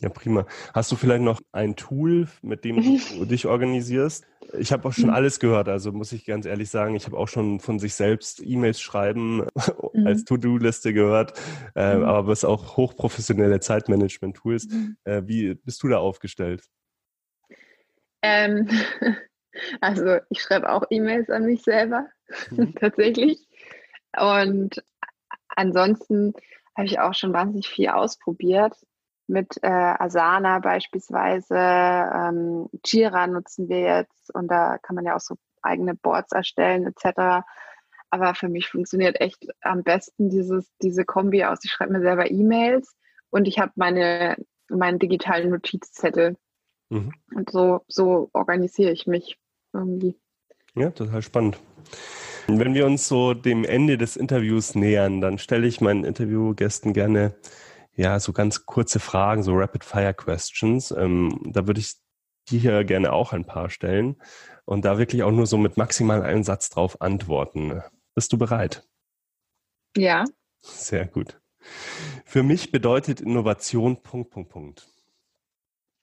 Ja, 0.00 0.08
prima. 0.08 0.46
Hast 0.74 0.92
du 0.92 0.96
vielleicht 0.96 1.22
noch 1.22 1.40
ein 1.50 1.74
Tool, 1.74 2.28
mit 2.42 2.64
dem 2.64 2.76
du 2.82 3.24
dich 3.24 3.46
organisierst? 3.46 4.26
Ich 4.58 4.72
habe 4.72 4.88
auch 4.88 4.92
schon 4.92 5.08
mhm. 5.08 5.14
alles 5.14 5.40
gehört, 5.40 5.68
also 5.68 5.92
muss 5.92 6.12
ich 6.12 6.24
ganz 6.24 6.46
ehrlich 6.46 6.70
sagen, 6.70 6.94
ich 6.94 7.04
habe 7.04 7.18
auch 7.18 7.28
schon 7.28 7.60
von 7.60 7.78
sich 7.78 7.94
selbst 7.94 8.40
E-Mails 8.42 8.80
schreiben 8.80 9.46
mhm. 9.92 10.06
als 10.06 10.24
To-Do-Liste 10.24 10.94
gehört, 10.94 11.38
äh, 11.74 11.96
mhm. 11.96 12.04
aber 12.04 12.32
es 12.32 12.44
auch 12.44 12.76
hochprofessionelle 12.76 13.60
Zeitmanagement-Tools. 13.60 14.68
Mhm. 14.68 14.96
Äh, 15.04 15.22
wie 15.26 15.54
bist 15.54 15.82
du 15.82 15.88
da 15.88 15.98
aufgestellt? 15.98 16.64
Ähm, 18.22 18.68
also 19.80 20.18
ich 20.30 20.40
schreibe 20.40 20.70
auch 20.72 20.84
E-Mails 20.90 21.28
an 21.28 21.44
mich 21.44 21.62
selber, 21.62 22.06
tatsächlich. 22.80 23.46
Und 24.16 24.82
ansonsten 25.56 26.32
habe 26.76 26.86
ich 26.86 27.00
auch 27.00 27.12
schon 27.12 27.32
wahnsinnig 27.32 27.68
viel 27.68 27.88
ausprobiert 27.88 28.74
mit 29.28 29.58
äh, 29.62 29.68
Asana 29.68 30.58
beispielsweise. 30.58 31.54
Ähm, 31.54 32.68
Jira 32.84 33.26
nutzen 33.26 33.68
wir 33.68 33.80
jetzt 33.80 34.34
und 34.34 34.48
da 34.48 34.78
kann 34.78 34.96
man 34.96 35.04
ja 35.04 35.14
auch 35.14 35.20
so 35.20 35.36
eigene 35.62 35.94
Boards 35.94 36.32
erstellen 36.32 36.86
etc. 36.86 37.44
Aber 38.10 38.34
für 38.34 38.48
mich 38.48 38.68
funktioniert 38.68 39.20
echt 39.20 39.46
am 39.60 39.82
besten 39.82 40.30
dieses, 40.30 40.70
diese 40.82 41.04
Kombi 41.04 41.44
aus. 41.44 41.58
Ich 41.62 41.70
schreibe 41.70 41.92
mir 41.92 42.00
selber 42.00 42.30
E-Mails 42.30 42.96
und 43.30 43.46
ich 43.46 43.58
habe 43.58 43.72
meine, 43.76 44.36
meinen 44.68 44.98
digitalen 44.98 45.50
Notizzettel. 45.50 46.36
Mhm. 46.88 47.12
Und 47.34 47.50
so, 47.50 47.84
so 47.86 48.30
organisiere 48.32 48.92
ich 48.92 49.06
mich 49.06 49.38
irgendwie. 49.74 50.16
Ja, 50.74 50.90
total 50.90 51.20
spannend. 51.20 51.58
Wenn 52.46 52.72
wir 52.72 52.86
uns 52.86 53.06
so 53.06 53.34
dem 53.34 53.64
Ende 53.64 53.98
des 53.98 54.16
Interviews 54.16 54.74
nähern, 54.74 55.20
dann 55.20 55.36
stelle 55.36 55.66
ich 55.66 55.82
meinen 55.82 56.04
Interviewgästen 56.04 56.94
gerne 56.94 57.34
ja, 57.98 58.20
so 58.20 58.32
ganz 58.32 58.64
kurze 58.64 59.00
Fragen, 59.00 59.42
so 59.42 59.54
Rapid-Fire-Questions. 59.54 60.92
Ähm, 60.92 61.40
da 61.46 61.66
würde 61.66 61.80
ich 61.80 61.94
dir 62.48 62.60
hier 62.60 62.84
gerne 62.84 63.12
auch 63.12 63.32
ein 63.32 63.44
paar 63.44 63.70
stellen 63.70 64.22
und 64.64 64.84
da 64.84 64.98
wirklich 64.98 65.24
auch 65.24 65.32
nur 65.32 65.46
so 65.46 65.58
mit 65.58 65.76
maximal 65.76 66.22
einem 66.22 66.44
Satz 66.44 66.70
drauf 66.70 67.00
antworten. 67.00 67.82
Bist 68.14 68.32
du 68.32 68.38
bereit? 68.38 68.86
Ja. 69.96 70.24
Sehr 70.60 71.06
gut. 71.06 71.40
Für 72.24 72.44
mich 72.44 72.70
bedeutet 72.70 73.20
Innovation 73.20 74.00
Punkt, 74.00 74.30
Punkt, 74.30 74.50
Punkt. 74.50 74.88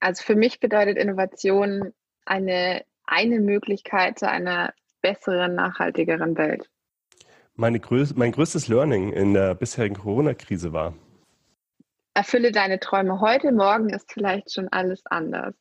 Also 0.02 0.22
für 0.22 0.36
mich 0.36 0.60
bedeutet 0.60 0.98
Innovation 0.98 1.94
eine, 2.26 2.84
eine 3.06 3.40
Möglichkeit 3.40 4.20
zu 4.20 4.30
einer 4.30 4.74
besseren, 5.02 5.56
nachhaltigeren 5.56 6.38
Welt. 6.38 6.70
Meine 7.54 7.80
größ 7.80 8.16
mein 8.16 8.34
größtes 8.34 8.68
Learning 8.68 9.14
in 9.14 9.34
der 9.34 9.56
bisherigen 9.56 9.96
Corona-Krise 9.96 10.74
war, 10.74 10.94
erfülle 12.16 12.52
deine 12.52 12.80
Träume 12.80 13.20
heute, 13.20 13.52
morgen 13.52 13.90
ist 13.90 14.12
vielleicht 14.12 14.52
schon 14.52 14.70
alles 14.70 15.06
anders. 15.06 15.54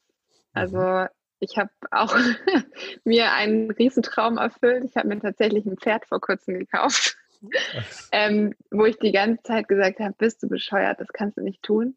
Also 0.52 0.78
mhm. 0.78 1.08
ich 1.40 1.58
habe 1.58 1.70
auch 1.90 2.16
mir 3.04 3.32
einen 3.32 3.70
Riesentraum 3.72 4.38
erfüllt. 4.38 4.84
Ich 4.84 4.96
habe 4.96 5.08
mir 5.08 5.20
tatsächlich 5.20 5.66
ein 5.66 5.76
Pferd 5.76 6.06
vor 6.06 6.20
kurzem 6.20 6.60
gekauft, 6.60 7.16
ähm, 8.12 8.54
wo 8.70 8.86
ich 8.86 8.98
die 8.98 9.12
ganze 9.12 9.42
Zeit 9.42 9.68
gesagt 9.68 9.98
habe, 9.98 10.14
bist 10.16 10.42
du 10.42 10.48
bescheuert, 10.48 11.00
das 11.00 11.08
kannst 11.08 11.36
du 11.36 11.42
nicht 11.42 11.62
tun. 11.62 11.96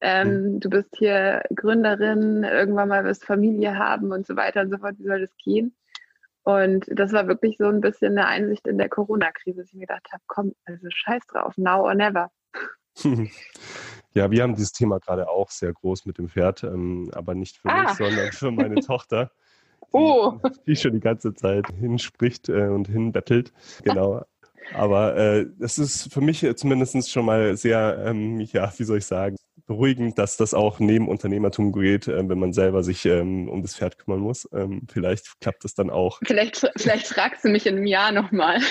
Ähm, 0.00 0.52
mhm. 0.54 0.60
Du 0.60 0.70
bist 0.70 0.94
hier 0.96 1.42
Gründerin, 1.54 2.44
irgendwann 2.44 2.88
mal 2.88 3.04
wirst 3.04 3.24
Familie 3.24 3.76
haben 3.76 4.12
und 4.12 4.26
so 4.26 4.36
weiter 4.36 4.60
und 4.60 4.70
so 4.70 4.78
fort. 4.78 4.94
Wie 4.98 5.06
soll 5.06 5.20
das 5.20 5.36
gehen? 5.42 5.74
Und 6.44 6.86
das 6.88 7.12
war 7.12 7.26
wirklich 7.26 7.56
so 7.58 7.66
ein 7.66 7.80
bisschen 7.80 8.16
eine 8.16 8.28
Einsicht 8.28 8.68
in 8.68 8.78
der 8.78 8.88
Corona-Krise, 8.88 9.62
dass 9.62 9.68
ich 9.68 9.74
mir 9.74 9.86
gedacht 9.86 10.06
habe, 10.12 10.22
komm, 10.28 10.54
also 10.64 10.86
scheiß 10.88 11.26
drauf, 11.26 11.54
now 11.56 11.82
or 11.82 11.94
never. 11.94 12.30
Ja, 14.16 14.30
wir 14.30 14.42
haben 14.42 14.54
dieses 14.54 14.72
Thema 14.72 14.98
gerade 14.98 15.28
auch 15.28 15.50
sehr 15.50 15.74
groß 15.74 16.06
mit 16.06 16.16
dem 16.16 16.30
Pferd, 16.30 16.64
ähm, 16.64 17.10
aber 17.12 17.34
nicht 17.34 17.58
für 17.58 17.68
ah. 17.68 17.82
mich, 17.82 17.90
sondern 17.98 18.32
für 18.32 18.50
meine 18.50 18.74
Tochter. 18.80 19.30
Oh. 19.92 20.38
Die, 20.42 20.64
die 20.68 20.76
schon 20.76 20.94
die 20.94 21.00
ganze 21.00 21.34
Zeit 21.34 21.66
hinspricht 21.78 22.48
äh, 22.48 22.68
und 22.68 22.88
hinbettelt. 22.88 23.52
Genau. 23.84 24.24
Aber 24.72 25.18
äh, 25.18 25.44
es 25.60 25.76
ist 25.76 26.10
für 26.10 26.22
mich 26.22 26.46
zumindest 26.56 27.10
schon 27.10 27.26
mal 27.26 27.58
sehr, 27.58 28.02
ähm, 28.06 28.40
ja, 28.40 28.72
wie 28.78 28.84
soll 28.84 28.98
ich 28.98 29.04
sagen, 29.04 29.36
beruhigend, 29.66 30.18
dass 30.18 30.38
das 30.38 30.54
auch 30.54 30.80
neben 30.80 31.08
Unternehmertum 31.08 31.72
geht, 31.72 32.08
äh, 32.08 32.26
wenn 32.26 32.38
man 32.38 32.54
selber 32.54 32.82
sich 32.82 33.04
ähm, 33.04 33.50
um 33.50 33.60
das 33.60 33.76
Pferd 33.76 33.98
kümmern 33.98 34.20
muss. 34.20 34.48
Ähm, 34.54 34.86
vielleicht 34.90 35.38
klappt 35.40 35.62
das 35.62 35.74
dann 35.74 35.90
auch. 35.90 36.20
Vielleicht, 36.24 36.66
vielleicht 36.76 37.08
fragst 37.08 37.44
du 37.44 37.50
mich 37.50 37.66
in 37.66 37.76
einem 37.76 37.86
Jahr 37.86 38.12
nochmal. 38.12 38.62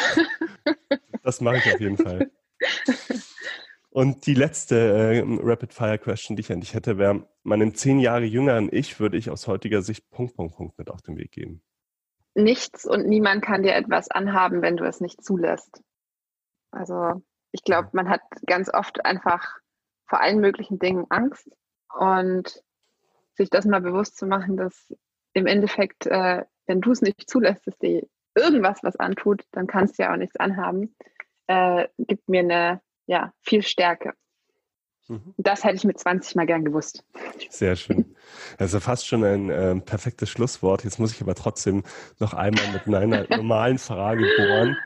das 1.22 1.40
mache 1.40 1.58
ich 1.58 1.72
auf 1.72 1.80
jeden 1.80 1.98
Fall. 1.98 2.32
Und 3.96 4.26
die 4.26 4.34
letzte 4.34 4.76
äh, 4.76 5.24
Rapid-Fire-Question, 5.26 6.36
die 6.36 6.42
ich 6.42 6.52
an 6.52 6.60
dich 6.60 6.74
hätte, 6.74 6.98
wäre, 6.98 7.30
meinem 7.44 7.76
zehn 7.76 8.00
Jahre 8.02 8.26
jüngeren 8.26 8.68
Ich 8.70 9.00
würde 9.00 9.16
ich 9.16 9.30
aus 9.30 9.48
heutiger 9.48 9.82
Sicht 9.82 10.10
Punkt, 10.10 10.36
Punkt, 10.36 10.58
Punkt 10.58 10.78
mit 10.78 10.90
auf 10.90 11.02
den 11.02 11.16
Weg 11.16 11.32
geben. 11.32 11.62
Nichts 12.34 12.86
und 12.86 13.08
niemand 13.08 13.42
kann 13.42 13.64
dir 13.64 13.74
etwas 13.74 14.12
anhaben, 14.12 14.62
wenn 14.62 14.76
du 14.76 14.84
es 14.84 15.00
nicht 15.00 15.24
zulässt. 15.24 15.82
Also 16.72 17.24
ich 17.54 17.64
glaube, 17.64 17.88
man 17.94 18.10
hat 18.10 18.20
ganz 18.46 18.70
oft 18.70 19.06
einfach 19.06 19.60
vor 20.10 20.20
allen 20.20 20.42
möglichen 20.42 20.78
Dingen 20.78 21.06
Angst 21.08 21.48
und 21.98 22.62
sich 23.36 23.50
das 23.50 23.64
mal 23.64 23.80
bewusst 23.80 24.18
zu 24.18 24.28
machen, 24.28 24.58
dass 24.58 24.94
im 25.32 25.48
Endeffekt, 25.48 26.06
äh, 26.06 26.44
wenn 26.66 26.82
du 26.82 26.92
es 26.92 27.02
nicht 27.02 27.30
zulässt, 27.30 27.66
dass 27.66 27.78
dir 27.78 28.06
irgendwas 28.36 28.84
was 28.84 28.98
antut, 28.98 29.46
dann 29.54 29.68
kannst 29.68 29.98
du 29.98 30.04
ja 30.04 30.12
auch 30.12 30.18
nichts 30.18 30.36
anhaben, 30.36 30.94
äh, 31.48 31.88
gibt 31.98 32.28
mir 32.28 32.42
eine 32.42 32.82
ja, 33.08 33.34
viel 33.42 33.62
Stärke. 33.62 34.14
Mhm. 35.08 35.34
Das 35.38 35.64
hätte 35.64 35.76
ich 35.76 35.84
mit 35.84 36.00
20 36.00 36.36
mal 36.36 36.46
gern 36.46 36.66
gewusst. 36.66 37.04
Sehr 37.50 37.76
schön. 37.76 38.16
Also 38.58 38.80
fast 38.80 39.08
schon 39.08 39.24
ein 39.24 39.50
äh, 39.50 39.76
perfektes 39.80 40.30
Schlusswort. 40.30 40.84
Jetzt 40.84 41.00
muss 41.00 41.12
ich 41.12 41.22
aber 41.22 41.36
trotzdem 41.36 41.84
noch 42.20 42.34
einmal 42.34 42.72
mit 42.72 42.88
einer 42.88 43.28
normalen 43.38 43.78
Frage 43.78 44.26
bohren. 44.38 44.78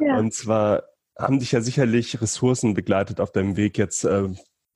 Ja. 0.00 0.18
Und 0.18 0.34
zwar 0.34 0.84
haben 1.18 1.38
dich 1.38 1.52
ja 1.52 1.60
sicherlich 1.60 2.20
Ressourcen 2.20 2.74
begleitet 2.74 3.20
auf 3.20 3.32
deinem 3.32 3.56
Weg 3.56 3.78
jetzt 3.78 4.04
äh, 4.04 4.28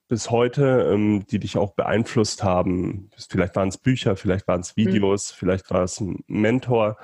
bis 0.09 0.31
heute, 0.31 0.91
ähm, 0.93 1.27
die 1.27 1.39
dich 1.39 1.59
auch 1.59 1.75
beeinflusst 1.75 2.43
haben. 2.43 3.11
Vielleicht 3.29 3.57
waren 3.57 3.69
es 3.69 3.77
Bücher, 3.77 4.17
vielleicht 4.17 4.49
waren 4.49 4.61
es 4.61 4.75
mhm. 4.77 4.87
Videos, 4.87 5.33
mhm. 5.33 5.37
vielleicht 5.39 5.71
war 5.71 5.83
es 5.83 6.01
ein 6.01 6.25
Mentor. 6.27 6.97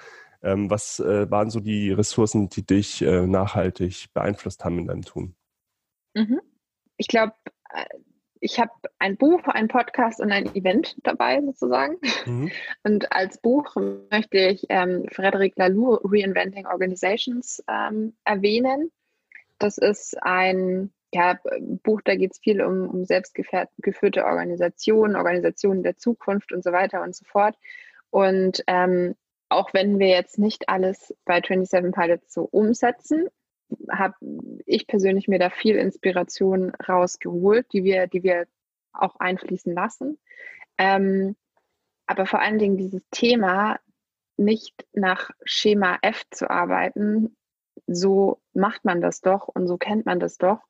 Ähm, 0.43 0.71
was 0.71 1.01
äh, 1.01 1.31
waren 1.31 1.51
so 1.51 1.61
die 1.61 1.91
Ressourcen, 1.91 2.49
die 2.49 2.65
dich 2.65 3.03
äh, 3.03 3.27
nachhaltig 3.27 4.13
beeinflusst 4.13 4.65
haben 4.65 4.79
in 4.79 4.87
deinem 4.87 5.03
Tun? 5.03 5.35
Mhm. 6.15 6.41
Ich 6.97 7.09
glaube, 7.09 7.35
äh, 7.71 7.85
ich 8.41 8.61
habe 8.61 8.73
ein 8.99 9.17
Buch, 9.17 9.43
ein 9.47 9.69
Podcast 9.69 10.21
und 10.21 10.31
ein 10.31 10.55
Event 10.55 10.97
dabei 11.03 11.41
sozusagen. 11.41 11.97
Mhm. 12.27 12.51
Und 12.85 13.11
als 13.11 13.39
Buch 13.39 13.75
möchte 14.11 14.37
ich 14.37 14.67
ähm, 14.69 15.07
Frederic 15.11 15.57
Laloux 15.57 15.99
Reinventing 16.05 16.67
Organizations 16.67 17.65
ähm, 17.69 18.15
erwähnen. 18.25 18.93
Das 19.59 19.79
ist 19.79 20.23
ein 20.23 20.93
ja, 21.15 21.39
Buch, 21.85 22.03
da 22.05 22.17
geht 22.17 22.33
es 22.33 22.39
viel 22.39 22.61
um, 22.61 22.91
um 22.91 23.05
selbstgeführte 23.05 24.25
Organisationen, 24.27 25.17
Organisationen 25.17 25.83
der 25.83 25.97
Zukunft 25.97 26.53
und 26.53 26.63
so 26.63 26.73
weiter 26.73 27.03
und 27.03 27.15
so 27.15 27.25
fort. 27.25 27.57
Und 28.11 28.63
ähm, 28.67 29.15
auch 29.49 29.73
wenn 29.73 29.99
wir 29.99 30.09
jetzt 30.09 30.39
nicht 30.39 30.69
alles 30.69 31.15
bei 31.25 31.41
27 31.41 31.93
Pilots 31.95 32.35
so 32.35 32.43
umsetzen, 32.51 33.29
habe 33.91 34.15
ich 34.67 34.87
persönlich 34.87 35.29
mir 35.29 35.39
da 35.39 35.51
viel 35.51 35.77
Inspiration 35.77 36.73
rausgeholt, 36.89 37.67
die 37.73 37.85
wir, 37.85 38.07
die 38.07 38.23
wir 38.23 38.47
auch 38.93 39.17
einfließen 39.17 39.73
lassen. 39.73 40.19
Ähm, 40.79 41.37
aber 42.07 42.27
vor 42.27 42.41
allen 42.41 42.59
Dingen 42.59 42.77
dieses 42.77 43.03
Thema, 43.11 43.79
nicht 44.37 44.87
nach 44.93 45.31
Schema 45.45 45.99
F 46.03 46.25
zu 46.31 46.51
arbeiten, 46.51 47.37
so 47.87 48.41
macht 48.53 48.85
man 48.85 49.01
das 49.01 49.21
doch 49.21 49.49
und 49.49 49.69
so 49.69 49.77
kennt 49.77 50.07
man 50.07 50.21
das 50.21 50.39
doch, 50.39 50.61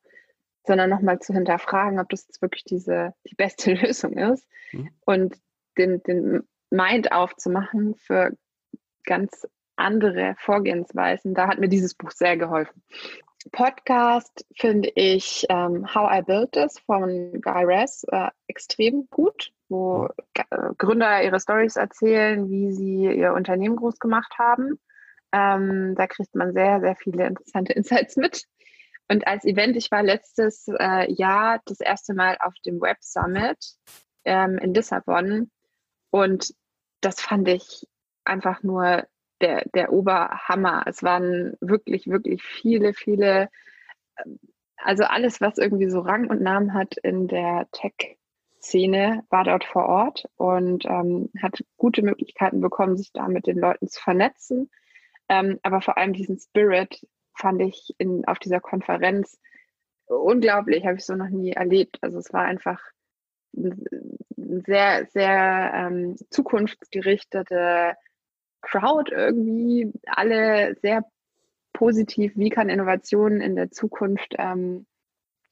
sondern 0.66 0.90
nochmal 0.90 1.18
zu 1.20 1.32
hinterfragen, 1.32 1.98
ob 1.98 2.08
das 2.08 2.26
jetzt 2.26 2.42
wirklich 2.42 2.64
diese, 2.64 3.14
die 3.28 3.34
beste 3.34 3.72
Lösung 3.74 4.14
ist 4.14 4.46
mhm. 4.72 4.90
und 5.04 5.36
den, 5.78 6.02
den 6.02 6.42
Mind 6.70 7.12
aufzumachen 7.12 7.94
für 7.96 8.36
ganz 9.04 9.46
andere 9.76 10.36
Vorgehensweisen. 10.38 11.34
Da 11.34 11.48
hat 11.48 11.58
mir 11.58 11.68
dieses 11.68 11.94
Buch 11.94 12.10
sehr 12.10 12.36
geholfen. 12.36 12.82
Podcast 13.52 14.46
finde 14.56 14.90
ich 14.94 15.44
ähm, 15.50 15.86
How 15.94 16.10
I 16.18 16.22
Built 16.22 16.52
This 16.52 16.78
von 16.78 17.40
Guy 17.42 17.64
Raz 17.64 18.04
äh, 18.10 18.28
extrem 18.46 19.06
gut, 19.10 19.52
wo 19.68 20.08
äh, 20.34 20.42
Gründer 20.78 21.22
ihre 21.22 21.38
Stories 21.38 21.76
erzählen, 21.76 22.48
wie 22.48 22.72
sie 22.72 23.04
ihr 23.04 23.34
Unternehmen 23.34 23.76
groß 23.76 23.98
gemacht 23.98 24.34
haben. 24.38 24.78
Ähm, 25.32 25.94
da 25.96 26.06
kriegt 26.06 26.34
man 26.34 26.52
sehr, 26.52 26.80
sehr 26.80 26.96
viele 26.96 27.26
interessante 27.26 27.72
Insights 27.74 28.16
mit. 28.16 28.44
Und 29.08 29.26
als 29.26 29.44
Event, 29.44 29.76
ich 29.76 29.90
war 29.90 30.02
letztes 30.02 30.66
äh, 30.68 31.12
Jahr 31.12 31.60
das 31.66 31.80
erste 31.80 32.14
Mal 32.14 32.38
auf 32.40 32.54
dem 32.64 32.80
Web 32.80 32.96
Summit 33.00 33.58
ähm, 34.24 34.56
in 34.58 34.72
Lissabon 34.72 35.50
und 36.10 36.54
das 37.02 37.20
fand 37.20 37.48
ich 37.48 37.86
einfach 38.24 38.62
nur 38.62 39.06
der, 39.44 39.64
der 39.74 39.92
Oberhammer. 39.92 40.84
Es 40.86 41.02
waren 41.02 41.54
wirklich, 41.60 42.08
wirklich 42.08 42.42
viele, 42.42 42.94
viele, 42.94 43.50
ähm, 44.18 44.38
also 44.76 45.04
alles, 45.04 45.40
was 45.40 45.58
irgendwie 45.58 45.90
so 45.90 46.00
Rang 46.00 46.30
und 46.30 46.40
Namen 46.40 46.72
hat 46.72 46.96
in 47.02 47.28
der 47.28 47.68
Tech-Szene, 47.72 49.24
war 49.28 49.44
dort 49.44 49.64
vor 49.64 49.86
Ort 49.86 50.24
und 50.36 50.86
ähm, 50.86 51.30
hat 51.42 51.62
gute 51.76 52.02
Möglichkeiten 52.02 52.60
bekommen, 52.60 52.96
sich 52.96 53.12
da 53.12 53.28
mit 53.28 53.46
den 53.46 53.58
Leuten 53.58 53.88
zu 53.88 54.00
vernetzen. 54.00 54.70
Ähm, 55.28 55.58
aber 55.62 55.80
vor 55.80 55.98
allem 55.98 56.14
diesen 56.14 56.38
Spirit 56.38 57.06
fand 57.36 57.60
ich 57.60 57.94
in, 57.98 58.24
auf 58.26 58.38
dieser 58.38 58.60
Konferenz 58.60 59.38
unglaublich, 60.06 60.86
habe 60.86 60.96
ich 60.96 61.04
so 61.04 61.14
noch 61.14 61.28
nie 61.28 61.52
erlebt. 61.52 61.98
Also 62.02 62.18
es 62.18 62.32
war 62.32 62.44
einfach 62.44 62.80
sehr, 64.36 65.06
sehr 65.06 65.72
ähm, 65.74 66.16
zukunftsgerichtete 66.30 67.94
Crowd 68.64 69.12
irgendwie, 69.12 69.92
alle 70.06 70.76
sehr 70.82 71.04
positiv, 71.72 72.32
wie 72.36 72.50
kann 72.50 72.68
Innovation 72.68 73.40
in 73.40 73.56
der 73.56 73.70
Zukunft 73.70 74.34
ähm, 74.38 74.86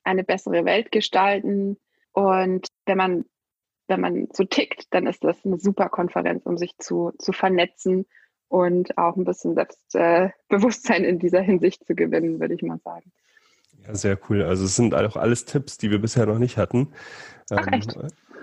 eine 0.04 0.24
bessere 0.24 0.64
Welt 0.64 0.90
gestalten. 0.90 1.76
Und 2.12 2.68
wenn 2.86 2.96
man, 2.98 3.24
wenn 3.88 4.00
man 4.00 4.28
so 4.32 4.44
tickt, 4.44 4.86
dann 4.94 5.06
ist 5.06 5.24
das 5.24 5.44
eine 5.44 5.58
super 5.58 5.88
Konferenz, 5.88 6.46
um 6.46 6.56
sich 6.56 6.76
zu, 6.78 7.12
zu 7.18 7.32
vernetzen 7.32 8.06
und 8.48 8.96
auch 8.98 9.16
ein 9.16 9.24
bisschen 9.24 9.54
Selbstbewusstsein 9.54 11.04
äh, 11.04 11.08
in 11.08 11.18
dieser 11.18 11.40
Hinsicht 11.40 11.84
zu 11.86 11.94
gewinnen, 11.94 12.40
würde 12.40 12.54
ich 12.54 12.62
mal 12.62 12.78
sagen. 12.84 13.12
Ja, 13.86 13.94
sehr 13.94 14.18
cool. 14.28 14.42
Also 14.42 14.64
es 14.64 14.76
sind 14.76 14.94
auch 14.94 15.16
alles 15.16 15.44
Tipps, 15.44 15.78
die 15.78 15.90
wir 15.90 16.00
bisher 16.00 16.26
noch 16.26 16.38
nicht 16.38 16.56
hatten. 16.56 16.92
Ach? 17.50 17.66
Ähm, 17.72 17.82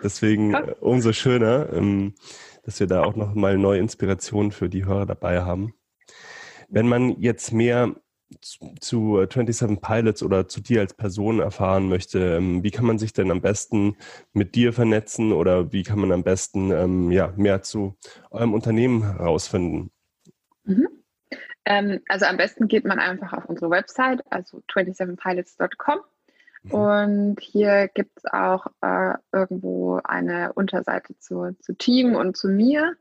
deswegen 0.04 0.52
ja. 0.52 0.64
umso 0.80 1.14
schöner. 1.14 1.72
Ähm, 1.72 2.16
dass 2.64 2.80
wir 2.80 2.88
da 2.88 3.04
auch 3.04 3.16
noch 3.16 3.34
mal 3.34 3.58
neue 3.58 3.80
Inspirationen 3.80 4.52
für 4.52 4.70
die 4.70 4.86
Hörer 4.86 5.06
dabei 5.06 5.42
haben. 5.42 5.74
Wenn 6.68 6.88
man 6.88 7.20
jetzt 7.20 7.52
mehr 7.52 7.96
zu 8.80 9.26
27 9.26 9.82
Pilots 9.82 10.24
oder 10.24 10.48
zu 10.48 10.62
dir 10.62 10.82
als 10.82 10.94
Person 10.94 11.40
erfahren 11.40 11.90
möchte, 11.90 12.38
ähm, 12.38 12.64
wie 12.64 12.72
kann 12.72 12.86
man 12.86 13.00
sich 13.00 13.14
denn 13.14 13.32
am 13.32 13.42
besten 13.42 13.98
mit 14.34 14.56
dir 14.56 14.72
vernetzen 14.72 15.32
oder 15.32 15.72
wie 15.72 15.84
kann 15.84 16.00
man 16.00 16.12
am 16.12 16.24
besten 16.24 16.72
ähm, 16.72 17.12
ja, 17.12 17.34
mehr 17.38 17.64
zu 17.64 17.98
eurem 18.30 18.54
Unternehmen 18.54 19.04
herausfinden? 19.04 19.92
Mhm. 20.64 20.88
Ähm, 21.66 22.02
also 22.08 22.26
am 22.26 22.38
besten 22.38 22.68
geht 22.68 22.86
man 22.86 23.00
einfach 23.00 23.34
auf 23.34 23.46
unsere 23.46 23.72
Website, 23.72 24.22
also 24.32 24.62
27pilots.com 24.72 26.00
Mhm. 26.64 26.72
Und 26.72 27.40
hier 27.40 27.88
gibt 27.88 28.18
es 28.18 28.26
auch 28.26 28.68
äh, 28.82 29.14
irgendwo 29.32 30.00
eine 30.04 30.54
Unterseite 30.54 31.18
zu, 31.18 31.56
zu 31.60 31.74
Team 31.74 32.16
und 32.16 32.36
zu 32.38 32.50
mir 32.50 32.96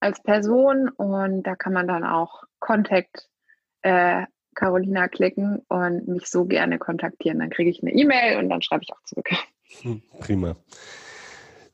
als 0.00 0.22
Person. 0.22 0.88
Und 0.88 1.42
da 1.42 1.56
kann 1.56 1.72
man 1.72 1.88
dann 1.88 2.04
auch 2.04 2.44
Contact 2.60 3.28
äh, 3.82 4.24
Carolina 4.54 5.08
klicken 5.08 5.62
und 5.68 6.08
mich 6.08 6.28
so 6.28 6.44
gerne 6.44 6.78
kontaktieren. 6.78 7.40
Dann 7.40 7.50
kriege 7.50 7.70
ich 7.70 7.82
eine 7.82 7.92
E-Mail 7.92 8.38
und 8.38 8.48
dann 8.48 8.62
schreibe 8.62 8.84
ich 8.84 8.92
auch 8.92 9.02
zurück. 9.04 9.30
Hm, 9.82 10.02
prima. 10.20 10.56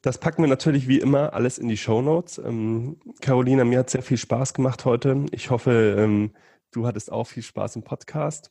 Das 0.02 0.18
packen 0.18 0.42
wir 0.42 0.48
natürlich 0.48 0.88
wie 0.88 0.98
immer 0.98 1.34
alles 1.34 1.58
in 1.58 1.68
die 1.68 1.76
Show 1.76 2.00
Notes. 2.00 2.38
Ähm, 2.38 2.98
Carolina, 3.20 3.64
mir 3.64 3.80
hat 3.80 3.90
sehr 3.90 4.02
viel 4.02 4.16
Spaß 4.16 4.54
gemacht 4.54 4.86
heute. 4.86 5.26
Ich 5.30 5.50
hoffe, 5.50 5.96
ähm, 5.98 6.32
du 6.72 6.86
hattest 6.86 7.12
auch 7.12 7.26
viel 7.26 7.42
Spaß 7.42 7.76
im 7.76 7.82
Podcast. 7.82 8.50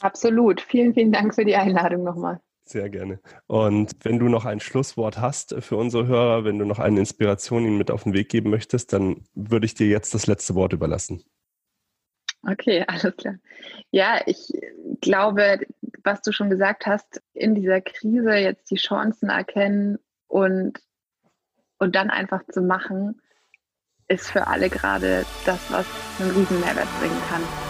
Absolut. 0.00 0.60
Vielen, 0.60 0.94
vielen 0.94 1.12
Dank 1.12 1.34
für 1.34 1.44
die 1.44 1.56
Einladung 1.56 2.04
nochmal. 2.04 2.40
Sehr 2.64 2.88
gerne. 2.88 3.20
Und 3.48 3.96
wenn 4.04 4.18
du 4.18 4.28
noch 4.28 4.44
ein 4.44 4.60
Schlusswort 4.60 5.18
hast 5.18 5.56
für 5.58 5.76
unsere 5.76 6.06
Hörer, 6.06 6.44
wenn 6.44 6.58
du 6.58 6.64
noch 6.64 6.78
eine 6.78 7.00
Inspiration 7.00 7.64
ihnen 7.64 7.78
mit 7.78 7.90
auf 7.90 8.04
den 8.04 8.12
Weg 8.12 8.28
geben 8.28 8.50
möchtest, 8.50 8.92
dann 8.92 9.24
würde 9.34 9.66
ich 9.66 9.74
dir 9.74 9.88
jetzt 9.88 10.14
das 10.14 10.26
letzte 10.28 10.54
Wort 10.54 10.72
überlassen. 10.72 11.24
Okay, 12.48 12.84
alles 12.86 13.16
klar. 13.16 13.34
Ja, 13.90 14.20
ich 14.26 14.52
glaube, 15.00 15.66
was 16.04 16.22
du 16.22 16.32
schon 16.32 16.48
gesagt 16.48 16.86
hast, 16.86 17.20
in 17.34 17.54
dieser 17.54 17.80
Krise 17.80 18.34
jetzt 18.34 18.70
die 18.70 18.76
Chancen 18.76 19.30
erkennen 19.30 19.98
und, 20.28 20.78
und 21.78 21.96
dann 21.96 22.10
einfach 22.10 22.42
zu 22.52 22.62
machen, 22.62 23.20
ist 24.08 24.30
für 24.30 24.46
alle 24.46 24.70
gerade 24.70 25.24
das, 25.44 25.70
was 25.70 25.86
einen 26.20 26.30
riesen 26.30 26.60
Mehrwert 26.60 26.88
bringen 27.00 27.20
kann. 27.28 27.69